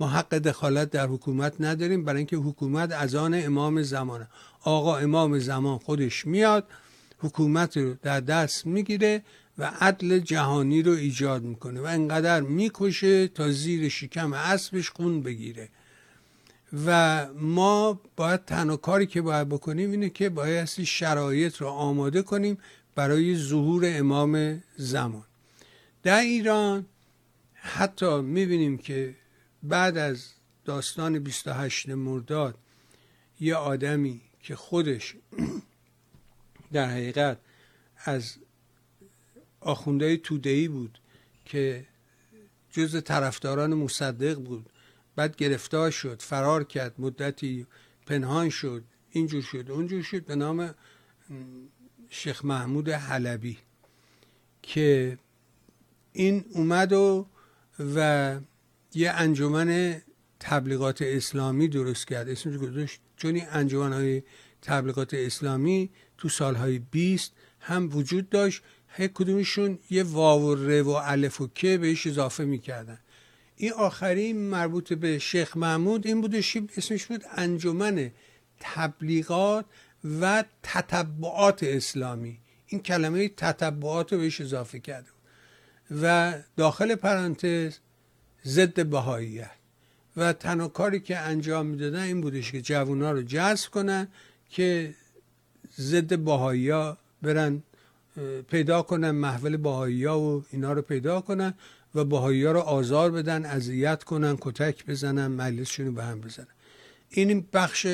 ما 0.00 0.08
حق 0.08 0.34
دخالت 0.34 0.90
در 0.90 1.06
حکومت 1.06 1.54
نداریم 1.60 2.04
برای 2.04 2.18
اینکه 2.18 2.36
حکومت 2.36 2.92
از 2.92 3.14
آن 3.14 3.34
امام 3.34 3.82
زمانه. 3.82 4.28
آقا 4.60 4.96
امام 4.96 5.38
زمان 5.38 5.78
خودش 5.78 6.26
میاد 6.26 6.68
حکومت 7.18 7.76
رو 7.76 7.94
در 8.02 8.20
دست 8.20 8.66
می‌گیره 8.66 9.22
و 9.58 9.72
عدل 9.80 10.18
جهانی 10.18 10.82
رو 10.82 10.92
ایجاد 10.92 11.42
می‌کنه 11.42 11.80
و 11.80 11.84
انقدر 11.84 12.40
می‌کشه 12.40 13.28
تا 13.28 13.50
زیر 13.50 13.88
شکم 13.88 14.32
اسبش 14.32 14.90
خون 14.90 15.22
بگیره. 15.22 15.68
و 16.86 17.26
ما 17.34 18.00
باید 18.16 18.44
تنها 18.44 18.76
کاری 18.76 19.06
که 19.06 19.22
باید 19.22 19.48
بکنیم 19.48 19.90
اینه 19.90 20.10
که 20.10 20.28
باید 20.28 20.64
شرایط 20.66 21.56
رو 21.56 21.66
آماده 21.66 22.22
کنیم 22.22 22.58
برای 22.94 23.36
ظهور 23.36 23.82
امام 23.84 24.62
زمان. 24.76 25.24
در 26.02 26.20
ایران 26.20 26.86
حتی 27.54 28.20
می‌بینیم 28.20 28.78
که 28.78 29.14
بعد 29.62 29.96
از 29.96 30.28
داستان 30.64 31.18
28 31.18 31.88
مرداد 31.88 32.58
یه 33.40 33.54
آدمی 33.54 34.20
که 34.42 34.56
خودش 34.56 35.16
در 36.72 36.90
حقیقت 36.90 37.38
از 37.96 38.36
آخونده 39.60 40.16
تودهی 40.16 40.68
بود 40.68 40.98
که 41.44 41.86
جز 42.70 43.02
طرفداران 43.04 43.74
مصدق 43.74 44.38
بود. 44.38 44.70
بعد 45.16 45.36
گرفتار 45.36 45.90
شد 45.90 46.22
فرار 46.22 46.64
کرد 46.64 46.94
مدتی 46.98 47.66
پنهان 48.06 48.48
شد 48.48 48.84
اینجور 49.10 49.42
شد 49.42 49.70
اونجور 49.70 50.02
شد 50.02 50.24
به 50.24 50.34
نام 50.34 50.74
شیخ 52.08 52.44
محمود 52.44 52.88
حلبی 52.88 53.58
که 54.62 55.18
این 56.12 56.44
اومد 56.50 56.92
و 56.92 57.26
و 57.94 58.38
یه 58.94 59.10
انجمن 59.10 60.02
تبلیغات 60.40 61.02
اسلامی 61.02 61.68
درست 61.68 62.06
کرد. 62.06 62.28
اسمش 62.28 62.56
گذاشت. 62.56 63.00
چون 63.16 63.34
این 63.34 63.44
انجمن 63.50 63.92
های 63.92 64.22
تبلیغات 64.62 65.14
اسلامی 65.14 65.90
تو 66.18 66.28
سالهای 66.28 66.78
20 66.78 67.32
هم 67.60 67.96
وجود 67.96 68.28
داشت. 68.28 68.62
هر 68.86 69.06
کدومشون 69.06 69.78
یه 69.90 70.02
واو 70.02 70.42
و 70.42 70.54
ر 70.54 70.82
و 70.82 70.90
الف 70.90 71.40
و 71.40 71.48
که 71.54 71.78
بهش 71.78 72.06
اضافه 72.06 72.44
می‌کردن. 72.44 72.98
این 73.56 73.72
آخری 73.72 74.32
مربوط 74.32 74.92
به 74.92 75.18
شیخ 75.18 75.56
محمود 75.56 76.06
این 76.06 76.20
بودش 76.20 76.56
اسمش 76.76 77.06
بود 77.06 77.24
انجمن 77.36 78.10
تبلیغات 78.60 79.64
و 80.20 80.44
تتبعات 80.62 81.62
اسلامی. 81.62 82.38
این 82.66 82.80
کلمه 82.80 83.28
تتبعات 83.28 84.12
رو 84.12 84.18
بهش 84.18 84.40
اضافه 84.40 84.78
کرده 84.78 85.11
و 86.02 86.34
داخل 86.56 86.94
پرانتز 86.94 87.78
ضد 88.44 88.86
بهاییت 88.86 89.50
و 90.16 90.32
تنها 90.32 90.68
کاری 90.68 91.00
که 91.00 91.18
انجام 91.18 91.66
می‌دادن 91.66 92.02
این 92.02 92.20
بودش 92.20 92.52
که 92.52 92.60
جوونا 92.60 93.12
رو 93.12 93.22
جذب 93.22 93.70
کنن 93.70 94.08
که 94.50 94.94
ضد 95.78 96.18
بهایی 96.18 96.70
ها 96.70 96.98
برن 97.22 97.62
پیدا 98.50 98.82
کنن 98.82 99.10
محول 99.10 99.56
بهایی 99.56 100.04
ها 100.04 100.20
و 100.20 100.44
اینا 100.50 100.72
رو 100.72 100.82
پیدا 100.82 101.20
کنن 101.20 101.54
و 101.94 102.04
بهایی 102.04 102.44
ها 102.44 102.52
رو 102.52 102.60
آزار 102.60 103.10
بدن 103.10 103.44
اذیت 103.44 104.04
کنن 104.04 104.36
کتک 104.40 104.86
بزنن 104.86 105.26
مجلسشون 105.26 105.86
رو 105.86 105.92
به 105.92 106.04
هم 106.04 106.20
بزنن. 106.20 106.46
این 107.08 107.46
بخش 107.52 107.86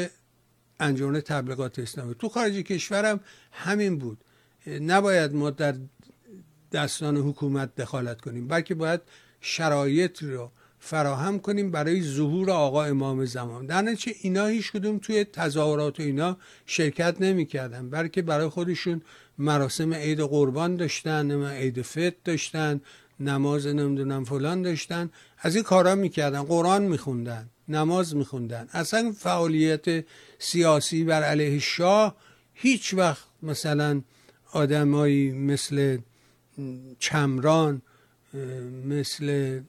انجمن 0.81 1.21
تبلیغات 1.21 1.79
اسلامی. 1.79 2.15
تو 2.15 2.29
خارج 2.29 2.55
کشورم 2.55 3.21
همین 3.53 3.99
بود. 3.99 4.19
نباید 4.67 5.35
ما 5.35 5.51
در 5.51 5.75
دستان 6.73 7.17
حکومت 7.17 7.75
دخالت 7.75 8.21
کنیم 8.21 8.49
بلکه 8.49 8.75
باید 8.75 9.01
شرایط 9.41 10.23
رو 10.23 10.51
فراهم 10.81 11.39
کنیم 11.39 11.71
برای 11.71 12.03
ظهور 12.03 12.51
آقا 12.51 12.85
امام 12.85 13.25
زمان. 13.25 13.67
در 13.67 13.83
نتیجه 13.83 14.17
اینا 14.23 14.47
هیچ 14.47 14.73
کدوم 14.73 14.99
توی 14.99 15.25
تظاهرات 15.25 16.01
و 16.01 16.03
اینا 16.03 16.37
شرکت 16.67 17.17
نمی‌کردن 17.21 17.91
بلکه 17.91 18.23
برای 18.23 18.49
خودشون 18.49 19.03
مراسم 19.39 19.95
عید 19.95 20.21
قربان 20.21 20.77
داشتن 20.77 21.47
عید 21.47 21.83
فطر 21.83 22.17
داشتن 22.25 22.81
نماز 23.21 23.67
نمی‌دونم 23.67 24.25
فلان 24.25 24.63
داشتن. 24.63 25.11
از 25.39 25.55
این 25.55 25.65
کارا 25.65 25.95
می‌کردن 25.95 26.43
قرآن 26.43 26.83
میخوندن 26.83 27.51
نماز 27.69 28.17
میخوندن. 28.17 28.69
اصلا 28.73 29.13
فعالیت 29.19 30.05
سیاسی 30.39 31.05
بر 31.05 31.23
علیه 31.23 31.59
شاه 31.59 32.17
هیچ 32.55 32.95
وقت 32.95 33.25
مثلا 33.43 34.03
آدمایی 34.53 35.33
مثل 35.33 35.99
چمران 36.99 37.83
مثل 38.85 39.61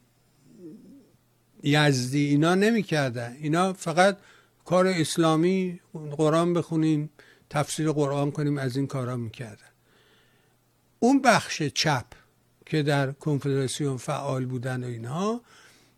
یزدی 1.64 2.26
اینا 2.26 2.56
نمی‌کردن. 2.56 3.38
اینا 3.42 3.74
فقط 3.74 4.18
کار 4.66 4.88
اسلامی 4.88 5.80
قرآن 6.12 6.54
بخونیم 6.54 7.10
تفسیر 7.50 7.92
قرآن 7.92 8.32
کنیم 8.32 8.58
از 8.58 8.78
این 8.78 8.88
کارا 8.88 9.18
می‌کردن. 9.18 9.70
اون 11.00 11.22
بخش 11.22 11.64
چپ 11.64 12.06
که 12.66 12.84
در 12.84 13.12
کنفدراسیون 13.12 13.98
فعال 13.98 14.46
بودن 14.46 14.84
و 14.84 14.88
اینها 14.88 15.42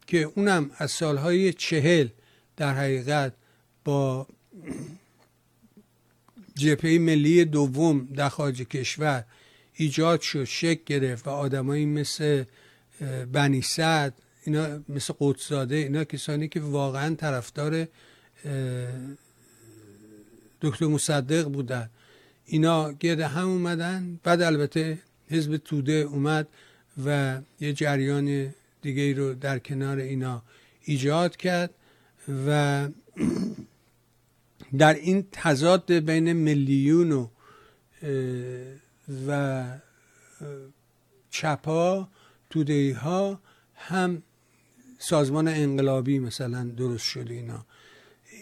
که 0.07 0.17
اونم 0.17 0.71
از 0.77 0.91
سالهای 0.91 1.53
چهل 1.53 2.07
در 2.57 2.73
حقیقت 2.73 3.33
با 3.85 4.27
جبهه 6.55 6.97
ملی 6.97 7.45
دوم 7.45 8.05
در 8.05 8.29
خارج 8.29 8.61
کشور 8.61 9.25
ایجاد 9.81 10.21
شد 10.21 10.43
شک 10.43 10.85
گرفت 10.85 11.27
و 11.27 11.29
آدمایی 11.29 11.85
مثل 11.85 12.43
بنی 13.31 13.61
سعد 13.61 14.13
اینا 14.43 14.79
مثل 14.89 15.13
قدسزاده 15.19 15.75
اینا 15.75 16.03
کسانی 16.03 16.47
که 16.47 16.59
واقعا 16.59 17.15
طرفدار 17.15 17.87
دکتر 20.61 20.85
مصدق 20.85 21.47
بودن. 21.47 21.89
اینا 22.45 22.91
گرد 22.91 23.19
هم 23.19 23.47
اومدن. 23.47 24.19
بعد 24.23 24.41
البته 24.41 24.97
حزب 25.29 25.57
توده 25.57 25.93
اومد 25.93 26.47
و 27.05 27.39
یه 27.59 27.73
جریان 27.73 28.53
دیگه 28.81 29.13
رو 29.13 29.33
در 29.33 29.59
کنار 29.59 29.97
اینا 29.97 30.43
ایجاد 30.81 31.37
کرد 31.37 31.69
و 32.47 32.89
در 34.77 34.93
این 34.93 35.27
تضاد 35.31 35.91
بین 35.93 36.33
میلیون 36.33 37.11
و 37.11 37.27
و 39.27 39.63
چپا 41.29 42.07
توده 42.49 42.95
ها 42.95 43.39
هم 43.75 44.23
سازمان 44.97 45.47
انقلابی 45.47 46.19
مثلا 46.19 46.63
درست 46.63 47.05
شده 47.05 47.33
اینا. 47.33 47.65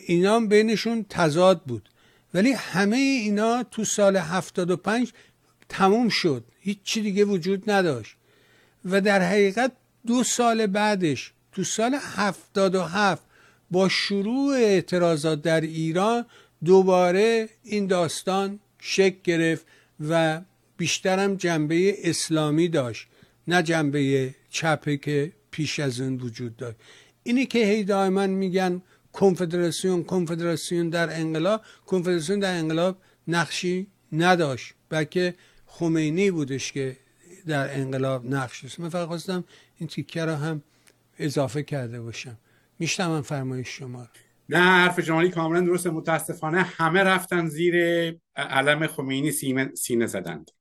اینا 0.07 0.39
بینشون 0.39 1.05
تضاد 1.09 1.61
بود. 1.61 1.89
ولی 2.33 2.51
همه 2.51 2.97
اینا 2.97 3.63
تو 3.63 3.85
سال 3.85 4.17
75 4.17 5.13
تموم 5.69 6.09
شد. 6.09 6.43
هیچ 6.59 6.77
چی 6.83 7.01
دیگه 7.01 7.25
وجود 7.25 7.71
نداشت. 7.71 8.15
و 8.85 9.01
در 9.01 9.21
حقیقت 9.21 9.71
دو 10.07 10.23
سال 10.23 10.67
بعدش 10.67 11.33
تو 11.51 11.63
سال 11.63 11.95
77 12.01 13.23
با 13.71 13.89
شروع 13.89 14.55
اعتراضات 14.55 15.41
در 15.41 15.61
ایران 15.61 16.25
دوباره 16.65 17.49
این 17.63 17.87
داستان 17.87 18.59
شک 18.79 19.21
گرفت 19.23 19.65
و 20.09 20.41
بیشترم 20.79 21.35
جنبه 21.35 22.09
اسلامی 22.09 22.67
داشت 22.69 23.07
نه 23.47 23.63
جنبه 23.63 24.35
چپه 24.49 24.97
که 24.97 25.31
پیش 25.51 25.79
از 25.79 26.01
اون 26.01 26.15
وجود 26.15 26.57
داشت. 26.57 26.77
اینی 27.23 27.45
که 27.45 27.65
هی 27.65 27.83
دائما 27.83 28.27
میگن 28.27 28.81
کنفدراسیون 29.13 30.03
کنفدراسیون 30.03 30.89
در 30.89 31.19
انقلاب 31.19 31.61
کنفدراسیون 31.85 32.39
در 32.39 32.57
انقلاب 32.57 32.97
نقشی 33.27 33.87
نداشت 34.11 34.73
بلکه 34.89 35.35
خمینی 35.65 36.31
بودش 36.31 36.71
که 36.71 36.97
در 37.47 37.79
انقلاب 37.79 38.25
نقش 38.25 38.65
است 38.65 38.79
من 38.79 38.89
فقط 38.89 39.07
خواستم 39.07 39.43
این 39.77 39.89
تیکه 39.89 40.25
رو 40.25 40.35
هم 40.35 40.63
اضافه 41.19 41.63
کرده 41.63 42.01
باشم. 42.01 42.37
میشتم 42.79 43.21
فرمایش 43.21 43.67
شما 43.67 44.07
نه 44.49 44.57
حرف 44.57 44.99
جمالی 44.99 45.29
کاملا 45.29 45.61
درسته. 45.61 45.89
متاسفانه 45.89 46.61
همه 46.61 47.03
رفتن 47.03 47.47
زیر 47.47 47.75
علم 48.35 48.87
خمینی 48.87 49.31
سینه 49.75 50.05
زدند. 50.05 50.51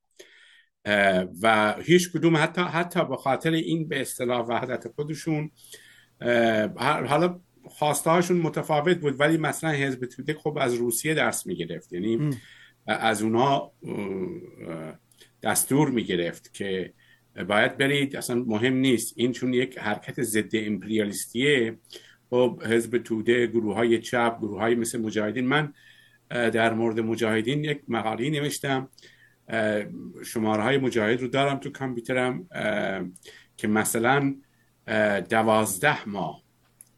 و 1.42 1.74
هیچ 1.82 2.12
کدوم 2.12 2.36
حتی 2.36 2.62
حتی 2.62 3.04
به 3.04 3.16
خاطر 3.16 3.50
این 3.50 3.88
به 3.88 4.00
اصطلاح 4.00 4.46
وحدت 4.46 4.88
خودشون 4.88 5.50
حالا 7.06 7.40
خواسته 7.64 8.10
هاشون 8.10 8.36
متفاوت 8.36 8.96
بود 8.96 9.20
ولی 9.20 9.36
مثلا 9.36 9.70
حزب 9.70 10.06
توده 10.06 10.34
خب 10.34 10.58
از 10.60 10.74
روسیه 10.74 11.14
درس 11.14 11.46
می‌گرفت. 11.46 11.92
یعنی 11.92 12.30
از 12.86 13.22
اونا 13.22 13.72
دستور 15.42 15.90
می‌گرفت 15.90 16.54
که 16.54 16.92
باید 17.48 17.76
برید. 17.76 18.16
اصلا 18.16 18.44
مهم 18.46 18.74
نیست. 18.74 19.14
این 19.16 19.32
چون 19.32 19.54
یک 19.54 19.78
حرکت 19.78 20.22
ضد 20.22 20.50
امپریالیستیه. 20.52 21.78
خب 22.30 22.62
حزب 22.66 22.98
توده 22.98 23.46
گروه 23.46 23.74
های 23.74 23.98
چپ 23.98 24.38
گروه 24.40 24.60
های 24.60 24.74
مثل 24.74 25.00
مجاهدین. 25.00 25.46
من 25.46 25.72
در 26.30 26.74
مورد 26.74 27.00
مجاهدین 27.00 27.64
یک 27.64 27.80
مقالی 27.88 28.30
نوشتم. 28.30 28.88
شماره 30.24 30.62
های 30.62 30.78
مجاهد 30.78 31.20
رو 31.20 31.28
دارم 31.28 31.58
تو 31.58 31.70
کامپیوترم 31.70 32.48
که 33.56 33.68
مثلا 33.68 34.34
دوازده 35.30 36.08
ماه 36.08 36.42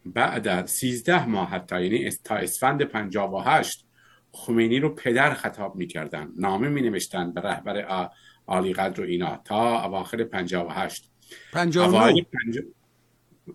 بعد 0.06 0.48
از 0.48 0.70
سیزده 0.70 1.26
ماه 1.26 1.48
حتی 1.48 1.82
یعنی 1.82 2.10
تا 2.24 2.34
اسفند 2.36 2.82
پنجاب 2.82 3.32
و 3.32 3.40
هشت 3.40 3.86
خمینی 4.32 4.78
رو 4.78 4.88
پدر 4.88 5.34
خطاب 5.34 5.76
می‌کردن. 5.76 6.28
نامه 6.36 6.68
می 6.68 6.82
نوشتن 6.82 7.32
به 7.32 7.40
رهبر 7.40 8.08
عالی 8.46 8.72
قدر 8.72 9.00
و 9.00 9.04
اینا. 9.04 9.40
تا 9.44 9.84
اواخر 9.84 10.24
پنجاب 10.24 10.66
و 10.66 10.70
هشت. 10.70 11.10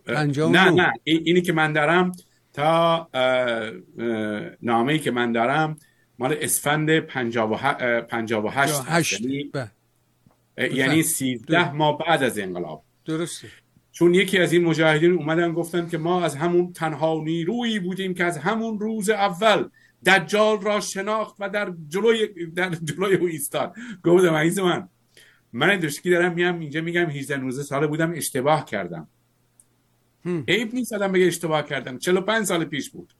پنجاب 0.05 0.51
نه. 0.51 0.69
نه. 0.69 0.93
اینی 1.03 1.41
که 1.41 1.53
من 1.53 1.73
دارم 1.73 2.11
تا 2.53 3.09
نامه 4.61 4.93
ای 4.93 4.99
که 4.99 5.11
من 5.11 5.31
دارم 5.31 5.77
مال 6.19 6.37
اسفند 6.41 6.99
پنجاب 6.99 7.51
و, 8.45 8.49
هشت 8.49 9.21
یعنی, 9.21 9.51
یعنی 10.57 11.03
سیزده 11.03 11.71
ماه 11.71 11.97
بعد 11.97 12.23
از 12.23 12.39
انقلاب. 12.39 12.83
درسته. 13.05 13.47
چون 13.91 14.13
یکی 14.13 14.37
از 14.37 14.53
این 14.53 14.63
مجاهدین 14.63 15.11
اومدن 15.11 15.53
گفتن 15.53 15.87
که 15.89 15.97
ما 15.97 16.23
از 16.23 16.35
همون 16.35 16.73
تنها 16.73 17.21
نیرویی 17.23 17.79
بودیم 17.79 18.13
که 18.13 18.23
از 18.23 18.37
همون 18.37 18.79
روز 18.79 19.09
اول 19.09 19.69
دجال 20.05 20.61
را 20.61 20.79
شناخت 20.79 21.35
و 21.39 21.49
در 21.49 21.73
جلوی 21.87 22.27
در 22.55 22.69
جلوی 22.69 23.15
او 23.15 23.27
ایستاد. 23.27 23.75
گفتم 24.03 24.33
عزیز 24.33 24.59
من 24.59 24.89
من 25.53 25.79
دشکی 25.79 26.09
دارم 26.09 26.33
میام 26.33 26.59
اینجا 26.59 26.81
میگم 26.81 27.09
18 27.09 27.37
19 27.37 27.63
ساله 27.63 27.87
بودم 27.87 28.13
اشتباه 28.15 28.65
کردم. 28.65 29.07
عیب 30.47 30.73
نیست 30.73 30.93
آدم 30.93 31.11
بگه 31.11 31.25
اشتباه 31.25 31.65
کردم. 31.65 31.97
45 31.97 32.45
سال 32.45 32.65
پیش 32.65 32.89
بود. 32.89 33.13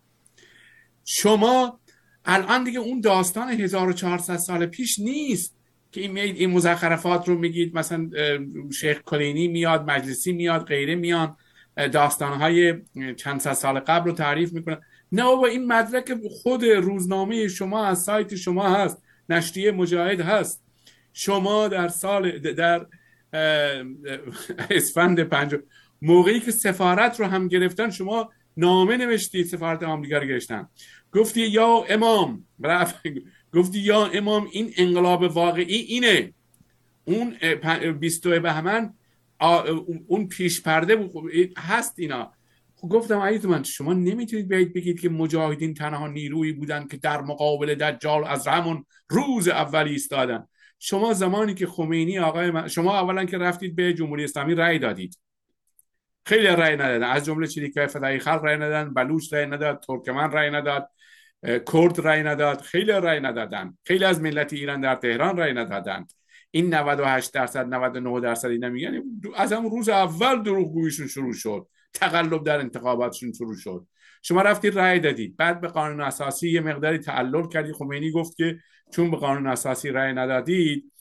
شما 1.06 1.80
الان 2.26 2.64
دیگه 2.64 2.80
اون 2.80 3.02
داستان 3.02 3.50
1400 3.50 4.38
سال 4.38 4.66
پیش 4.66 5.00
نیست 5.00 5.56
که 5.92 6.02
این 6.02 6.18
این 6.18 6.50
مزخرفات 6.50 7.28
رو 7.28 7.38
میگید 7.38 7.76
مثلا 7.78 8.10
شیخ 8.80 9.02
کلینی 9.02 9.48
میاد 9.48 9.90
مجلسی 9.92 10.34
میاد 10.34 10.66
غیره 10.66 10.96
میان 10.96 11.38
داستانهای 11.76 12.74
چند 13.18 13.40
سال 13.40 13.80
قبل 13.80 14.10
رو 14.10 14.16
تعریف 14.16 14.54
می‌کنن. 14.54 14.82
نه 15.12 15.24
بابا 15.24 15.48
این 15.48 15.68
مدرک 15.68 16.14
خود 16.32 16.66
روزنامه 16.66 17.48
شما 17.48 17.86
از 17.86 18.04
سایت 18.04 18.36
شما 18.36 18.70
هست 18.70 19.04
نشریه 19.30 19.72
مجاهد 19.72 20.22
هست. 20.22 20.64
شما 21.14 21.68
در 21.68 21.88
سال 21.88 22.40
در 22.40 22.86
اسفند 24.70 25.20
پنج 25.20 25.56
موقعی 26.02 26.40
که 26.40 26.52
سفارت 26.52 27.20
رو 27.20 27.26
هم 27.26 27.48
گرفتن 27.48 27.90
شما 27.90 28.30
نامه 28.58 28.98
نوشتید 28.98 29.46
سفارت 29.46 29.84
آمریکا 29.84 30.18
رو 30.18 30.28
گرفتن. 30.28 30.68
گفتی 31.16 31.42
یا 31.42 31.86
امام 31.90 32.48
گفتی 33.54 33.80
یا 33.80 34.06
امام 34.06 34.48
این 34.52 34.74
انقلاب 34.78 35.24
واقعی 35.24 35.76
اینه. 35.76 36.34
اون 37.06 37.36
22 38.00 38.40
بهمن 38.40 38.94
اون 40.08 40.28
پیش 40.28 40.62
پرده 40.62 41.10
هست 41.58 41.94
اینا. 41.98 42.32
گفتم 42.90 43.20
عزیز 43.20 43.46
من 43.46 43.64
شما 43.64 43.94
نمی‌تونید 43.94 44.48
بیاید 44.48 44.74
بگید 44.74 45.00
که 45.00 45.10
مجاهدین 45.10 45.74
تنها 45.74 46.08
نیرویی 46.08 46.52
بودن 46.52 46.88
که 46.88 46.98
در 46.98 47.22
مقابل 47.22 47.76
دجال 47.76 48.24
از 48.24 48.48
همون 48.48 48.86
روز 49.10 49.48
اولی 49.48 49.92
ایستادن. 49.92 50.48
شما 50.80 51.14
زمانی 51.14 51.54
که 51.54 51.68
خمینی 51.68 52.20
آقای 52.20 52.52
من... 52.52 52.68
شما 52.68 53.00
اولا 53.00 53.26
که 53.26 53.38
رفتید 53.38 53.76
به 53.76 53.94
جمهوری 53.94 54.24
اسلامی 54.24 54.56
رأی 54.56 54.80
دادید. 54.80 55.18
خیلی 56.26 56.48
رأی 56.48 56.76
ندادن. 56.76 57.04
از 57.04 57.26
جمله 57.26 57.48
که 57.48 57.88
فدای 57.88 58.20
خلق 58.20 58.46
رأی 58.46 58.56
ندادن 58.56 58.94
بلوچ 58.94 59.34
رأی 59.34 59.46
نداد 59.46 59.80
ترکمن 59.88 60.32
رأی 60.32 60.52
نداد. 60.52 60.90
کرد 61.46 62.00
رأی 62.00 62.24
نداد 62.24 62.62
خیلی 62.62 62.92
رأی 62.92 63.20
ندادن. 63.20 63.78
خیلی 63.84 64.06
از 64.06 64.22
ملت 64.22 64.54
ایران 64.54 64.82
در 64.82 64.96
تهران 64.96 65.38
رأی 65.38 65.54
ندادند. 65.54 66.12
این 66.52 66.74
98 66.74 67.34
درصد 67.34 67.74
99 67.74 68.20
درصد 68.20 68.48
اینا 68.48 68.70
میگن. 68.70 69.04
از 69.36 69.54
همون 69.54 69.72
روز 69.72 69.90
اول 69.90 70.44
دروغگوییشون 70.44 71.08
شروع 71.08 71.34
شد. 71.34 71.68
تقلب 71.94 72.44
در 72.44 72.60
انتخاباتشون 72.60 73.34
شروع 73.34 73.56
شد. 73.56 73.88
شما 74.22 74.42
رفتید 74.42 74.80
رأی 74.80 75.00
دادید 75.00 75.38
بعد 75.38 75.62
به 75.62 75.68
قانون 75.68 76.02
اساسی 76.02 76.50
یه 76.50 76.62
مقداری 76.62 76.98
تعلل 76.98 77.48
کردی. 77.48 77.74
خمینی 77.74 78.12
گفت 78.12 78.38
که 78.38 78.58
چون 78.92 79.12
به 79.12 79.18
قانون 79.18 79.48
اساسی 79.48 79.90
رأی 79.90 80.14
ندادید 80.14 80.92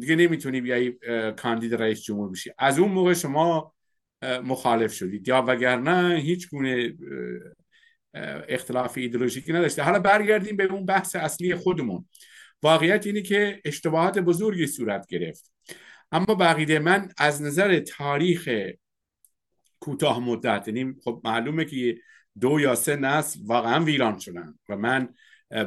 دیگه 0.00 0.16
نمی‌تونی 0.16 0.60
بیای 0.60 0.92
کاندید 1.32 1.74
رئیس 1.74 2.02
جمهور 2.02 2.30
بشی. 2.30 2.50
از 2.58 2.78
اون 2.78 2.90
موقع 2.90 3.14
شما 3.14 3.74
مخالف 4.44 4.92
شدید. 4.92 5.28
یا 5.28 5.44
وگرنه 5.48 6.20
هیچ 6.20 6.50
گونه 6.50 6.94
اختلاف 8.48 8.98
ایدولوژیکی 8.98 9.52
نداشته. 9.52 9.82
حالا 9.82 9.98
برگردیم 9.98 10.56
به 10.56 10.64
اون 10.64 10.86
بحث 10.86 11.16
اصلی 11.16 11.54
خودمون. 11.54 12.08
واقعیت 12.62 13.06
اینه 13.06 13.22
که 13.22 13.60
اشتباهات 13.64 14.18
بزرگی 14.18 14.66
صورت 14.66 15.06
گرفت. 15.06 15.52
اما 16.12 16.34
بقیده 16.34 16.78
من 16.78 17.08
از 17.18 17.42
نظر 17.42 17.78
تاریخ 17.78 18.48
کوتاه 19.80 20.20
مدت 20.20 20.68
یعنی 20.68 20.94
خب 21.04 21.20
معلومه 21.24 21.64
که 21.64 21.98
دو 22.40 22.60
یا 22.60 22.74
سه 22.74 22.96
نسل 22.96 23.40
واقعا 23.46 23.84
ویران 23.84 24.18
شدن 24.18 24.54
و 24.68 24.76
من 24.76 25.08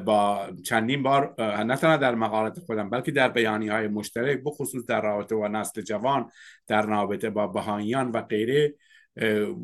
با 0.05 0.49
چندین 0.65 1.03
بار 1.03 1.35
نه 1.63 1.75
تنها 1.75 1.97
در 1.97 2.15
مقالات 2.15 2.59
خودم 2.59 2.89
بلکه 2.89 3.11
در 3.11 3.29
بیانی 3.29 3.67
های 3.67 3.87
مشترک 3.87 4.41
بخصوص 4.45 4.85
در 4.85 5.01
رابطه 5.01 5.35
با 5.35 5.47
نسل 5.47 5.81
جوان 5.81 6.31
در 6.67 6.81
رابطه 6.81 7.29
با 7.29 7.47
بهاییان 7.47 8.11
و 8.11 8.21
غیره 8.21 8.75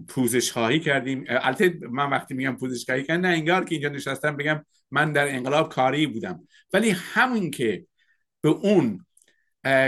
پوزش 0.07 0.51
خواهی 0.51 0.79
کردیم. 0.79 1.25
البته 1.27 1.79
من 1.91 2.09
وقتی 2.09 2.33
میگم 2.33 2.55
پوزش 2.55 2.85
خواهی 2.85 3.03
کردم 3.03 3.21
نه 3.21 3.27
انگار 3.27 3.65
که 3.65 3.75
اینجا 3.75 3.89
نشستم 3.89 4.37
بگم 4.37 4.65
من 4.91 5.11
در 5.11 5.35
انقلاب 5.35 5.69
کاری 5.69 6.07
بودم. 6.07 6.47
ولی 6.73 6.89
همین 6.89 7.51
که 7.51 7.85
به 8.41 8.49
اون 8.49 9.05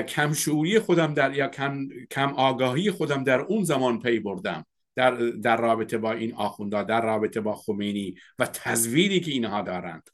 کم 0.08 0.34
خودم 0.80 1.14
در 1.14 1.36
یا 1.36 1.48
کم, 1.48 1.88
کم 2.12 2.34
آگاهی 2.34 2.92
خودم 2.92 3.24
در 3.24 3.40
اون 3.40 3.64
زمان 3.64 4.00
پی 4.00 4.20
بردم. 4.20 4.66
در, 4.96 5.16
در 5.16 5.58
رابطه 5.58 5.98
با 5.98 6.12
این 6.12 6.34
آخوندا 6.34 6.84
در 6.84 7.02
رابطه 7.02 7.42
با 7.42 7.56
خمینی 7.56 8.16
و 8.40 8.46
تزویری 8.46 9.20
که 9.20 9.32
اینها 9.32 9.62
دارند 9.62 10.10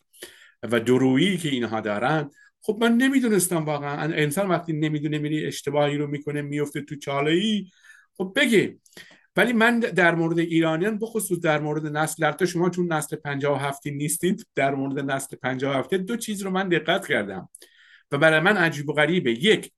و 0.63 0.79
درویی 0.79 1.37
که 1.37 1.49
اینها 1.49 1.81
دارند 1.81 2.31
خب 2.61 2.77
من 2.81 2.97
نمی‌دونستم 2.97 3.65
واقعا. 3.65 4.13
انسان 4.13 4.49
وقتی 4.49 4.73
نمی‌دونه 4.73 5.17
میری 5.17 5.45
اشتباهی 5.45 5.97
رو 5.97 6.07
می‌کنه 6.07 6.41
میفته 6.41 6.81
تو 6.81 6.95
چاله 6.95 7.31
ای 7.31 7.69
خب 8.17 8.33
بگه 8.35 8.77
ولی 9.35 9.53
من 9.53 9.79
در 9.79 10.15
مورد 10.15 10.39
ایرانیان 10.39 10.99
بخصوص 10.99 11.39
در 11.39 11.59
مورد 11.59 11.85
نسل 11.85 12.31
در 12.31 12.45
شما 12.45 12.69
چون 12.69 12.93
نسل 12.93 13.15
57 13.15 13.87
نیستید 13.87 14.47
در 14.55 14.75
مورد 14.75 15.11
نسل 15.11 15.37
57 15.37 15.93
دو 15.93 16.17
چیز 16.17 16.41
رو 16.41 16.51
من 16.51 16.69
دقت 16.69 17.07
کردم. 17.07 17.49
و 18.11 18.17
برای 18.17 18.39
من 18.39 18.57
عجیب 18.57 18.89
و 18.89 18.93
غریبه. 18.93 19.31
یک 19.31 19.71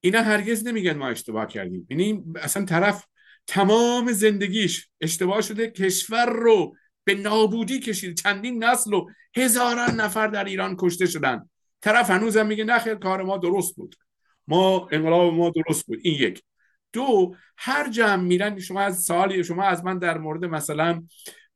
اینا 0.00 0.22
هرگز 0.22 0.66
نمیگن 0.66 0.96
ما 0.96 1.08
اشتباه 1.08 1.46
کردیم. 1.46 1.86
یعنی 1.90 2.24
اصلا 2.36 2.64
طرف 2.64 3.06
تمام 3.46 4.12
زندگیش 4.12 4.88
اشتباه 5.00 5.40
شده 5.40 5.70
کشور 5.70 6.26
رو 6.26 6.76
به 7.04 7.14
نابودی 7.14 7.80
کشید. 7.80 8.16
چندین 8.16 8.64
نسل 8.64 8.92
و 8.92 9.06
هزاران 9.36 10.00
نفر 10.00 10.26
در 10.26 10.44
ایران 10.44 10.76
کشته 10.78 11.06
شدن. 11.06 11.50
طرف 11.80 12.10
هنوزم 12.10 12.46
میگه 12.46 12.64
نخیر 12.64 12.94
کار 12.94 13.22
ما 13.22 13.38
درست 13.38 13.76
بود. 13.76 13.96
ما 14.48 14.88
انقلاب 14.92 15.34
ما 15.34 15.50
درست 15.50 15.86
بود. 15.86 15.98
این 16.02 16.14
یک. 16.14 16.42
دو 16.94 17.34
هر 17.56 17.90
جمع 17.90 18.22
میرن 18.22 18.58
شما 18.58 18.80
از 18.80 19.02
سوالی 19.02 19.44
شما 19.44 19.64
از 19.64 19.84
من 19.84 19.98
در 19.98 20.18
مورد 20.18 20.44
مثلا 20.44 21.02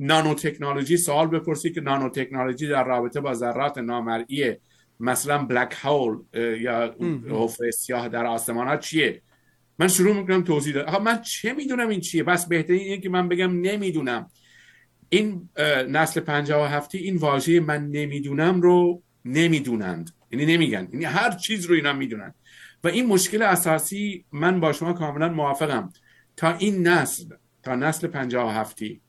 نانو 0.00 0.34
تکنولوژی 0.34 0.96
سوال 0.96 1.26
بپرسی 1.26 1.72
که 1.72 1.80
نانو 1.80 2.08
تکنولوژی 2.08 2.68
در 2.68 2.84
رابطه 2.84 3.20
با 3.20 3.34
ذرات 3.34 3.78
نامرئی 3.78 4.56
مثلا 5.00 5.38
بلک 5.38 5.76
هول 5.80 6.18
یا 6.60 6.96
حفره 7.30 7.70
سیاه 7.70 8.08
در 8.08 8.26
آسمان 8.26 8.68
ها 8.68 8.76
چیه؟ 8.76 9.22
من 9.78 9.88
شروع 9.88 10.16
می‌کنم 10.16 10.42
توضیح 10.42 10.74
داد. 10.74 10.86
آقا 10.86 10.98
من 10.98 11.20
چه 11.20 11.52
می‌دونم 11.52 11.88
این 11.88 12.00
چیه؟ 12.00 12.22
بس 12.22 12.46
بهترین 12.46 12.80
اینه 12.80 12.98
که 12.98 13.08
من 13.08 13.28
بگم 13.28 13.60
نمی‌دونم. 13.60 14.30
این 15.08 15.48
نسل 15.88 16.20
پنجاه 16.20 16.62
و 16.62 16.76
هفتی 16.76 16.98
این 16.98 17.16
واژه 17.16 17.60
من 17.60 17.86
نمی‌دونم 17.86 18.60
رو 18.60 19.02
نمی‌دونند. 19.24 20.10
یعنی 20.30 20.46
نمیگن. 20.46 20.88
یعنی 20.92 21.04
هر 21.04 21.30
چیز 21.30 21.66
رو 21.66 21.74
اینا 21.74 21.92
می‌دونن. 21.92 22.34
و 22.84 22.88
این 22.88 23.06
مشکل 23.06 23.42
اساسی 23.42 24.24
من 24.32 24.60
با 24.60 24.72
شما 24.72 24.92
کاملا 24.92 25.28
موافقم. 25.28 25.92
تا 26.36 26.56
این 26.56 26.86
نسل 26.86 27.24
تا 27.62 27.74
نسل 27.74 28.06
پنجاه 28.06 28.46
و 28.46 28.60
هفتی 28.60 29.00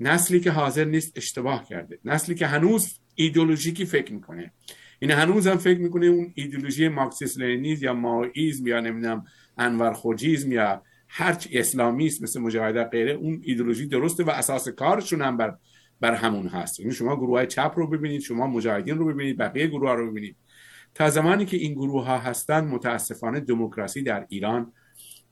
نسلی 0.00 0.40
که 0.40 0.50
حاضر 0.50 0.84
نیست 0.84 1.12
اشتباه 1.16 1.68
کرده 1.68 1.98
نسلی 2.04 2.34
که 2.34 2.46
هنوز 2.46 2.98
ایدولوژیکی 3.14 3.84
فکر 3.84 4.12
می‌کنه. 4.12 4.52
این 4.98 5.10
هنوز 5.10 5.46
هم 5.46 5.56
فکر 5.56 5.78
می‌کنه 5.78 6.06
اون 6.06 6.32
ایدولوژی 6.34 6.88
مارکسیس 6.88 7.38
لنینیز 7.38 7.82
یا 7.82 7.94
ماویسم 7.94 8.66
یا 8.66 8.80
نمی‌دونم 8.80 9.24
انور 9.58 9.92
خوجیزم 9.92 10.52
یا 10.52 10.82
هر 11.08 11.38
اسلامیست 11.52 12.22
مثل 12.22 12.40
مجاهده 12.40 12.84
غیره 12.84 13.12
اون 13.12 13.40
ایدولوژی 13.44 13.86
درسته 13.86 14.24
و 14.24 14.30
اساس 14.30 14.68
کارشون 14.68 15.22
هم 15.22 15.36
بر 15.36 15.56
بر 16.00 16.14
همون 16.14 16.46
هست. 16.46 16.80
یعنی 16.80 16.92
شما 16.92 17.16
گروه 17.16 17.38
های 17.38 17.46
چپ 17.46 17.72
رو 17.76 17.86
ببینید 17.86 18.20
شما 18.20 18.46
مجاهدین 18.46 18.98
رو 18.98 19.14
ببینید 19.14 19.38
بقیه 19.38 19.66
گروه 19.66 19.92
رو 19.92 20.10
ببینید. 20.10 20.36
تا 20.94 21.10
زمانی 21.10 21.46
که 21.46 21.56
این 21.56 21.72
گروه 21.74 22.04
ها 22.04 22.18
هستن 22.18 22.64
متاسفانه 22.64 23.40
دموکراسی 23.40 24.02
در 24.02 24.26
ایران 24.28 24.72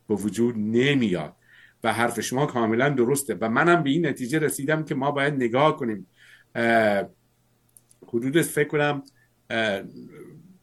به 0.08 0.14
وجود 0.14 0.54
نمیاد 0.58 1.36
و 1.84 1.92
حرف 1.92 2.20
شما 2.20 2.46
کاملا 2.46 2.88
درسته 2.88 3.34
و 3.40 3.48
منم 3.48 3.82
به 3.82 3.90
این 3.90 4.06
نتیجه 4.06 4.38
رسیدم 4.38 4.84
که 4.84 4.94
ما 4.94 5.10
باید 5.10 5.34
نگاه 5.34 5.76
کنیم. 5.76 6.06
حدود 8.08 8.42
فکر 8.42 8.68
کنم 8.68 9.02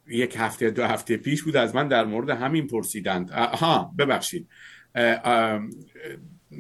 یک 0.08 0.36
هفته 0.38 0.70
دو 0.70 0.84
هفته 0.84 1.18
پیش 1.18 1.44
بود 1.44 1.58
از 1.58 1.76
من 1.76 1.88
در 1.88 2.06
مورد 2.06 2.30
همین 2.30 2.68
پرسیدند. 2.68 3.30
ها 3.30 3.94
ببخشید. 3.98 4.48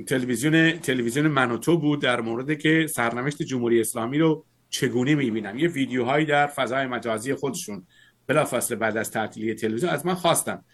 تلویزیون 0.07 0.71
تلویزیون 0.71 1.27
منوتو 1.27 1.77
بود 1.77 2.01
در 2.01 2.21
مورد 2.21 2.57
که 2.57 2.87
سرنوشت 2.87 3.43
جمهوری 3.43 3.81
اسلامی 3.81 4.17
رو 4.17 4.45
چگونه 4.69 5.15
می‌بینم. 5.15 5.57
یه 5.57 5.67
ویدیوهایی 5.67 6.25
در 6.25 6.47
فضای 6.47 6.87
مجازی 6.87 7.33
خودشون. 7.33 7.87
بلافاصله 8.29 8.77
بعد 8.77 8.97
از 8.97 9.11
تعطیلی 9.11 9.53
تلویزیون 9.53 9.91
از 9.91 10.05
من 10.05 10.13
خواستم 10.13 10.65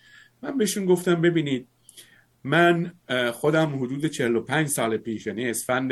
من 0.42 0.58
بهشون 0.58 0.86
گفتم 0.86 1.22
ببینید 1.22 1.68
من 2.44 2.94
خودم 3.34 3.76
حدود 3.76 4.06
45 4.06 4.68
سال 4.68 4.98
پیش 4.98 5.28
یعنی 5.28 5.50
اسفند 5.50 5.92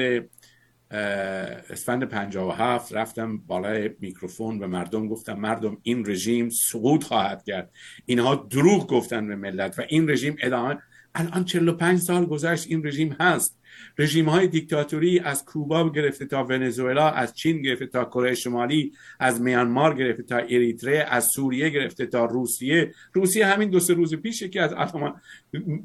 اسفند 1.70 2.03
57 2.03 2.93
رفتم 2.93 3.38
بالای 3.38 3.89
میکروفون 3.99 4.59
به 4.59 4.68
مردم 4.68 5.07
گفتم 5.07 5.34
مردم 5.34 5.78
این 5.84 6.05
رژیم 6.05 6.49
سقوط 6.49 7.03
خواهد 7.03 7.43
کرد. 7.43 7.72
اینها 8.05 8.36
دروغ 8.36 8.88
گفتن 8.88 9.28
به 9.28 9.36
ملت 9.36 9.80
و 9.80 9.84
این 9.89 10.09
رژیم 10.09 10.36
ادامه 10.41 10.78
الان 11.16 11.45
45 11.45 11.99
سال 11.99 12.26
گذشت 12.26 12.68
این 12.70 12.86
رژیم 12.86 13.16
هست. 13.20 13.59
رژیم 13.97 14.30
های 14.30 14.47
دیکتاتوری 14.47 15.20
از 15.20 15.45
کوبا 15.45 15.89
گرفته 15.89 16.26
تا 16.26 16.43
ونزوئلا 16.43 17.09
از 17.09 17.34
چین 17.34 17.61
گرفته 17.61 17.86
تا 17.86 18.05
کره 18.05 18.36
شمالی 18.36 18.91
از 19.20 19.41
میانمار 19.41 19.95
گرفته 19.95 20.24
تا 20.24 20.38
اریتره 20.38 21.05
از 21.09 21.26
سوریه 21.26 21.70
گرفته 21.70 22.05
تا 22.05 22.26
روسیه. 22.26 22.93
روسیه 23.14 23.45
همین 23.45 23.70
دو 23.70 23.80
سه 23.80 23.93
روز 23.93 24.16
پیش 24.16 24.43
که 24.43 24.61
از 24.61 24.74
اتم 24.74 25.22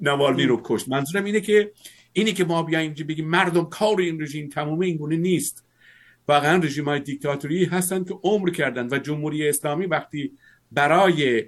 نوالنی 0.02 0.44
رو 0.44 0.60
کشت. 0.64 0.88
منظورم 0.88 1.24
اینه 1.24 1.40
که 1.40 1.70
اینی 2.12 2.32
که 2.32 2.44
ما 2.44 2.62
بیایم 2.62 2.94
بگیم 3.08 3.28
مردم 3.28 3.64
کار 3.64 4.00
این 4.00 4.22
رژیم 4.22 4.48
تمومه 4.48 4.86
این 4.86 4.96
گونه 4.96 5.16
نیست. 5.16 5.64
واقعا 6.28 6.56
رژیم 6.56 6.84
های 6.84 7.00
دیکتاتوری 7.00 7.64
هستند 7.64 8.08
که 8.08 8.14
عمر 8.22 8.50
کردن 8.50 8.88
و 8.90 8.98
جمهوری 8.98 9.48
اسلامی 9.48 9.86
وقتی 9.86 10.32
برای 10.72 11.44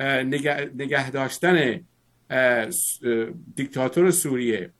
نگه, 0.00 0.70
نگه 0.76 1.10
داشتن 1.10 1.80
دیکتاتور 3.56 4.10
سوریه 4.10 4.70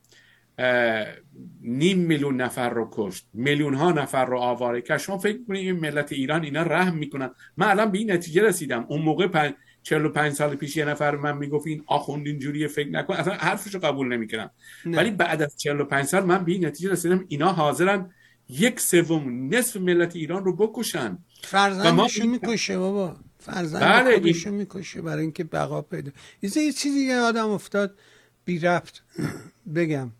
نیم 1.61 1.97
میلیون 1.97 2.41
نفر 2.41 2.69
رو 2.69 2.89
کشت 2.91 3.27
میلیون 3.33 3.73
ها 3.73 3.91
نفر 3.91 4.25
رو 4.25 4.37
آواره 4.37 4.81
کرد. 4.81 4.97
شما 4.97 5.17
فکر 5.17 5.37
کنید 5.47 5.65
این 5.65 5.79
ملت 5.79 6.11
ایران 6.11 6.43
اینا 6.43 6.61
رحم 6.61 6.97
می‌کنن؟ 6.97 7.29
من 7.57 7.67
الان 7.67 7.91
به 7.91 7.97
این 7.97 8.11
نتیجه 8.11 8.43
رسیدم. 8.43 8.85
اون 8.89 9.01
موقع 9.01 9.27
پن... 9.27 9.53
45 9.83 10.33
سال 10.33 10.55
پیش 10.55 10.77
یه 10.77 10.85
نفر 10.85 11.15
من 11.15 11.37
می‌گفت 11.37 11.67
این 11.67 11.83
آخوند 11.87 12.27
اینجوری 12.27 12.67
فکر 12.67 12.89
نکن. 12.89 13.13
اصلا 13.13 13.33
حرفشو 13.33 13.79
قبول 13.79 14.07
نمی‌کنم 14.07 14.51
ولی 14.85 15.11
بعد 15.11 15.41
از 15.41 15.57
45 15.57 16.05
سال 16.05 16.25
من 16.25 16.45
به 16.45 16.51
این 16.51 16.65
نتیجه 16.65 16.91
رسیدم 16.91 17.25
اینا 17.27 17.51
حاضرن 17.51 18.11
یک 18.49 18.79
سوم 18.79 19.55
نصف 19.55 19.77
ملت 19.77 20.15
ایران 20.15 20.45
رو 20.45 20.55
بکشن. 20.55 21.17
فرزندشو 21.43 22.25
می‌کشه 22.25 22.77
بابا. 22.77 23.15
فرزند 23.51 23.81
بله 23.81 24.19
خودشو 24.19 24.51
می‌کشه 24.51 25.01
برای 25.01 25.21
اینکه 25.21 25.43
بقا 25.43 25.81
پیدا. 25.81 26.11
یه 26.41 26.49
چیزی 26.49 26.99
یه 26.99 27.17
آدم 27.17 27.49
افتاد 27.49 27.99
بی 28.45 28.59
ربط. 28.59 28.99
بگم 29.75 30.11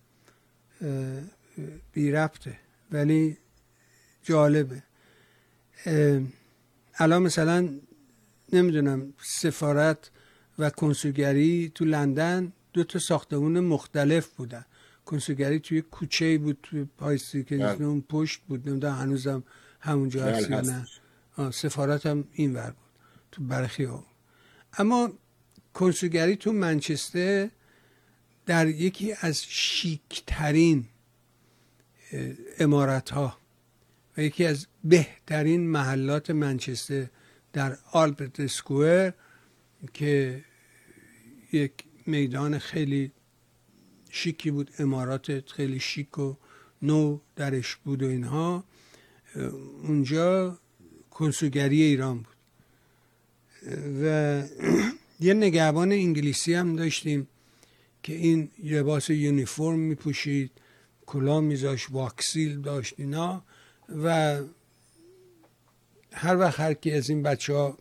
بی 1.93 2.11
ربطه 2.11 2.59
ولی 2.91 3.37
جالبه. 4.23 4.83
الان 6.95 7.21
مثلا 7.23 7.69
نمی‌دونم 8.53 9.13
سفارت 9.23 10.11
و 10.59 10.69
کنسولگری 10.69 11.71
تو 11.75 11.85
لندن 11.85 12.53
دو 12.73 12.83
تا 12.83 12.99
ساختمون 12.99 13.59
مختلف 13.59 14.27
بودن. 14.27 14.65
کنسولگری 15.05 15.59
توی 15.59 15.81
کوچه 15.81 16.37
بود 16.37 16.57
توی 16.63 16.85
پایسی 16.97 17.43
که 17.43 17.57
بله. 17.57 17.85
اون 17.85 18.03
پشت 18.09 18.41
بود. 18.47 18.69
نمی‌دونم 18.69 18.95
هنوزم 18.95 19.43
همونجا 19.79 20.25
بله، 20.25 20.37
هست 20.37 20.49
یا 20.49 20.61
نه. 20.61 20.87
سفارت 21.51 22.05
هم 22.05 22.23
این 22.33 22.53
ور 22.53 22.69
بود. 22.71 22.86
تو 23.37 23.43
برخی 23.43 23.83
ها. 23.83 24.05
اما 24.77 25.13
کنسولگری 25.73 26.35
تو 26.35 26.51
منچستر 26.51 27.49
در 28.45 28.67
یکی 28.67 29.13
از 29.21 29.43
شیکترین 29.43 30.85
امارت 32.59 33.09
ها 33.09 33.37
و 34.17 34.21
یکی 34.21 34.45
از 34.45 34.67
بهترین 34.83 35.67
محلات 35.67 36.29
منچستر 36.31 37.07
در 37.53 37.77
آلبرت 37.91 38.39
اسکوئر 38.39 39.11
که 39.93 40.43
یک 41.51 41.73
میدان 42.05 42.59
خیلی 42.59 43.11
شیکی 44.09 44.51
بود 44.51 44.71
امارات 44.79 45.51
خیلی 45.51 45.79
شیک 45.79 46.17
و 46.17 46.35
نو 46.81 47.19
درش 47.35 47.75
بود 47.75 48.03
و 48.03 48.07
اینها. 48.07 48.63
اونجا 49.83 50.59
کنسوگری 51.09 51.81
ایران 51.81 52.17
بود. 52.17 52.36
و 54.03 54.43
یه 55.27 55.33
نگهبان 55.33 55.91
انگلیسی 55.91 56.53
هم 56.53 56.75
داشتیم 56.75 57.27
که 58.03 58.13
این 58.13 58.49
لباس 58.63 59.09
یونیفرم 59.09 59.79
میپوشید 59.79 60.51
کلا 61.05 61.41
میذاش 61.41 61.91
واکسیل 61.91 62.61
داشت 62.61 62.93
اینا. 62.97 63.43
و 64.03 64.39
هر 66.11 66.37
وقت 66.37 66.59
هر 66.59 66.73
کی 66.73 66.91
از 66.91 67.09
این 67.09 67.23
بچه 67.23 67.53
ها 67.53 67.77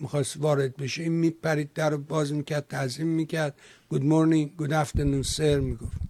می‌خواست 0.00 0.36
وارد 0.36 0.76
بشه 0.76 1.02
این 1.02 1.12
میپرید 1.12 1.72
در 1.72 1.96
باز 1.96 2.32
می‌کرد 2.32 2.68
تعظیم 2.68 3.06
می‌کرد. 3.06 3.54
گود 3.88 4.04
مورنینگ 4.04 4.56
گود 4.56 4.72
افترنون 4.72 5.22
سر 5.22 5.60
می‌گفت. 5.60 6.00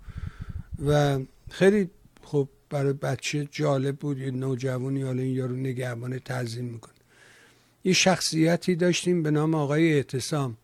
و 0.86 1.18
خیلی 1.50 1.90
خب 2.22 2.48
برای 2.70 2.92
بچه 2.92 3.48
جالب 3.50 3.96
بود 3.96 4.18
یه 4.18 4.30
نوجوانی 4.30 5.02
حالا 5.02 5.22
این 5.22 5.34
یارو 5.34 5.56
نگهبان 5.56 6.18
تعظیم 6.18 6.64
می‌کنه. 6.64 6.99
یه 7.84 7.92
شخصیتی 7.92 8.74
داشتیم 8.74 9.22
به 9.22 9.30
نام 9.30 9.54
آقای 9.54 9.92
اعتصام. 9.92 10.56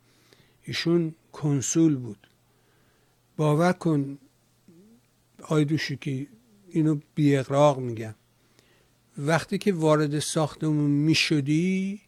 ایشون 0.65 1.15
کنسول 1.33 1.97
بود. 1.97 2.27
باور 3.37 3.73
کن 3.73 4.19
آیدوشی 5.43 5.97
که 5.97 6.27
اینو 6.71 7.01
بی 7.15 7.37
اقراق 7.37 7.79
میگم. 7.79 8.15
وقتی 9.19 9.59
که 9.59 9.73
وارد 9.73 10.19
ساختمون 10.19 10.91
می‌شدی 10.91 12.01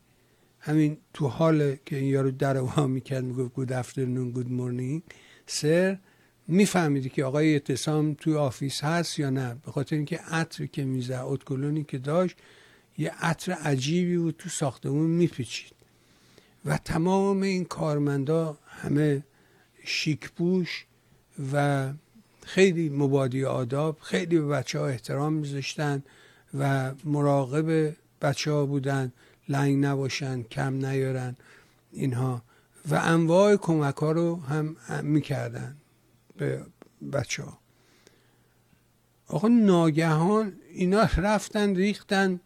همین 0.60 0.96
تو 1.14 1.28
حال 1.28 1.76
که 1.86 1.96
این 1.96 2.08
یارو 2.08 2.30
در 2.30 2.56
وا 2.56 2.86
می‌کرد 2.86 3.24
می‌گفت 3.24 3.54
good 3.54 3.72
afternoon 3.72 4.30
good 4.30 4.52
morning 4.52 5.02
sir 5.46 5.98
میفهمیدی 6.48 7.08
که 7.08 7.24
آقای 7.24 7.52
اعتصام 7.52 8.14
توی 8.14 8.34
office 8.34 8.84
هست 8.84 9.18
یا 9.18 9.30
نه. 9.30 9.56
به 9.64 9.72
خاطر 9.72 9.96
اینکه 9.96 10.16
عطری 10.18 10.68
که 10.68 10.84
میزد 10.84 11.24
ادکلنی 11.24 11.84
که 11.84 11.98
داشت 11.98 12.36
یه 12.98 13.10
عطر 13.20 13.52
عجیبی 13.52 14.18
بود 14.18 14.34
تو 14.38 14.48
ساختمون 14.48 15.10
میپیچید. 15.10 15.72
و 16.64 16.78
تمام 16.78 17.42
این 17.42 17.64
کارمندا 17.64 18.58
همه 18.66 19.22
شیک 19.84 20.30
پوش 20.32 20.86
و 21.52 21.88
خیلی 22.42 22.88
مبادی 22.88 23.44
آداب 23.44 23.98
خیلی 24.00 24.38
به 24.38 24.46
بچه 24.46 24.78
ها 24.78 24.86
احترام 24.86 25.32
میذاشتن 25.32 26.02
و 26.58 26.94
مراقب 27.04 27.96
بچه 28.22 28.52
ها 28.52 28.66
بودن 28.66 29.12
لنگ 29.48 29.84
نباشن 29.84 30.42
کم 30.42 30.86
نیارن 30.86 31.36
اینها. 31.92 32.42
و 32.90 32.94
انواع 32.94 33.56
کمک 33.56 33.96
ها 33.96 34.12
رو 34.12 34.40
هم 34.40 34.76
می‌کردن 35.02 35.76
به 36.36 36.62
بچه 37.12 37.42
ها 37.42 37.58
آقا 39.26 39.48
ناگهان 39.48 40.52
اینا 40.74 41.08
رفتن 41.16 41.74
ریختن 41.74 42.40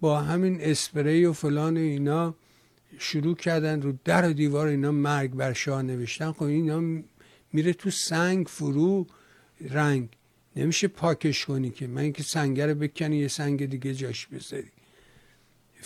با 0.00 0.20
همین 0.20 0.60
اسپری 0.60 1.24
و 1.24 1.32
فلان 1.32 1.76
اینا 1.76 2.34
شروع 2.98 3.36
کردن 3.36 3.82
رو 3.82 3.92
در 4.04 4.30
و 4.30 4.32
دیوار 4.32 4.66
اینا 4.66 4.92
مرگ 4.92 5.30
بر 5.30 5.52
شاه 5.52 5.82
نوشتن. 5.82 6.32
خب 6.32 6.42
اینا 6.42 7.02
میره 7.52 7.72
تو 7.72 7.90
سنگ 7.90 8.46
فرو 8.46 9.06
رنگ. 9.70 10.08
نمیشه 10.56 10.88
پاکش 10.88 11.44
کنی 11.44 11.70
که. 11.70 11.86
من 11.86 12.02
اینکه 12.02 12.22
سنگه 12.22 12.74
بکنی 12.74 13.16
یه 13.16 13.28
سنگ 13.28 13.66
دیگه 13.66 13.94
جاش 13.94 14.26
بذاری. 14.26 14.70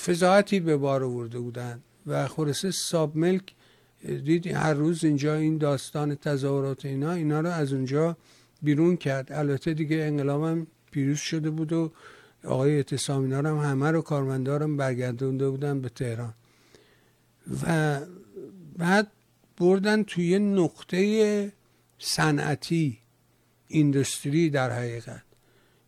فضاحتی 0.06 0.60
به 0.60 0.76
بار 0.76 1.04
آورده 1.04 1.38
بودن 1.38 1.80
و 2.06 2.28
خلاصه 2.28 2.70
ساب 2.70 3.16
ملک 3.16 3.54
دیدی 4.24 4.50
هر 4.50 4.74
روز 4.74 5.04
اینجا 5.04 5.34
این 5.34 5.58
داستان 5.58 6.14
تظاهرات 6.14 6.84
اینا 6.84 7.12
اینا 7.12 7.40
رو 7.40 7.48
از 7.48 7.72
اونجا 7.72 8.16
بیرون 8.62 8.96
کرد. 8.96 9.32
البته 9.32 9.74
دیگه 9.74 9.96
انقلاب 9.96 10.44
هم 10.44 10.66
پیروز 10.90 11.18
شده 11.18 11.50
بود 11.50 11.72
و 11.72 11.92
آقای 12.44 12.76
اعتصام 12.76 13.22
اینا 13.22 13.38
هم 13.38 13.70
همه 13.70 13.90
رو 13.90 14.02
کارمندارم 14.02 14.76
برگردونده 14.76 15.50
بودن 15.50 15.80
به 15.80 15.88
تهران. 15.88 16.34
و 17.66 18.00
بعد 18.78 19.10
بردن 19.56 20.02
توی 20.02 20.38
نقطه 20.38 21.52
صنعتی 21.98 22.98
ایندستری 23.68 24.50
در 24.50 24.70
حقیقت. 24.70 25.22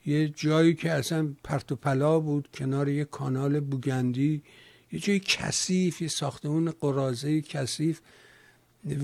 یه 0.06 0.28
جایی 0.28 0.74
که 0.74 0.92
اصلا 0.92 1.34
پرت 1.44 1.72
و 1.72 1.76
پلا 1.76 2.20
بود 2.20 2.48
کنار 2.54 2.88
یه 2.88 3.04
کانال 3.04 3.60
بوگندی 3.60 4.42
یه 4.92 5.00
جای 5.00 5.20
کثیف 5.20 6.02
یه 6.02 6.08
ساختمون 6.08 6.70
قرازه 6.70 7.40
کثیف. 7.40 8.00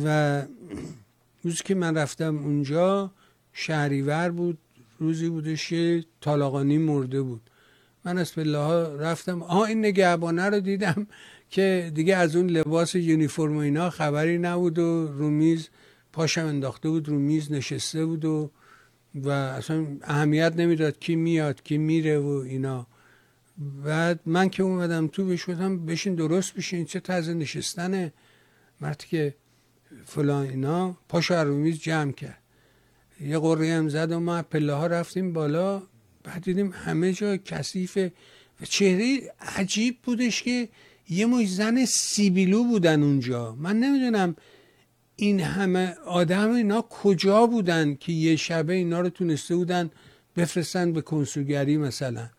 و 0.05 0.43
روزی 1.43 1.63
که 1.65 1.75
من 1.75 1.97
رفتم 1.97 2.39
اونجا 2.39 3.13
شهریور 3.53 4.31
بود. 4.31 4.59
روزی 5.01 5.29
بودش 5.29 5.69
که 5.69 6.05
طالاقانی 6.21 6.79
مرده 6.79 7.23
بود. 7.23 7.51
من 8.05 8.19
از 8.19 8.39
الله 8.39 8.97
رفتم 8.97 9.43
آها 9.43 9.65
این 9.65 9.79
نگهبانه 9.79 10.45
رو 10.45 10.61
دیدم 10.61 11.07
که 11.51 11.93
دیگه 11.95 12.17
از 12.17 12.37
اون 12.37 12.51
لباس 12.51 12.95
یونیفرم 12.95 13.57
و 13.57 13.59
اینا 13.59 13.91
خبری 13.91 14.39
نبود 14.39 14.79
و 14.79 15.07
رومیز 15.07 15.69
پاشم 16.13 16.47
انداخته 16.47 16.89
بود 16.89 17.09
رو 17.09 17.19
میز 17.19 17.53
نشسته 17.53 18.07
بود 18.07 18.25
و 18.25 18.51
و 19.15 19.29
اصلا 19.31 19.87
اهمیت 20.03 20.53
نمی‌داد 20.57 20.99
کی 20.99 21.17
میاد 21.17 21.63
کی 21.63 21.79
میره 21.79 22.19
و 22.19 22.29
اینا. 22.29 22.87
بعد 23.85 24.21
من 24.27 24.49
که 24.49 24.63
اومدم 24.63 25.07
تو 25.07 25.27
بشودم 25.27 25.87
بشین 25.87 26.15
درست 26.15 26.55
بشین 26.55 26.85
چه 26.85 27.01
طرز 27.01 27.29
نشستنه؟ 27.29 28.13
مرتی 28.81 29.09
که 29.09 29.35
فلان 30.05 30.47
اینا 30.47 30.97
پاشو 31.09 31.35
رو 31.35 31.55
میز 31.55 31.79
جمع 31.79 32.13
کرد. 32.13 32.40
یه 33.21 33.39
قره 33.39 33.73
هم 33.73 33.89
زد 33.89 34.13
و 34.13 34.21
ما 34.21 34.43
پله 34.43 34.73
ها 34.73 34.87
رفتیم 34.87 35.33
بالا. 35.33 35.83
بعد 36.25 36.43
دیدیم 36.43 36.71
همه 36.71 37.13
جا 37.13 37.37
کثیفه 37.37 38.13
و 38.61 38.65
چهره 38.65 39.33
عجیب 39.41 39.99
بودش 40.03 40.43
که 40.43 40.69
یه 41.09 41.27
مش 41.27 41.49
زن 41.49 41.85
سیبیلو 41.85 42.65
بودن 42.65 43.03
اونجا. 43.03 43.55
من 43.55 43.81
نمی‌دونم 43.81 44.37
این 45.17 45.41
همه 45.41 45.95
آدم 46.07 46.51
اینا 46.51 46.83
کجا 46.83 47.47
بودن 47.47 47.95
که 47.95 48.13
یه 48.13 48.37
شبه 48.37 48.73
اینا 48.73 49.01
رو 49.01 49.09
تونسته 49.09 49.57
بودن 49.57 49.91
بفرستن 50.37 50.93
به 50.93 51.01
کنسوگری 51.01 51.77
مثلا 51.77 52.31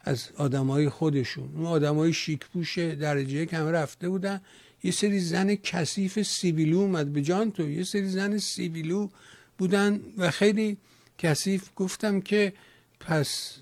از 0.00 0.28
آدمای 0.36 0.88
خودشون. 0.88 1.50
اون 1.54 1.66
آدمای 1.66 2.12
شیکپوش 2.12 2.78
درجه 2.78 3.46
که 3.46 3.56
همه 3.56 3.70
رفته 3.70 4.08
بودن. 4.08 4.40
یه 4.82 4.90
سری 4.90 5.20
زن 5.20 5.54
کثیف 5.54 6.22
سیبیلو 6.22 6.78
اومد. 6.78 7.12
به 7.12 7.22
جان 7.22 7.50
تو 7.50 7.70
یه 7.70 7.84
سری 7.84 8.08
زن 8.08 8.38
سیبیلو 8.38 9.08
بودن 9.58 10.00
و 10.18 10.30
خیلی 10.30 10.76
کثیف 11.18 11.70
گفتم 11.76 12.20
که 12.20 12.52
پس 13.00 13.56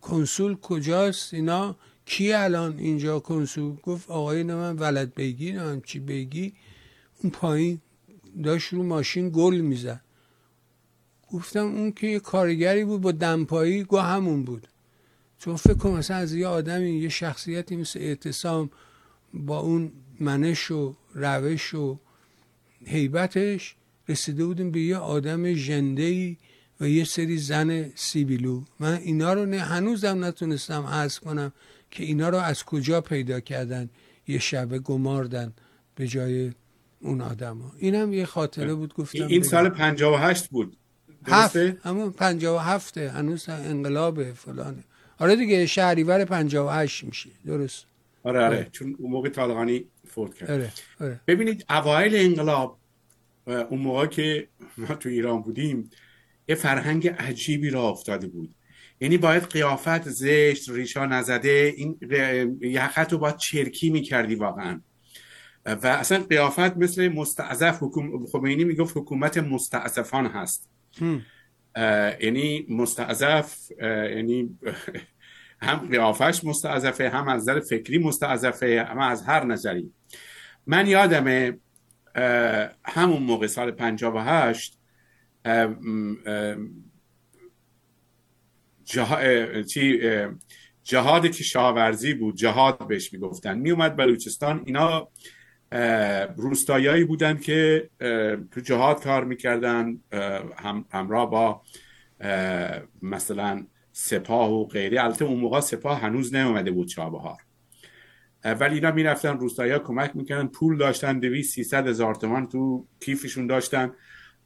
کنسول 0.00 0.56
کجاست 0.56 1.34
اینا؟ 1.34 1.76
کی 2.06 2.32
الان 2.32 2.78
اینجا 2.78 3.20
کنسول؟ 3.20 3.76
گفت 3.76 4.10
آقای 4.10 4.42
من 4.42 4.76
ولد 4.76 5.14
بگی 5.14 5.52
نه 5.52 5.82
چی 5.86 5.98
بگی 5.98 6.52
اون 7.22 7.32
پایین 7.32 7.80
داشت 8.44 8.72
رو 8.72 8.82
ماشین 8.82 9.30
گل 9.34 9.60
می‌زد. 9.60 10.00
گفتم 11.32 11.66
اون 11.66 11.92
که 11.92 12.06
یه 12.06 12.20
کارگری 12.20 12.84
بود 12.84 13.00
با 13.00 13.12
دمپایی 13.12 13.84
گو 13.84 13.98
همون 13.98 14.44
بود. 14.44 14.68
چون 15.38 15.56
فکر 15.56 15.74
کنم 15.74 15.92
مثلا 15.92 16.16
از 16.16 16.34
یه 16.34 16.46
آدمی 16.46 16.90
یه 16.90 17.08
شخصیتی 17.08 17.76
مثل 17.76 17.98
اعتصام 17.98 18.70
با 19.34 19.58
اون 19.58 19.92
منش 20.20 20.70
و 20.70 20.96
روش 21.14 21.74
و 21.74 21.98
حیبتش 22.86 23.76
رسیده 24.10 24.44
بودیم 24.44 24.70
به 24.70 24.80
یه 24.80 24.96
آدم 24.96 25.52
جنده 25.52 26.36
و 26.80 26.88
یه 26.88 27.04
سری 27.04 27.38
زن 27.38 27.90
سیبیلو. 27.94 28.62
من 28.80 28.94
اینا 28.94 29.32
رو 29.32 29.46
نه 29.46 29.58
هنوزم 29.58 30.24
نتونستم 30.24 30.86
عرض 30.86 31.18
کنم 31.18 31.52
که 31.90 32.04
اینا 32.04 32.28
رو 32.28 32.38
از 32.38 32.64
کجا 32.64 33.00
پیدا 33.00 33.40
کردن. 33.40 33.90
یه 34.28 34.38
شبه 34.38 34.78
گماردن 34.78 35.52
به 35.94 36.06
جای 36.06 36.52
اون 37.00 37.20
آدم 37.20 37.58
ها 37.58 37.72
اینم 37.78 38.12
یه 38.12 38.24
خاطره 38.24 38.74
بود 38.74 38.94
گفتم 38.94 39.26
این 39.26 39.42
سال 39.42 39.68
58 39.68 40.48
بود. 40.48 40.76
هفت. 41.26 41.56
همون 41.56 42.10
57 42.10 42.98
هنوز 42.98 43.48
انقلاب 43.48 44.32
فلانه 44.32 44.84
آره 45.18 45.36
دیگه 45.36 45.66
شهریور 45.66 46.24
58 46.24 47.04
میشه. 47.04 47.30
درست. 47.46 47.86
آره. 48.22 48.44
آره. 48.44 48.68
چون 48.72 48.96
اون 48.98 49.10
موقع 49.10 49.28
طالقانی 49.28 49.84
فوت 50.08 50.34
کرد. 50.34 50.50
آره 50.50 50.72
آره. 51.00 51.20
ببینید 51.26 51.64
اوایل 51.70 52.16
انقلاب 52.16 52.79
اون 53.52 53.80
موقع 53.80 54.06
که 54.06 54.48
ما 54.78 54.94
تو 54.94 55.08
ایران 55.08 55.42
بودیم 55.42 55.90
یه 56.48 56.54
فرهنگ 56.54 57.08
عجیبی 57.08 57.70
را 57.70 57.88
افتاده 57.88 58.26
بود. 58.26 58.54
یعنی 59.00 59.18
باید 59.18 59.42
قیافت 59.42 60.08
زشت 60.08 60.70
ریشا 60.70 61.06
نزده 61.06 61.74
این 61.76 61.98
یخت 62.60 63.12
رو 63.12 63.18
باید 63.18 63.36
چرکی 63.36 63.90
می‌کردی 63.90 64.34
واقعا. 64.34 64.80
و 65.66 65.86
اصلا 65.86 66.18
قیافت 66.18 66.76
مثل 66.76 67.08
مستعذف 67.08 67.78
حکوم... 67.82 68.26
خمینی 68.26 68.64
می‌گفت 68.64 68.96
حکومت 68.96 69.38
مستعذفان 69.38 70.26
هست. 70.26 70.70
یعنی 72.20 72.66
مستعذف 72.68 73.56
یعنی 73.80 74.58
هم 75.62 75.76
قیافش 75.76 76.44
مستعذفه 76.44 77.08
هم 77.08 77.28
از 77.28 77.42
نظر 77.42 77.60
فکری 77.60 77.98
مستعذفه 77.98 78.86
هم 78.88 78.98
از 78.98 79.22
هر 79.22 79.44
نظری. 79.44 79.92
من 80.66 80.86
یادمه 80.86 81.58
همون 82.84 83.22
موقع 83.22 83.46
سال 83.46 83.70
58 83.70 84.78
جها... 88.84 89.62
چی 89.62 90.00
جهاد 90.82 91.26
کشاورزی 91.26 92.14
بود 92.14 92.36
جهاد 92.36 92.88
بهش 92.88 93.12
می‌گفتن. 93.12 93.58
میومد 93.58 93.96
بلوچستان 93.96 94.62
اینا 94.66 95.08
روستایایی 96.36 97.04
بودن 97.04 97.38
که 97.38 97.90
تو 98.50 98.60
جهاد 98.60 99.02
کار 99.02 99.24
می‌کردن 99.24 99.98
هم، 100.56 100.84
همراه 100.90 101.30
با 101.30 101.62
مثلا 103.02 103.66
سپاه 103.92 104.52
و 104.52 104.64
غیره. 104.64 105.04
البته 105.04 105.24
اون 105.24 105.40
موقع 105.40 105.60
سپاه 105.60 106.00
هنوز 106.00 106.34
نیومده 106.34 106.70
بود 106.70 106.88
چابهار. 106.88 107.38
ولی 108.44 108.74
اینا 108.74 108.90
می‌رفتن 108.90 109.38
روستایی 109.38 109.78
کمک 109.78 110.16
می‌کردن 110.16 110.46
پول 110.46 110.78
داشتن 110.78 111.18
دوی 111.18 111.42
سیصد 111.42 111.86
هزار 111.86 112.14
تومان 112.14 112.48
تو 112.48 112.86
کیفشون 113.00 113.46
داشتن. 113.46 113.90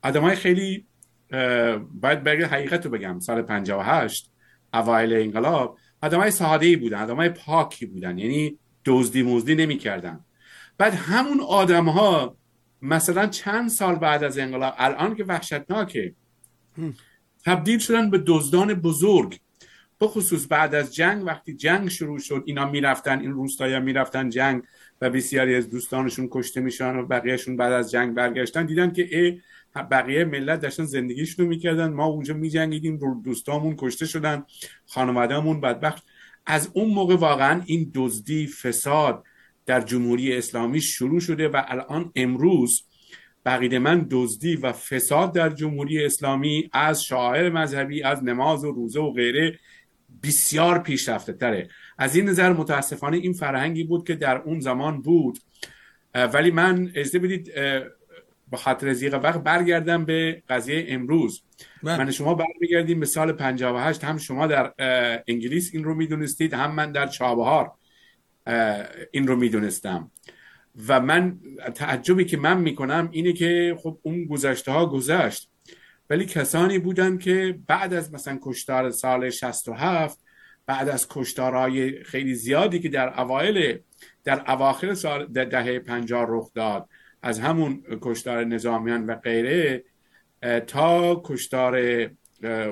آدمای 0.03 0.36
خیلی 0.36 0.86
باید 1.90 2.24
بگه 2.24 2.47
حقیقت 2.47 2.84
رو 2.84 2.90
بگم. 2.90 3.20
سال 3.20 3.42
58 3.42 4.30
اوایل 4.74 5.12
انقلاب 5.12 5.78
آدمای 6.03 6.30
ساده 6.30 6.66
ای 6.66 6.76
بودن 6.76 7.03
آدمای 7.03 7.28
پاکی 7.28 7.86
بودن 7.86 8.18
یعنی 8.18 8.59
دزدی 8.84 9.22
مزدی 9.22 9.55
نمی‌کردن. 9.55 10.20
بعد 10.78 10.95
همون 10.95 11.40
آدم 11.40 11.88
ها 11.88 12.36
مثلا 12.82 13.26
چند 13.26 13.68
سال 13.68 13.95
بعد 13.95 14.24
از 14.24 14.38
انقلاب 14.38 14.74
الان 14.78 15.14
که 15.14 15.24
وحشتناکه 15.24 16.14
تبدیل 17.45 17.78
شدن 17.78 18.11
به 18.11 18.22
دزدان 18.26 18.74
بزرگ. 18.74 19.40
بخصوص 20.05 20.46
بعد 20.50 20.74
از 20.74 20.94
جنگ 20.94 21.26
وقتی 21.26 21.55
جنگ 21.55 21.88
شروع 21.88 22.18
شد 22.18 22.42
اینا 22.46 22.70
می‌رفتن 22.70 23.20
این 23.20 23.32
روستایا 23.32 23.80
می‌رفتن 23.80 24.28
جنگ 24.28 24.62
و 25.00 25.11
بسیاری 25.11 25.55
از 25.55 25.70
دوستانشون 25.70 26.28
کشته 26.30 26.61
میشن 26.61 26.96
و 26.96 27.07
بقیهشون 27.07 27.57
بعد 27.57 27.72
از 27.72 27.90
جنگ 27.90 28.14
برگشتن 28.14 28.66
دیدن 28.66 28.92
که 28.92 29.18
ای 29.18 29.40
بقیه 29.90 30.24
ملت 30.24 30.61
داشتن 30.61 30.84
زندگیشون 30.84 31.44
رو 31.44 31.50
می‌کردن. 31.50 31.92
ما 31.92 32.05
اونجا 32.05 32.34
میجنگیدیم 32.34 33.22
دوستامون 33.22 33.74
کشته 33.78 34.07
شدن 34.07 34.44
خانوادهمون 34.86 35.61
بدبخت. 35.61 36.02
از 36.46 36.70
اون 36.74 36.90
موقع 36.90 37.16
واقعا 37.16 37.62
این 37.66 37.90
دزدی 37.94 38.46
فساد 38.46 39.24
در 39.66 39.80
جمهوری 39.80 40.36
اسلامی 40.36 40.80
شروع 40.80 41.20
شده 41.20 41.48
و 41.48 41.62
الان 41.68 42.12
امروز 42.16 42.82
بقید 43.46 43.74
من 43.74 44.07
دزدی 44.11 44.57
و 44.57 44.72
فساد 44.72 45.34
در 45.34 45.50
جمهوری 45.50 46.05
اسلامی 46.05 46.70
از 46.72 47.05
شاعر 47.05 47.50
مذهبی 47.50 48.02
از 48.02 48.24
نماز 48.24 48.64
و 48.64 48.72
روزه 48.72 49.00
و 49.00 49.12
غیره 49.12 49.59
بسیار 50.25 50.79
پیشرفته 50.79 51.33
تره. 51.33 51.68
از 51.99 52.16
این 52.16 52.29
نظر 52.29 52.53
متاسفانه 52.53 53.16
این 53.16 53.33
فرهنگی 53.33 53.85
بود 53.85 54.07
که 54.07 54.14
در 54.14 54.37
اون 54.37 54.61
زمان 54.61 55.03
بود. 55.03 55.39
ولی 56.14 56.51
من 56.51 56.91
اجازه 56.95 57.18
بدید 57.18 57.53
با 58.51 58.59
خاطر 58.59 58.93
زیغ 58.93 59.20
وقت 59.22 59.41
برگردم 59.43 60.05
به 60.05 60.43
قضیه 60.49 60.85
امروز. 60.89 61.43
من, 61.83 61.99
من 61.99 62.11
شما 62.11 62.35
برمیگردیم 62.35 63.01
به 63.01 63.07
سال 63.07 63.33
58 63.33 64.05
هم 64.05 64.18
شما 64.18 64.47
در 64.47 64.72
انگلیس 65.29 65.70
این 65.72 65.85
رو 65.85 65.95
می‌دونستید 65.95 66.55
هم 66.55 66.75
من 66.75 66.93
در 66.93 67.07
چابهار 67.07 67.72
این 69.12 69.27
رو 69.27 69.37
می‌دونستم. 69.37 70.11
و 70.89 71.01
من 71.01 71.39
تعجبی 71.75 72.25
که 72.25 72.37
من 72.37 72.61
می‌کنم 72.61 73.09
اینه 73.12 73.33
که 73.33 73.77
خب 73.83 73.99
اون 74.03 74.25
گذشته 74.25 74.72
ها 74.72 74.87
گذشت. 74.87 75.51
ولی 76.11 76.24
کسانی 76.26 76.78
بودن 76.78 77.18
که 77.18 77.59
بعد 77.66 77.94
از 77.94 78.12
مثلا 78.12 78.38
کشتار 78.42 78.90
سال 78.90 79.30
67 79.30 80.18
بعد 80.66 80.88
از 80.88 81.09
کشتارهای 81.09 82.05
خیلی 82.05 82.34
زیادی 82.34 82.80
که 82.80 82.88
در 82.88 83.20
اوایل 83.20 83.78
در 84.24 84.50
اواخر 84.50 84.94
سال 84.94 85.26
دهه 85.26 85.78
50 85.78 86.26
رخ 86.28 86.50
داد 86.55 86.88
از 87.22 87.38
همون 87.38 87.82
کشتار 88.02 88.44
نظامیان 88.44 89.07
و 89.07 89.14
غیره 89.14 89.84
تا 90.66 91.22
کشتار 91.24 92.07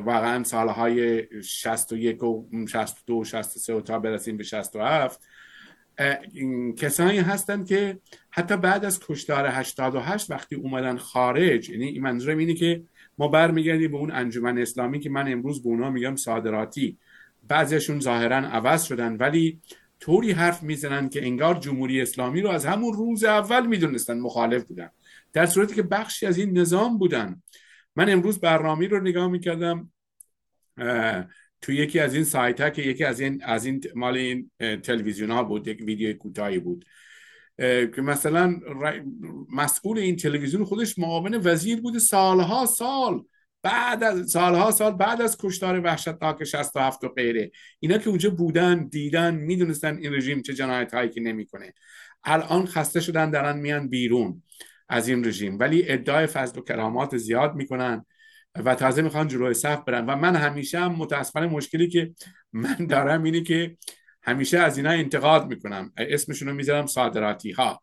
واقعا 0.05 0.45
سالهای 0.45 1.27
61 1.43 2.23
و 2.23 2.47
62 2.69 3.15
و 3.15 3.25
63 3.25 3.75
و 3.75 3.81
تا 3.81 3.99
برسیم 3.99 4.37
به 4.37 4.45
67 4.45 5.21
کسانی 6.77 7.19
هستند 7.19 7.67
که 7.67 7.99
حتی 8.31 8.57
بعد 8.57 8.85
از 8.85 9.01
کشتار 9.01 9.47
88 9.47 10.31
وقتی 10.31 10.55
اومدن 10.55 10.97
خارج 10.97 11.71
یعنی 11.71 11.99
منظورم 11.99 12.39
اینه 12.39 12.55
که 12.55 12.83
ما 13.19 13.29
برمیگردیم 13.29 13.91
به 13.91 13.97
اون 13.97 14.11
انجمن 14.11 14.59
اسلامی 14.59 15.01
که 15.01 15.11
من 15.11 15.33
امروز 15.33 15.63
به 15.63 15.69
اونا 15.69 15.91
میگم 15.91 16.17
صادراتی. 16.17 16.99
بعضیشون 17.49 18.01
ظاهرا 18.01 18.37
عوض 18.37 18.85
شدن 18.85 19.17
ولی 19.17 19.61
طوری 20.01 20.33
حرف 20.33 20.63
می‌زنن 20.63 21.09
که 21.09 21.27
انگار 21.27 21.55
جمهوری 21.55 22.01
اسلامی 22.01 22.41
رو 22.41 22.51
از 22.51 22.67
همون 22.67 22.93
روز 22.93 23.25
اول 23.25 23.67
می‌دونستن 23.67 24.21
مخالف 24.21 24.65
بودن. 24.65 24.91
در 25.33 25.47
صورتی 25.47 25.75
که 25.75 25.83
بخشی 25.83 26.27
از 26.27 26.39
این 26.39 26.59
نظام 26.59 26.99
بودن. 26.99 27.43
من 27.97 28.11
امروز 28.11 28.41
برنامه 28.41 28.89
رو 28.89 29.01
نگاه 29.01 29.29
می‌کردم 29.29 29.93
تو 31.61 31.73
یکی 31.73 32.01
از 32.01 32.15
این 32.15 32.25
سایت 32.25 32.61
ها 32.61 32.71
که 32.71 32.83
یکی 32.83 33.05
از 33.05 33.21
این 33.21 33.43
از 33.45 33.67
این 33.67 33.83
مال 33.95 34.17
این 34.17 34.51
تلویزیون 34.59 35.31
ها 35.31 35.43
بود 35.43 35.69
یک 35.69 35.83
ویدیو 35.87 36.13
کوتاهی 36.13 36.59
بود. 36.59 36.85
که 37.63 38.03
مثلا 38.03 38.61
مسئول 39.53 39.99
این 39.99 40.17
تلویزیون 40.17 40.65
خودش 40.65 40.99
معاون 40.99 41.41
وزیر 41.45 41.81
بوده 41.81 41.99
سالها 41.99 42.67
سال 42.67 43.25
بعد 43.63 44.05
از 44.05 44.31
سالها 44.31 44.71
سال 44.71 44.93
بعد 44.93 45.23
از 45.23 45.37
کشتار 45.37 45.81
وحشتناک 45.81 46.45
67 46.45 47.05
و 47.05 47.09
غیره. 47.09 47.51
اینا 47.81 47.99
که 47.99 48.09
اونجا 48.09 48.31
بودن 48.31 48.89
دیدن 48.89 49.35
می‌دونستن 49.35 49.97
این 49.97 50.15
رژیم 50.15 50.43
چه 50.43 50.55
جنایت 50.55 50.95
هایی 50.95 51.11
که 51.11 51.21
نمی‌کنه. 51.21 51.75
الان 52.25 52.67
خسته 52.67 53.01
شدن 53.01 53.31
دارن 53.31 53.59
میان 53.59 53.89
بیرون 53.89 54.43
از 54.89 55.09
این 55.09 55.25
رژیم. 55.25 55.59
ولی 55.59 55.91
ادعای 55.91 56.27
فضل 56.27 56.59
و 56.59 56.63
کرامات 56.63 57.17
زیاد 57.17 57.55
می‌کنن 57.55 58.07
و 58.65 58.75
تازه 58.75 59.03
می‌خوان 59.03 59.29
جلوی 59.29 59.55
صف 59.55 59.85
برن. 59.85 60.07
و 60.07 60.17
من 60.17 60.37
همیشه 60.37 60.81
هم 60.81 60.93
متاسفانه 60.93 61.47
مشکلی 61.47 61.89
که 61.89 62.15
من 62.53 62.87
دارم 62.87 63.23
اینه 63.23 63.41
که 63.41 63.77
همیشه 64.23 64.59
از 64.59 64.77
اینا 64.77 64.91
انتقاد 64.91 65.49
می‌کنم. 65.49 65.93
اسمشون 65.97 66.49
رو 66.49 66.55
می‌ذارم 66.55 66.87
صادراتی 66.87 67.51
ها. 67.51 67.83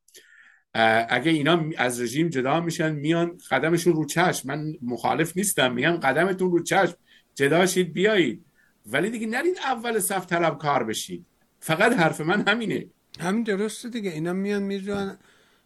اگه 1.10 1.32
اینا 1.32 1.66
از 1.78 2.02
رژیم 2.02 2.30
جدا 2.30 2.62
میشن 2.62 2.96
میان 2.96 3.38
قدمشون 3.52 3.94
رو 3.94 4.06
چشم. 4.06 4.48
من 4.48 4.74
مخالف 4.82 5.38
نیستم. 5.38 5.74
میگم 5.74 5.92
قدمتون 5.92 6.52
رو 6.52 6.64
چشم. 6.64 6.96
جدا 7.36 7.66
شید 7.66 7.94
بیایید. 7.94 8.46
ولی 8.86 9.10
دیگه 9.10 9.28
نرید 9.28 9.58
اول 9.58 10.00
صف 10.00 10.26
طلب 10.26 10.58
کار 10.58 10.84
بشید. 10.84 11.26
فقط 11.60 11.94
حرف 11.94 12.22
من 12.22 12.48
همینه. 12.48 12.86
همین 13.20 13.44
درسته 13.44 13.90
دیگه. 13.90 14.12
اینا 14.12 14.34
میان 14.34 14.64
میرون 14.64 15.18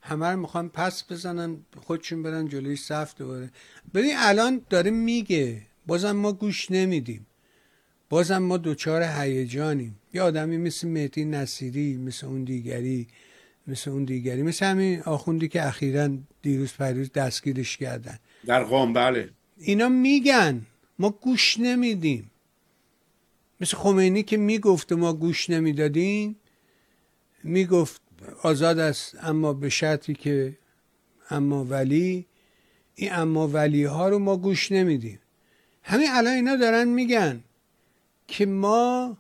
همه 0.02 0.28
رو 0.28 0.40
می‌خوان 0.40 0.70
پس 0.70 1.12
بزنن 1.12 1.58
خودشون 1.82 2.24
برن 2.24 2.48
جلوی 2.48 2.76
صف 2.76 3.16
دوباره. 3.18 3.50
ببین 3.94 4.14
الان 4.18 4.62
داره 4.70 4.92
میگه 4.92 5.62
بازم 5.88 6.12
ما 6.12 6.34
گوش 6.34 6.72
نمیدیم. 6.72 7.28
بازم 8.10 8.38
ما 8.38 8.58
دوچار 8.58 9.04
هیجانیم. 9.04 10.00
یه 10.14 10.22
آدمی 10.22 10.58
مثل 10.58 10.88
مهدی 10.88 11.26
نصیری 11.26 11.98
مثل 11.98 12.28
اون 12.28 12.44
دیگری 12.44 13.08
مثل 13.68 13.92
اون 13.92 14.04
دیگری 14.06 14.44
مثل 14.44 14.66
همین 14.66 15.02
آخوندی 15.02 15.48
که 15.48 15.68
اخیرا 15.68 16.10
دیروز 16.42 16.74
پریروز 16.74 17.12
دستگیرش 17.12 17.78
کردن. 17.78 18.20
در 18.46 18.64
قوم 18.64 18.94
بله. 18.94 19.30
اینا 19.58 19.90
میگن 19.90 20.62
ما 21.00 21.10
گوش 21.10 21.60
نمیدیم. 21.60 22.32
مثل 23.62 23.78
خمینی 23.78 24.24
که 24.24 24.38
می‌گفت 24.38 24.94
ما 24.94 25.14
گوش 25.14 25.50
نمی‌دادیم 25.50 26.36
می‌گفت 27.44 28.02
آزاد 28.44 28.80
است 28.80 29.18
اما 29.22 29.54
به 29.54 29.70
شرطی 29.70 30.14
که 30.14 30.58
اما 31.30 31.66
ولی. 31.66 32.26
این 32.96 33.14
اما 33.14 33.48
ولی 33.48 33.84
ها 33.84 34.10
رو 34.10 34.20
ما 34.20 34.38
گوش 34.38 34.72
نمیدیم. 34.72 35.20
همین 35.84 36.08
الان 36.12 36.34
اینا 36.34 36.56
دارن 36.56 36.88
میگن 36.88 37.44
که 38.28 38.46
ما 38.46 39.18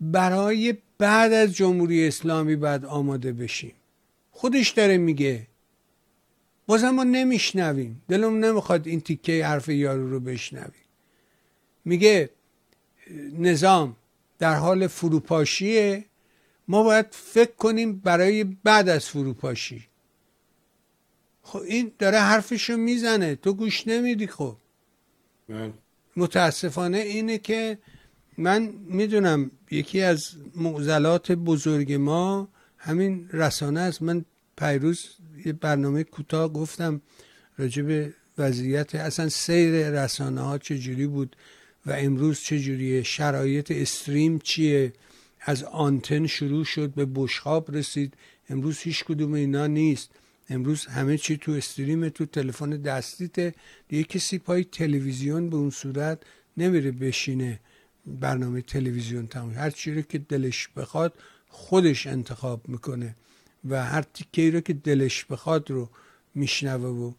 برای 0.00 0.76
بعد 0.98 1.32
از 1.32 1.52
جمهوری 1.52 2.08
اسلامی 2.08 2.56
بعد 2.56 2.84
آماده 2.84 3.32
بشیم. 3.32 3.72
خودش 4.30 4.70
داره 4.70 4.98
میگه. 4.98 5.46
بازم 6.66 6.90
ما 6.90 7.04
نمیشنویم. 7.04 8.02
دلم 8.08 8.44
نمی‌خواد 8.44 8.86
این 8.86 9.00
تیکه 9.00 9.46
حرف 9.46 9.68
یارو 9.68 10.10
رو 10.10 10.20
بشنویم 10.20 10.84
میگه 11.84 12.30
نظام 13.38 13.96
در 14.38 14.54
حال 14.54 14.86
فروپاشیه. 14.86 16.04
ما 16.68 16.82
باید 16.82 17.06
فکر 17.10 17.52
کنیم 17.52 17.96
برای 17.98 18.44
بعد 18.44 18.88
از 18.88 19.08
فروپاشی. 19.08 19.86
خب 21.42 21.58
این 21.58 21.92
داره 21.98 22.18
حرفشو 22.18 22.76
می‌زنه. 22.76 23.34
تو 23.34 23.52
گوش 23.52 23.88
نمیدی 23.88 24.26
خب. 24.26 24.56
متاسفانه 26.16 26.98
اینه 26.98 27.38
که 27.38 27.78
من 28.38 28.72
می‌دونم 28.88 29.50
یکی 29.70 30.00
از 30.00 30.30
معضلات 30.56 31.32
بزرگ 31.32 31.92
ما 31.92 32.48
همین 32.78 33.28
رسانه 33.32 33.80
است. 33.80 34.02
من 34.02 34.24
پیروز 34.58 35.06
یه 35.44 35.52
برنامه 35.52 36.04
کوتاه 36.04 36.52
گفتم 36.52 37.00
راجع 37.58 37.82
به 37.82 38.14
وضعیت 38.38 38.94
اصلا 38.94 39.28
سیر 39.28 39.90
رسانه 39.90 40.40
ها 40.40 40.58
چجوری 40.58 41.06
بود 41.06 41.36
و 41.86 41.92
امروز 41.92 42.40
چجوریه 42.40 43.02
شرایط 43.02 43.70
استریم 43.70 44.38
چیه؟ 44.38 44.92
از 45.40 45.64
آنتن 45.64 46.26
شروع 46.26 46.64
شد 46.64 46.90
به 46.90 47.06
بشخاب 47.14 47.76
رسید. 47.76 48.14
امروز 48.48 48.78
هیچ 48.78 49.04
کدوم 49.04 49.32
اینا 49.32 49.66
نیست. 49.66 50.10
امروز 50.48 50.86
همه 50.86 51.18
چی 51.18 51.36
تو 51.36 51.52
استریم 51.52 52.08
تو 52.08 52.26
تلفن 52.26 52.70
دستیته. 52.70 53.54
دیگه 53.88 54.04
کسی 54.04 54.38
پای 54.38 54.64
تلویزیون 54.64 55.50
به 55.50 55.56
اون 55.56 55.70
صورت 55.70 56.22
نمیره 56.56 56.90
بشینه. 56.90 57.60
برنامه 58.06 58.62
تلویزیون 58.62 59.26
تمام 59.26 59.54
هر 59.54 59.70
چی 59.70 59.94
رو 59.94 60.02
که 60.02 60.18
دلش 60.18 60.68
بخواد 60.76 61.14
خودش 61.48 62.06
انتخاب 62.06 62.68
می‌کنه 62.68 63.16
و 63.68 63.84
هر 63.84 64.02
تیکه 64.02 64.50
رو 64.50 64.60
که 64.60 64.72
دلش 64.72 65.24
بخواد 65.24 65.70
رو 65.70 65.90
میشنوه 66.34 66.88
و 66.88 67.12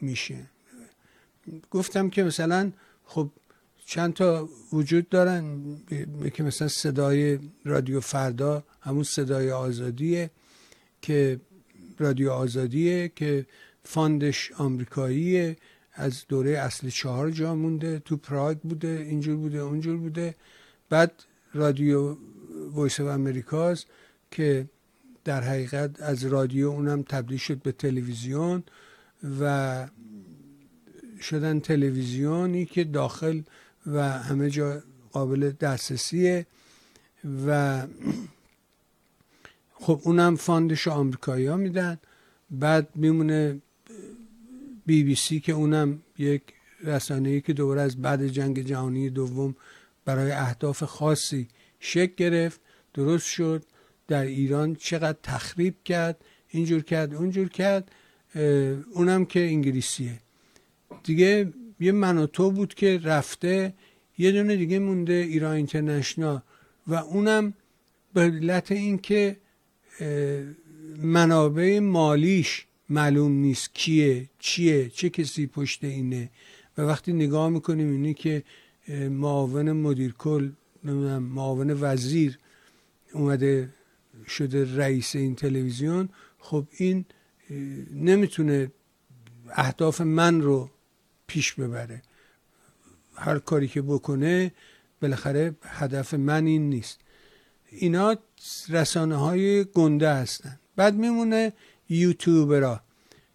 میشه. 0.00 0.38
گفتم 1.70 2.10
که 2.10 2.24
مثلا 2.24 2.72
خب 3.04 3.30
چند 3.86 4.12
تا 4.12 4.48
وجود 4.72 5.08
دارن. 5.08 5.76
که 6.34 6.42
مثلا 6.42 6.68
صدای 6.68 7.38
رادیو 7.64 8.00
فردا 8.00 8.64
همون 8.80 9.02
صدای 9.02 9.50
آزادیه 9.50 10.30
که 11.02 11.40
رادیو 11.98 12.30
آزادیه 12.30 13.12
که 13.16 13.46
fund 13.84 14.29
ش 14.29 14.52
آمریکاییه. 14.52 15.56
از 15.96 16.24
دوره 16.28 16.50
اصل 16.50 16.88
چهار 16.88 17.30
جا 17.30 17.54
مونده 17.54 17.98
تو 17.98 18.16
پراگ 18.16 18.58
بوده 18.58 19.06
اینجور 19.08 19.36
بوده 19.36 19.58
اونجور 19.58 19.96
بوده. 19.96 20.34
بعد 20.88 21.12
رادیو 21.54 22.16
Voice 22.72 23.00
of 23.00 23.06
America 23.06 23.68
ست 23.68 23.86
که 24.30 24.68
در 25.24 25.40
حقیقت 25.40 26.02
از 26.02 26.24
رادیو 26.24 26.68
اونم 26.68 27.02
تبدیل 27.02 27.38
شد 27.38 27.62
به 27.62 27.72
تلویزیون 27.72 28.62
و 29.40 29.86
شدن 31.20 31.60
تلویزیونی 31.60 32.64
که 32.66 32.84
داخل 32.84 33.42
و 33.86 34.02
همه 34.02 34.50
جا 34.50 34.82
قابل 35.12 35.50
دسترسیه 35.50 36.46
و 37.46 37.82
خب 39.74 40.00
اونم 40.04 40.36
fund 40.36 40.71
ش 40.71 40.88
آمریکایی 40.88 41.46
ها 41.46 41.56
میدن. 41.56 41.98
بعد 42.50 42.88
میمونه 42.94 43.60
بی 44.86 45.04
بی 45.04 45.14
سی 45.14 45.40
که 45.40 45.52
اونم 45.52 46.02
یک 46.18 46.42
رسانه 46.84 47.40
که 47.40 47.52
دوباره 47.52 47.80
از 47.80 48.02
بعد 48.02 48.26
جنگ 48.26 48.60
جهانی 48.60 49.10
دوم 49.10 49.56
برای 50.04 50.30
اهداف 50.30 50.82
خاصی 50.82 51.48
شکل 51.80 52.14
گرفت 52.16 52.60
درست 52.94 53.26
شد. 53.26 53.64
در 54.08 54.22
ایران 54.22 54.74
چقدر 54.74 55.18
تخریب 55.22 55.74
کرد 55.84 56.24
اینجور 56.48 56.82
کرد 56.82 57.14
اونجور 57.14 57.48
کرد 57.48 57.92
اونم 58.92 59.24
که 59.24 59.40
انگلیسیه. 59.40 60.18
دیگه 61.04 61.52
یه 61.80 61.92
منوتو 61.92 62.50
بود 62.50 62.74
که 62.74 63.00
رفته 63.04 63.74
یه 64.18 64.32
دونه 64.32 64.56
دیگه 64.56 64.78
مونده 64.78 65.12
ایران 65.12 65.56
اینترنشنال 65.56 66.40
و 66.86 66.94
اونم 66.94 67.54
به 68.14 68.20
علت 68.20 68.72
اینکه 68.72 69.36
منابع 70.96 71.78
مالیش 71.78 72.66
معلوم 72.88 73.32
نیست 73.32 73.74
کیه 73.74 74.30
چیه 74.38 74.88
چه 74.88 75.10
کسی 75.10 75.46
پشت 75.46 75.84
اینه. 75.84 76.30
و 76.78 76.82
وقتی 76.82 77.12
نگاه 77.12 77.48
می‌کنیم 77.48 77.90
اینه 77.90 78.14
که 78.14 78.42
معاون 79.10 79.72
مدیر 79.72 80.12
کل 80.12 80.50
نمی‌دونم 80.84 81.22
معاون 81.22 81.70
وزیر 81.80 82.38
اومده 83.12 83.68
شده 84.28 84.76
رئیس 84.76 85.16
این 85.16 85.34
تلویزیون. 85.34 86.08
خب 86.38 86.66
این 86.76 87.04
نمی‌تونه 87.92 88.70
اهداف 89.50 90.00
من 90.00 90.40
رو 90.40 90.70
پیش 91.26 91.52
ببره. 91.52 92.02
هر 93.14 93.38
کاری 93.38 93.68
که 93.68 93.82
بکنه 93.82 94.52
بالاخره 95.02 95.54
هدف 95.62 96.14
من 96.14 96.46
این 96.46 96.70
نیست. 96.70 96.98
اینا 97.70 98.16
رسانه 98.68 99.16
های 99.16 99.64
گنده 99.64 100.14
هستن. 100.14 100.58
بعد 100.76 100.94
میمونه 100.94 101.52
یوتیوبرا 101.88 102.80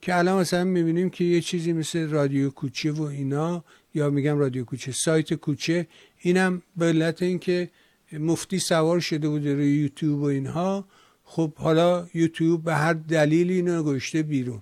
که 0.02 0.18
الان 0.18 0.41
مثلا 0.41 0.64
می‌بینیم 0.64 1.10
که 1.10 1.24
یه 1.24 1.41
چیزی 1.41 1.74
مثل 1.74 2.10
رادیو 2.10 2.49
کوچه 2.49 2.91
و 2.91 3.02
اینا 3.02 3.64
یا 3.93 4.10
میگم 4.10 4.38
رادیو 4.38 4.66
کوچه 4.66 4.91
سایت 4.91 5.34
کوچه 5.34 5.88
اینم 6.20 6.62
به 6.78 6.86
علت 6.86 7.22
اینکه 7.22 7.70
مفتی 8.14 8.60
سوار 8.60 8.99
شده 8.99 9.30
بوده 9.30 9.54
روی 9.56 9.78
یوتیوب 9.78 10.20
و 10.20 10.24
اینها 10.24 10.86
خب 11.24 11.54
حالا 11.56 12.08
یوتیوب 12.14 12.64
به 12.64 12.76
هر 12.76 12.93
دلیلی 12.93 13.54
اینو 13.54 13.84
گشته 13.84 14.24
بیرون. 14.24 14.62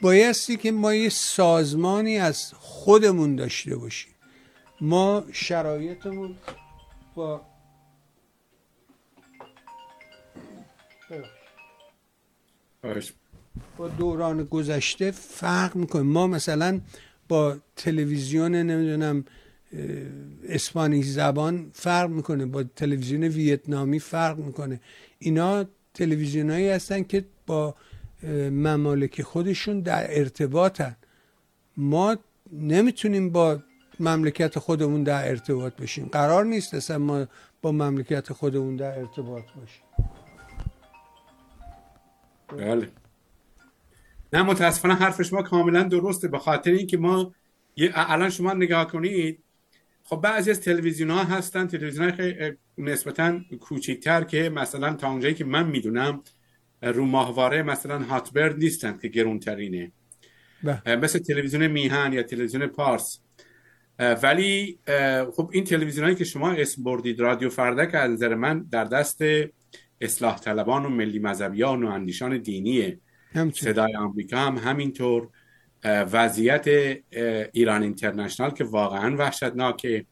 بایستی 0.00 0.56
که 0.56 0.72
ما 0.72 0.94
یه 0.94 1.08
سازمانی 1.08 2.18
از 2.18 2.52
خودمون 2.54 3.36
داشته 3.36 3.76
باشیم. 3.76 4.12
ما 4.80 5.24
شرایطمون 5.32 6.36
با 7.14 7.40
با 13.76 13.88
دوران 13.88 14.44
گذشته 14.44 15.10
فرق 15.10 15.76
می‌کنه. 15.76 16.02
ما 16.02 16.26
مثلا 16.26 16.80
با 17.28 17.56
تلویزیون 17.76 18.54
نمی‌دونم 18.54 19.24
اسپانی 20.48 21.02
زبان 21.02 21.70
فرق 21.72 22.10
می‌کنه. 22.10 22.46
با 22.46 22.62
تلویزیون 22.62 23.22
ویتنامی 23.24 23.98
فرق 23.98 24.38
می‌کنه. 24.38 24.80
اینا 25.18 25.64
تلویزیونایی 25.94 26.68
هستن 26.68 27.02
که 27.02 27.24
با 27.46 27.74
ممالک 28.50 29.22
خودشون 29.22 29.80
در 29.80 30.18
ارتباطن. 30.18 30.96
ما 31.76 32.16
نمی‌تونیم 32.52 33.30
با 33.30 33.58
مملکت 34.00 34.58
خودمون 34.58 35.02
در 35.02 35.28
ارتباط 35.28 35.72
باشیم. 35.80 36.06
قرار 36.06 36.44
نیست 36.44 36.74
اصلا 36.74 36.98
ما 36.98 37.26
با 37.62 37.72
مملکت 37.72 38.32
خودمون 38.32 38.76
در 38.76 38.98
ارتباط 38.98 39.44
باشیم. 39.56 39.82
بله. 42.56 42.88
نه 44.32 44.42
متاسفانه 44.42 44.94
حرف 44.94 45.22
شما 45.22 45.42
کاملا 45.42 45.82
درسته. 45.82 46.28
به 46.28 46.38
خاطر 46.38 46.70
اینکه 46.70 46.96
ما 46.96 47.34
الان 47.94 48.30
شما 48.30 48.52
نگاه 48.52 48.86
کنید 48.86 49.42
خب 50.04 50.16
بعضی 50.16 50.50
از 50.50 50.60
تلویزیون 50.60 51.10
ها 51.10 51.24
هستن 51.24 51.66
تلویزیون 51.66 52.10
های 52.10 52.52
نسبتا 52.78 53.40
کوچیکتر 53.60 54.24
که 54.24 54.48
مثلا 54.48 54.94
تا 54.94 55.10
اونجایی 55.10 55.34
که 55.34 55.44
من 55.44 55.66
می‌دونم 55.66 56.22
رو 56.82 57.04
ماهواره 57.04 57.62
مثلا 57.62 57.98
هاتبرد 57.98 58.58
نیستن 58.58 58.98
که 58.98 59.08
گرونترینه. 59.08 59.92
بله. 60.62 60.96
مثل 60.96 61.18
تلویزیون 61.18 61.66
میهن 61.66 62.12
یا 62.12 62.22
تلویزیون 62.22 62.66
پارس. 62.66 63.18
ولی 63.98 64.78
خب 65.36 65.50
این 65.52 65.64
تلویزیون 65.64 66.04
هایی 66.04 66.16
که 66.16 66.24
شما 66.24 66.52
اسم 66.52 66.82
بردید 66.82 67.20
رادیو 67.20 67.48
فردک 67.48 67.94
از 67.94 68.10
نظر 68.10 68.34
من 68.34 68.66
در 68.70 68.84
دست 68.84 69.22
اصلاح 70.02 70.38
طلبان 70.38 70.86
و 70.86 70.88
ملی 70.88 71.18
مذهبیان 71.18 71.84
و 71.84 71.88
اندیشان 71.88 72.38
دینیه 72.38 73.00
صدای 73.52 73.96
آمریکا 73.96 74.36
هم 74.36 74.58
همینطور 74.58 75.28
وضعیت 75.84 76.66
ایران 77.52 77.82
اینترنشنال 77.82 78.50
که 78.50 78.64
واقعا 78.64 79.16
وحشتناکه 79.16 80.06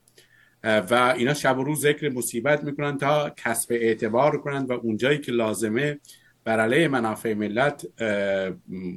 و 0.65 1.15
اینا 1.17 1.35
شب 1.35 1.59
و 1.59 1.65
روز 1.65 1.81
ذکر 1.81 2.09
مصیبت 2.09 2.65
می‌کنن 2.65 2.99
تا 2.99 3.31
کسب 3.31 3.73
اعتبار 3.73 4.41
کنند 4.41 4.71
و 4.71 4.73
اونجایی 4.73 5.19
که 5.19 5.33
لازمه 5.33 6.01
بر 6.45 6.61
علیه 6.61 6.89
منافع 6.89 7.35
ملت 7.35 7.87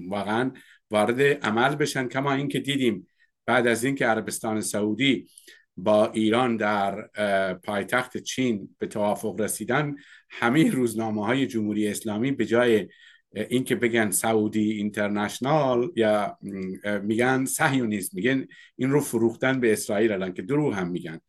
واقعا 0.09 0.51
وارد 0.91 1.21
عمل 1.21 1.75
بشن. 1.75 2.07
کما 2.07 2.33
اینکه 2.33 2.59
دیدیم 2.59 3.07
بعد 3.45 3.67
از 3.67 3.83
اینکه 3.83 4.05
عربستان 4.05 4.61
سعودی 4.61 5.27
با 5.77 6.11
ایران 6.11 6.57
در 6.57 7.01
پایتخت 7.53 8.17
چین 8.17 8.69
به 8.79 8.87
توافق 8.87 9.41
رسیدن 9.41 9.95
همه 10.39 10.71
روزنامه 10.71 11.25
های 11.25 11.47
جمهوری 11.47 11.87
اسلامی 11.87 12.31
به 12.31 12.45
جای 12.45 12.87
اینکه 13.35 13.75
بگن 13.75 14.11
سعودی 14.11 14.71
اینترنشنال 14.71 15.91
یا 15.95 16.37
میگن 17.03 17.45
صهیونیسم 17.45 18.09
میگن 18.13 18.45
این 18.75 18.91
رو 18.91 18.99
فروختن 18.99 19.59
به 19.59 19.73
اسرائیل 19.73 20.11
الان 20.11 20.33
که 20.33 20.41
دروغ 20.41 20.73
هم 20.73 20.87
میگن. 20.87 21.19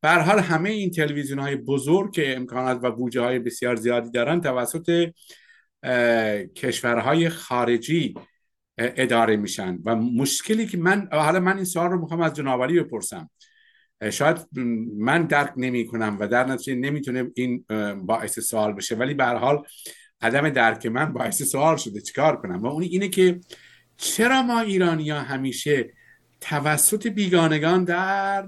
به 0.00 0.10
حال 0.10 0.38
همه 0.38 0.70
این 0.70 0.90
تلویزیون 0.90 1.38
های 1.38 1.56
بزرگ 1.56 2.12
که 2.12 2.36
امکانات 2.36 2.80
و 2.82 2.90
بودجه 2.90 3.20
های 3.20 3.38
بسیار 3.38 3.76
زیادی 3.76 4.10
دارن 4.10 4.40
توسط 4.40 5.10
کشورهای 6.56 7.28
خارجی 7.28 8.14
اداره 8.78 9.36
میشن. 9.36 9.78
و 9.84 9.96
مشکلی 9.96 10.66
که 10.66 10.78
من 10.78 11.08
حالا 11.12 11.40
من 11.40 11.56
این 11.56 11.64
سوال 11.64 11.90
رو 11.90 12.00
می‌خوام 12.00 12.20
از 12.20 12.34
جنابالی 12.34 12.80
بپرسم. 12.80 13.30
شاید 14.10 14.36
من 14.98 15.22
درک 15.22 15.52
نمی 15.56 15.86
کنم 15.86 16.16
و 16.20 16.28
در 16.28 16.44
نتیجه 16.44 16.74
نمی‌تونه 16.74 17.30
این 17.34 17.64
باعث 18.06 18.38
سوال 18.38 18.72
بشه 18.72 18.94
ولی 18.96 19.14
به 19.14 19.24
حال 19.24 19.62
عدم 20.20 20.48
درک 20.50 20.86
من 20.86 21.12
باعث 21.12 21.42
سوال 21.42 21.76
شده. 21.76 22.00
چیکار 22.00 22.36
کنم؟ 22.36 22.62
و 22.62 22.66
اون 22.66 22.82
اینه 22.82 23.08
که 23.08 23.40
چرا 23.96 24.42
ما 24.42 24.60
ایرانی 24.60 25.10
ها 25.10 25.20
همیشه 25.20 25.90
توسط 26.40 27.06
بیگانگان 27.06 27.84
در 27.84 28.46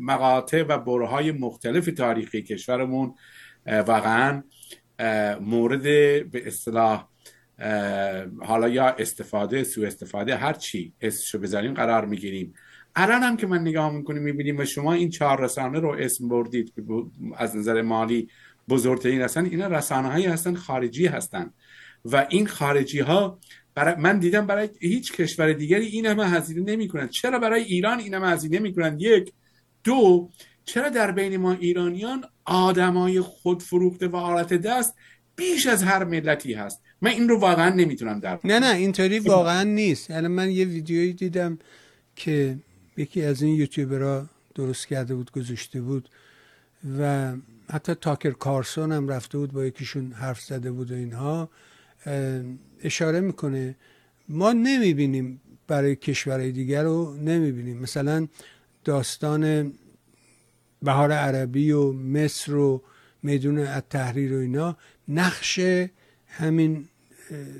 مقاطع 0.00 0.62
و 0.62 0.78
برهای 0.78 1.32
مختلف 1.32 1.86
تاریخی 1.86 2.42
کشورمون 2.42 3.14
واقعا 3.66 4.42
مورد 5.40 5.82
به 6.30 6.46
اصطلاح 6.46 7.08
حالا 8.42 8.68
یا 8.68 8.86
استفاده 8.86 9.64
سو 9.64 9.82
استفاده 9.82 10.36
هر 10.36 10.52
چی 10.52 10.92
اسمشو 11.00 11.38
بذاریم 11.38 11.74
قرار 11.74 12.04
می‌گیریم. 12.04 12.54
الان 12.96 13.22
هم 13.22 13.36
که 13.36 13.46
من 13.46 13.60
نگاه 13.60 13.92
می‌کنیم 13.92 14.22
می‌بینیم 14.22 14.58
و 14.58 14.64
شما 14.64 14.92
این 14.92 15.10
چهار 15.10 15.40
رسانه 15.40 15.80
رو 15.80 15.96
اسم 15.98 16.28
بردید 16.28 16.72
که 16.74 16.82
از 17.36 17.56
نظر 17.56 17.82
مالی 17.82 18.28
بزرگترین 18.68 19.20
هستن 19.20 19.44
اینا 19.44 19.66
رسانه 19.66 20.08
هایی 20.08 20.26
هستن 20.26 20.54
خارجی 20.54 21.06
هستن. 21.06 21.50
و 22.04 22.26
این 22.28 22.46
خارجی 22.46 23.00
ها 23.00 23.38
برای 23.74 23.94
من 23.98 24.18
دیدم 24.18 24.46
برای 24.46 24.68
هیچ 24.80 25.12
کشور 25.12 25.52
دیگری 25.52 25.86
این 25.86 26.06
همه 26.06 26.28
هزینه 26.28 26.72
نمی 26.72 26.88
کنند 26.88 27.10
چرا 27.10 27.38
برای 27.38 27.62
ایران 27.62 27.98
این 27.98 28.14
همه 28.14 28.28
هزینه 28.28 28.58
نمی 28.58 28.74
کنند 28.74 29.02
یک. 29.02 29.32
دو 29.84 30.30
چرا 30.64 30.88
در 30.88 31.12
بین 31.12 31.36
ما 31.36 31.52
ایرانیان 31.52 32.24
آدمای 32.44 33.20
خود 33.20 33.62
فروخته 33.62 34.08
و 34.08 34.16
حالت 34.16 34.54
دست 34.54 34.94
بیش 35.36 35.66
از 35.66 35.82
هر 35.82 36.04
ملتی 36.04 36.54
هست؟ 36.54 36.82
من 37.02 37.10
این 37.10 37.28
رو 37.28 37.38
واقعا 37.38 37.70
نمی‌تونم 37.70 38.20
در 38.20 38.38
نه 38.44 38.58
نه 38.58 38.74
اینطوری 38.74 39.18
واقعا 39.18 39.62
نیست. 39.62 40.10
الان 40.10 40.30
من 40.30 40.50
یه 40.50 40.64
ویدیویی 40.64 41.12
دیدم 41.12 41.58
که 42.16 42.56
یکی 42.96 43.22
از 43.22 43.42
این 43.42 43.54
یوتیوبرها 43.54 44.26
درست 44.54 44.86
کرده 44.86 45.14
بود 45.14 45.30
گذاشته 45.30 45.80
بود 45.80 46.08
و 46.98 47.32
حتی 47.70 47.94
تاکر 47.94 48.30
کارسون 48.30 48.92
هم 48.92 49.08
رفته 49.08 49.38
بود 49.38 49.52
با 49.52 49.64
یکیشون 49.64 50.12
حرف 50.12 50.40
زده 50.40 50.72
بود 50.72 50.90
و 50.90 50.94
اینها. 50.94 51.50
اشاره 52.82 53.20
می‌کنه. 53.20 53.76
ما 54.28 54.52
نمی‌بینیم 54.52 55.40
برای 55.66 55.96
کشورهای 55.96 56.52
دیگر 56.52 56.82
رو 56.82 57.16
نمی‌بینیم. 57.16 57.78
مثلا 57.78 58.28
داستان 58.84 59.72
بهار 60.82 61.12
عربی 61.12 61.70
و 61.70 61.92
مصر 61.92 62.54
و 62.54 62.82
میدون 63.22 63.80
تحریر 63.80 64.34
و 64.34 64.38
اینا 64.38 64.76
نقش 65.08 65.60
همین 66.26 66.88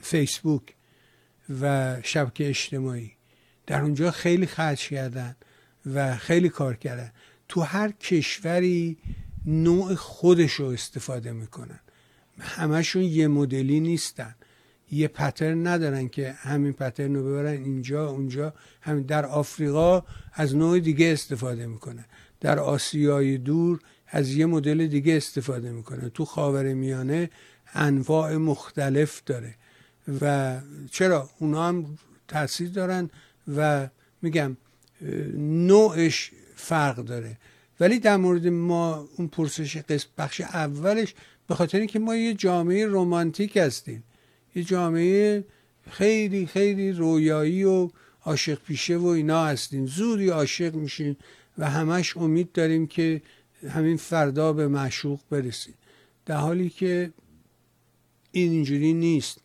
فیسبوک 0.02 0.62
و 1.61 1.97
شبکه 2.02 2.48
اجتماعی. 2.48 3.12
در 3.66 3.81
اونجا 3.82 4.11
خیلی 4.11 4.47
خرج 4.47 4.89
کردن 4.89 5.36
و 5.95 6.16
خیلی 6.16 6.49
کار 6.49 6.77
کردن. 6.77 7.12
تو 7.49 7.61
هر 7.61 7.91
کشوری 7.91 8.99
نوع 9.47 9.95
خودش 9.95 10.53
رو 10.53 10.66
استفاده 10.66 11.32
می‌کنن. 11.32 11.81
همشون 12.41 13.03
یه 13.03 13.28
مدلی 13.28 13.81
نیستن. 13.81 14.35
یه 14.91 15.09
پترن 15.09 15.66
ندارن 15.66 16.09
که 16.09 16.32
همین 16.32 16.73
پترن 16.73 17.15
رو 17.15 17.24
ببرن 17.24 17.53
اینجا 17.65 18.09
اونجا. 18.09 18.55
همین 18.81 19.03
در 19.03 19.27
آفریقا 19.27 20.03
از 20.32 20.57
نوع 20.57 20.81
دیگه 20.81 21.12
استفاده 21.12 21.66
می‌کنن. 21.66 22.05
در 22.41 22.59
آسیای 22.59 23.39
دور 23.39 23.81
از 24.07 24.31
یه 24.31 24.47
مدل 24.47 24.86
دیگه 24.86 25.16
استفاده 25.16 25.70
می‌کنن. 25.70 26.09
تو 26.09 26.24
خاور 26.24 26.74
میانه 26.74 27.31
انواع 27.74 28.36
مختلف 28.36 29.23
داره. 29.27 29.55
و 30.20 30.57
چرا؟ 30.91 31.31
اونا 31.39 31.69
هم 31.69 31.99
تاثیر 32.28 32.69
دارن. 32.69 33.11
و 33.56 33.88
میگم 34.22 34.56
نوعش 35.38 36.30
فرق 36.56 36.96
داره. 36.96 37.38
ولی 37.80 37.98
در 37.98 38.16
مورد 38.16 38.46
ما 38.46 39.08
اون 39.16 39.28
پرسش 39.28 39.76
قسم 39.76 40.08
بخش 40.18 40.40
اولش 40.40 41.14
به 41.46 41.54
خاطر 41.54 41.78
اینکه 41.78 41.98
ما 41.98 42.16
یه 42.16 42.34
جامعه 42.34 42.86
رومانتیک 42.86 43.56
هستیم. 43.56 44.04
یه 44.54 44.64
جامعه 44.64 45.44
خیلی 45.90 46.46
خیلی 46.46 46.92
رویایی 46.92 47.64
و 47.64 47.90
عاشق 48.24 48.58
پیشه 48.62 48.96
و 48.96 49.06
اینا 49.06 49.46
هستیم. 49.46 49.86
زودی 49.86 50.28
عاشق 50.28 50.74
میشیم 50.74 51.16
و 51.58 51.70
همش 51.70 52.16
امید 52.16 52.52
داریم 52.52 52.86
که 52.86 53.22
همین 53.68 53.96
فردا 53.96 54.52
به 54.52 54.68
معشوق 54.68 55.20
برسیم. 55.30 55.74
در 56.26 56.36
حالی 56.36 56.70
که 56.70 57.12
این 58.32 58.52
اینجوری 58.52 58.92
نیست. 58.92 59.40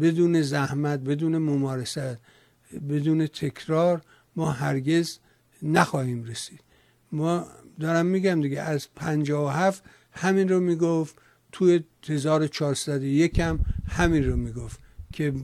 بدون 0.00 0.42
زحمت 0.42 1.00
بدون 1.00 1.38
ممارست 1.38 2.18
بدون 2.88 3.26
تکرار 3.26 4.02
ما 4.36 4.50
هرگز 4.50 5.18
نخواهیم 5.62 6.24
رسید. 6.24 6.60
ما 7.12 7.46
دارم 7.80 8.06
میگم 8.06 8.40
دیگه 8.40 8.60
از 8.60 8.88
57 8.94 9.84
همین 10.12 10.48
رو 10.48 10.60
می‌گفت 10.60 11.16
توی 11.52 11.84
1401 12.08 13.40
هم 13.40 13.60
همین 13.88 14.24
رو 14.24 14.36
می‌گفت 14.36 14.80
که 15.12 15.34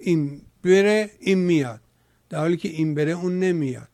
این 0.00 0.42
بره 0.62 1.10
این 1.20 1.38
میاد. 1.38 1.80
در 2.28 2.38
حالی 2.38 2.56
که 2.56 2.68
این 2.68 2.94
بره 2.94 3.12
اون 3.12 3.38
نمیاد. 3.38 3.88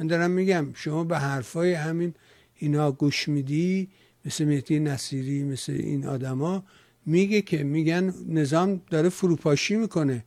من 0.00 0.06
دارم 0.06 0.30
میگم 0.30 0.66
شما 0.74 1.04
به 1.04 1.18
حرفای 1.18 1.74
همین 1.74 2.14
اینا 2.56 2.92
گوش 2.92 3.28
میدی 3.28 3.88
مثل 4.24 4.44
مهدی 4.44 4.80
نصیری 4.80 5.44
مثل 5.44 5.72
این 5.72 6.06
آدما 6.06 6.64
میگه 7.06 7.42
که 7.42 7.64
میگن 7.64 8.14
نظام 8.28 8.80
داره 8.90 9.08
فروپاشی 9.08 9.76
می‌کنه. 9.76 10.24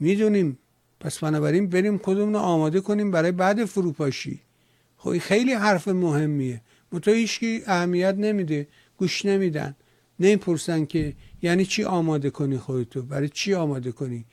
می‌دونیم 0.00 0.58
پس 1.02 1.18
بنابراین 1.18 1.66
بریم 1.66 1.98
خودمون 1.98 2.32
رو 2.32 2.38
آماده 2.38 2.80
کنیم 2.80 3.10
برای 3.10 3.32
بعد 3.32 3.64
فروپاشی. 3.64 4.40
خب 4.96 5.18
خیلی 5.18 5.52
حرف 5.52 5.88
مهمیه. 5.88 6.60
متو 6.92 7.10
هیچکی 7.10 7.62
اهمیت 7.66 8.14
نمیده 8.14 8.68
گوش 8.96 9.24
نمیدن. 9.24 9.76
نمی‌پرسن 10.20 10.84
که 10.84 11.12
یعنی 11.42 11.64
چی 11.64 11.84
آماده 11.84 12.30
کنی 12.30 12.58
خودتو؟ 12.58 13.02
برای 13.02 13.28
چی 13.28 13.54
آماده 13.54 13.92
کنی؟ 13.92 14.24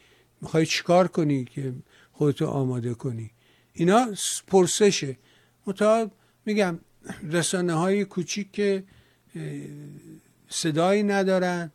می‌خوای 0.41 0.65
چیکار 0.65 1.07
کنی 1.07 1.45
که 1.45 1.73
خودتو 2.11 2.45
آماده 2.45 2.93
کنی؟ 2.93 3.31
اینا 3.73 4.13
پرسشه. 4.47 5.17
متا 5.67 6.11
میگم 6.45 6.79
رسانه 7.31 7.73
های 7.73 8.05
کوچیک 8.05 8.51
که 8.51 8.83
صدایی 10.49 11.03
ندارن. 11.03 11.71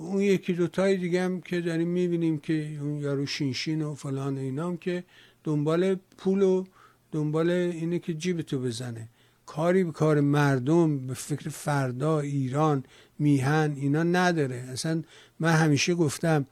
اون 0.00 0.20
یکی 0.20 0.52
دوتای 0.52 0.96
دیگه 0.96 1.22
هم 1.22 1.40
که 1.40 1.60
داریم 1.60 1.88
می‌بینیم 1.88 2.38
که 2.38 2.78
اون 2.80 2.98
یارو 2.98 3.26
شینشین 3.26 3.82
و 3.82 3.94
فلان 3.94 4.38
اینا 4.38 4.66
هم 4.66 4.76
که 4.76 5.04
دنبال 5.44 5.96
پول 6.18 6.42
و 6.42 6.64
دنبال 7.12 7.50
اینه 7.50 7.98
که 7.98 8.14
جیبتو 8.14 8.58
بزنه. 8.58 9.08
کاری 9.46 9.84
به 9.84 9.92
کار 9.92 10.20
مردم 10.20 11.06
به 11.06 11.14
فکر 11.14 11.48
فردا 11.48 12.20
ایران 12.20 12.84
میهن 13.18 13.74
اینا 13.76 14.02
نداره. 14.02 14.56
اصلا 14.56 15.02
من 15.40 15.52
همیشه 15.52 15.94
گفتم 15.94 16.46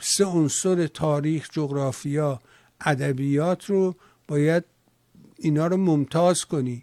سه 0.00 0.24
عنصر 0.24 0.86
تاریخ 0.86 1.48
جغرافیا 1.52 2.40
ادبیات 2.80 3.64
رو 3.64 3.94
باید 4.28 4.64
اینا 5.38 5.66
رو 5.66 5.76
ممتاز 5.76 6.44
کنی. 6.44 6.82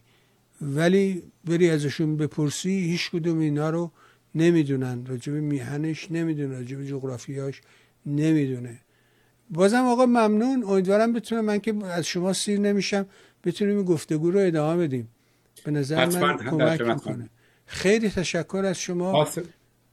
ولی 0.61 1.23
بری 1.45 1.69
ازشون 1.69 2.17
بپرسی 2.17 2.69
هیچ 2.69 3.11
کدوم 3.11 3.39
اینا 3.39 3.69
رو 3.69 3.91
نمی‌دونن 4.35 5.05
راجب 5.05 5.33
میهنش 5.33 6.11
نمی‌دونه 6.11 6.57
راجب 6.57 6.83
جغرافیاش 6.83 7.61
نمی‌دونه. 8.05 8.79
بازم 9.49 9.83
آقا 9.83 10.05
ممنون. 10.05 10.63
امیدوارم 10.67 11.13
بتونم 11.13 11.45
من 11.45 11.59
که 11.59 11.85
از 11.85 12.05
شما 12.05 12.33
سیر 12.33 12.59
نمیشم 12.59 13.05
بتونیم 13.43 13.77
این 13.77 13.85
گفتگو 13.85 14.31
رو 14.31 14.39
ادامه 14.39 14.87
بدیم. 14.87 15.09
به 15.65 15.71
نظر 15.71 16.05
من 16.05 16.37
کمک 16.37 16.81
می‌کنه. 16.81 17.29
خیلی 17.65 18.09
تشکر 18.09 18.63
از 18.65 18.79
شما. 18.79 19.27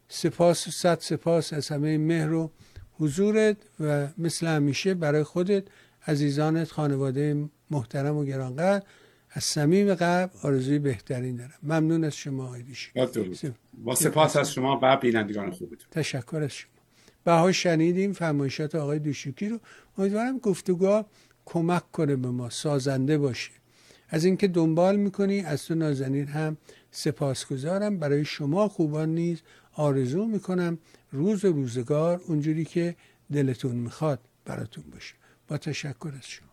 سپاس 0.08 0.68
و 0.68 0.70
صد 0.70 0.98
سپاس 1.00 1.52
از 1.52 1.68
همه 1.68 1.98
مهر 1.98 2.32
و 2.32 2.50
حضورت 2.92 3.56
و 3.80 4.08
مثل 4.18 4.46
همیشه 4.46 4.94
برای 4.94 5.22
خودت 5.22 5.64
عزیزانت 6.06 6.70
خانواده 6.70 7.48
محترم 7.70 8.16
و 8.16 8.24
گرانقدر. 8.24 8.82
از 9.32 9.44
صمیم 9.44 9.94
قلب 9.94 10.30
آرزوی 10.42 10.78
بهترین 10.78 11.36
دارم. 11.36 11.58
ممنون 11.62 12.04
از 12.04 12.16
شما 12.16 12.44
آقای 12.44 12.64
با 13.84 13.94
سپاس 13.94 14.36
از 14.36 14.52
شما 14.52 14.80
و 14.82 14.96
بینندگان 14.96 15.50
خوبتون. 15.50 15.88
تشکر 15.90 16.40
از 16.42 16.52
شما. 16.52 16.70
بها 17.24 17.52
شنیدیم 17.52 18.12
فرمایشات 18.12 18.74
آقای 18.74 18.98
دوشوکی 18.98 19.48
رو. 19.48 19.60
امیدوارم 19.98 20.38
گفتگاه 20.38 21.06
کمک 21.44 21.92
کنه 21.92 22.16
به 22.16 22.28
ما 22.28 22.50
سازنده 22.50 23.18
باشه. 23.18 23.50
از 24.08 24.24
اینکه 24.24 24.48
دنبال 24.48 24.96
می‌کنی 24.96 25.40
از 25.40 25.66
تو 25.66 25.74
نازنین 25.74 26.26
هم 26.26 26.56
سپاسگزارم. 26.90 27.98
برای 27.98 28.24
شما 28.24 28.68
خوبان 28.68 29.14
نیز 29.14 29.42
آرزو 29.72 30.24
می‌کنم 30.24 30.78
روز 31.12 31.44
روزگار 31.44 32.20
اونجوری 32.26 32.64
که 32.64 32.96
دلتون 33.32 33.76
می‌خواد 33.76 34.20
براتون 34.44 34.84
باشه. 34.92 35.14
با 35.48 35.58
تشکر 35.58 36.12
از 36.18 36.26
شما. 36.28 36.49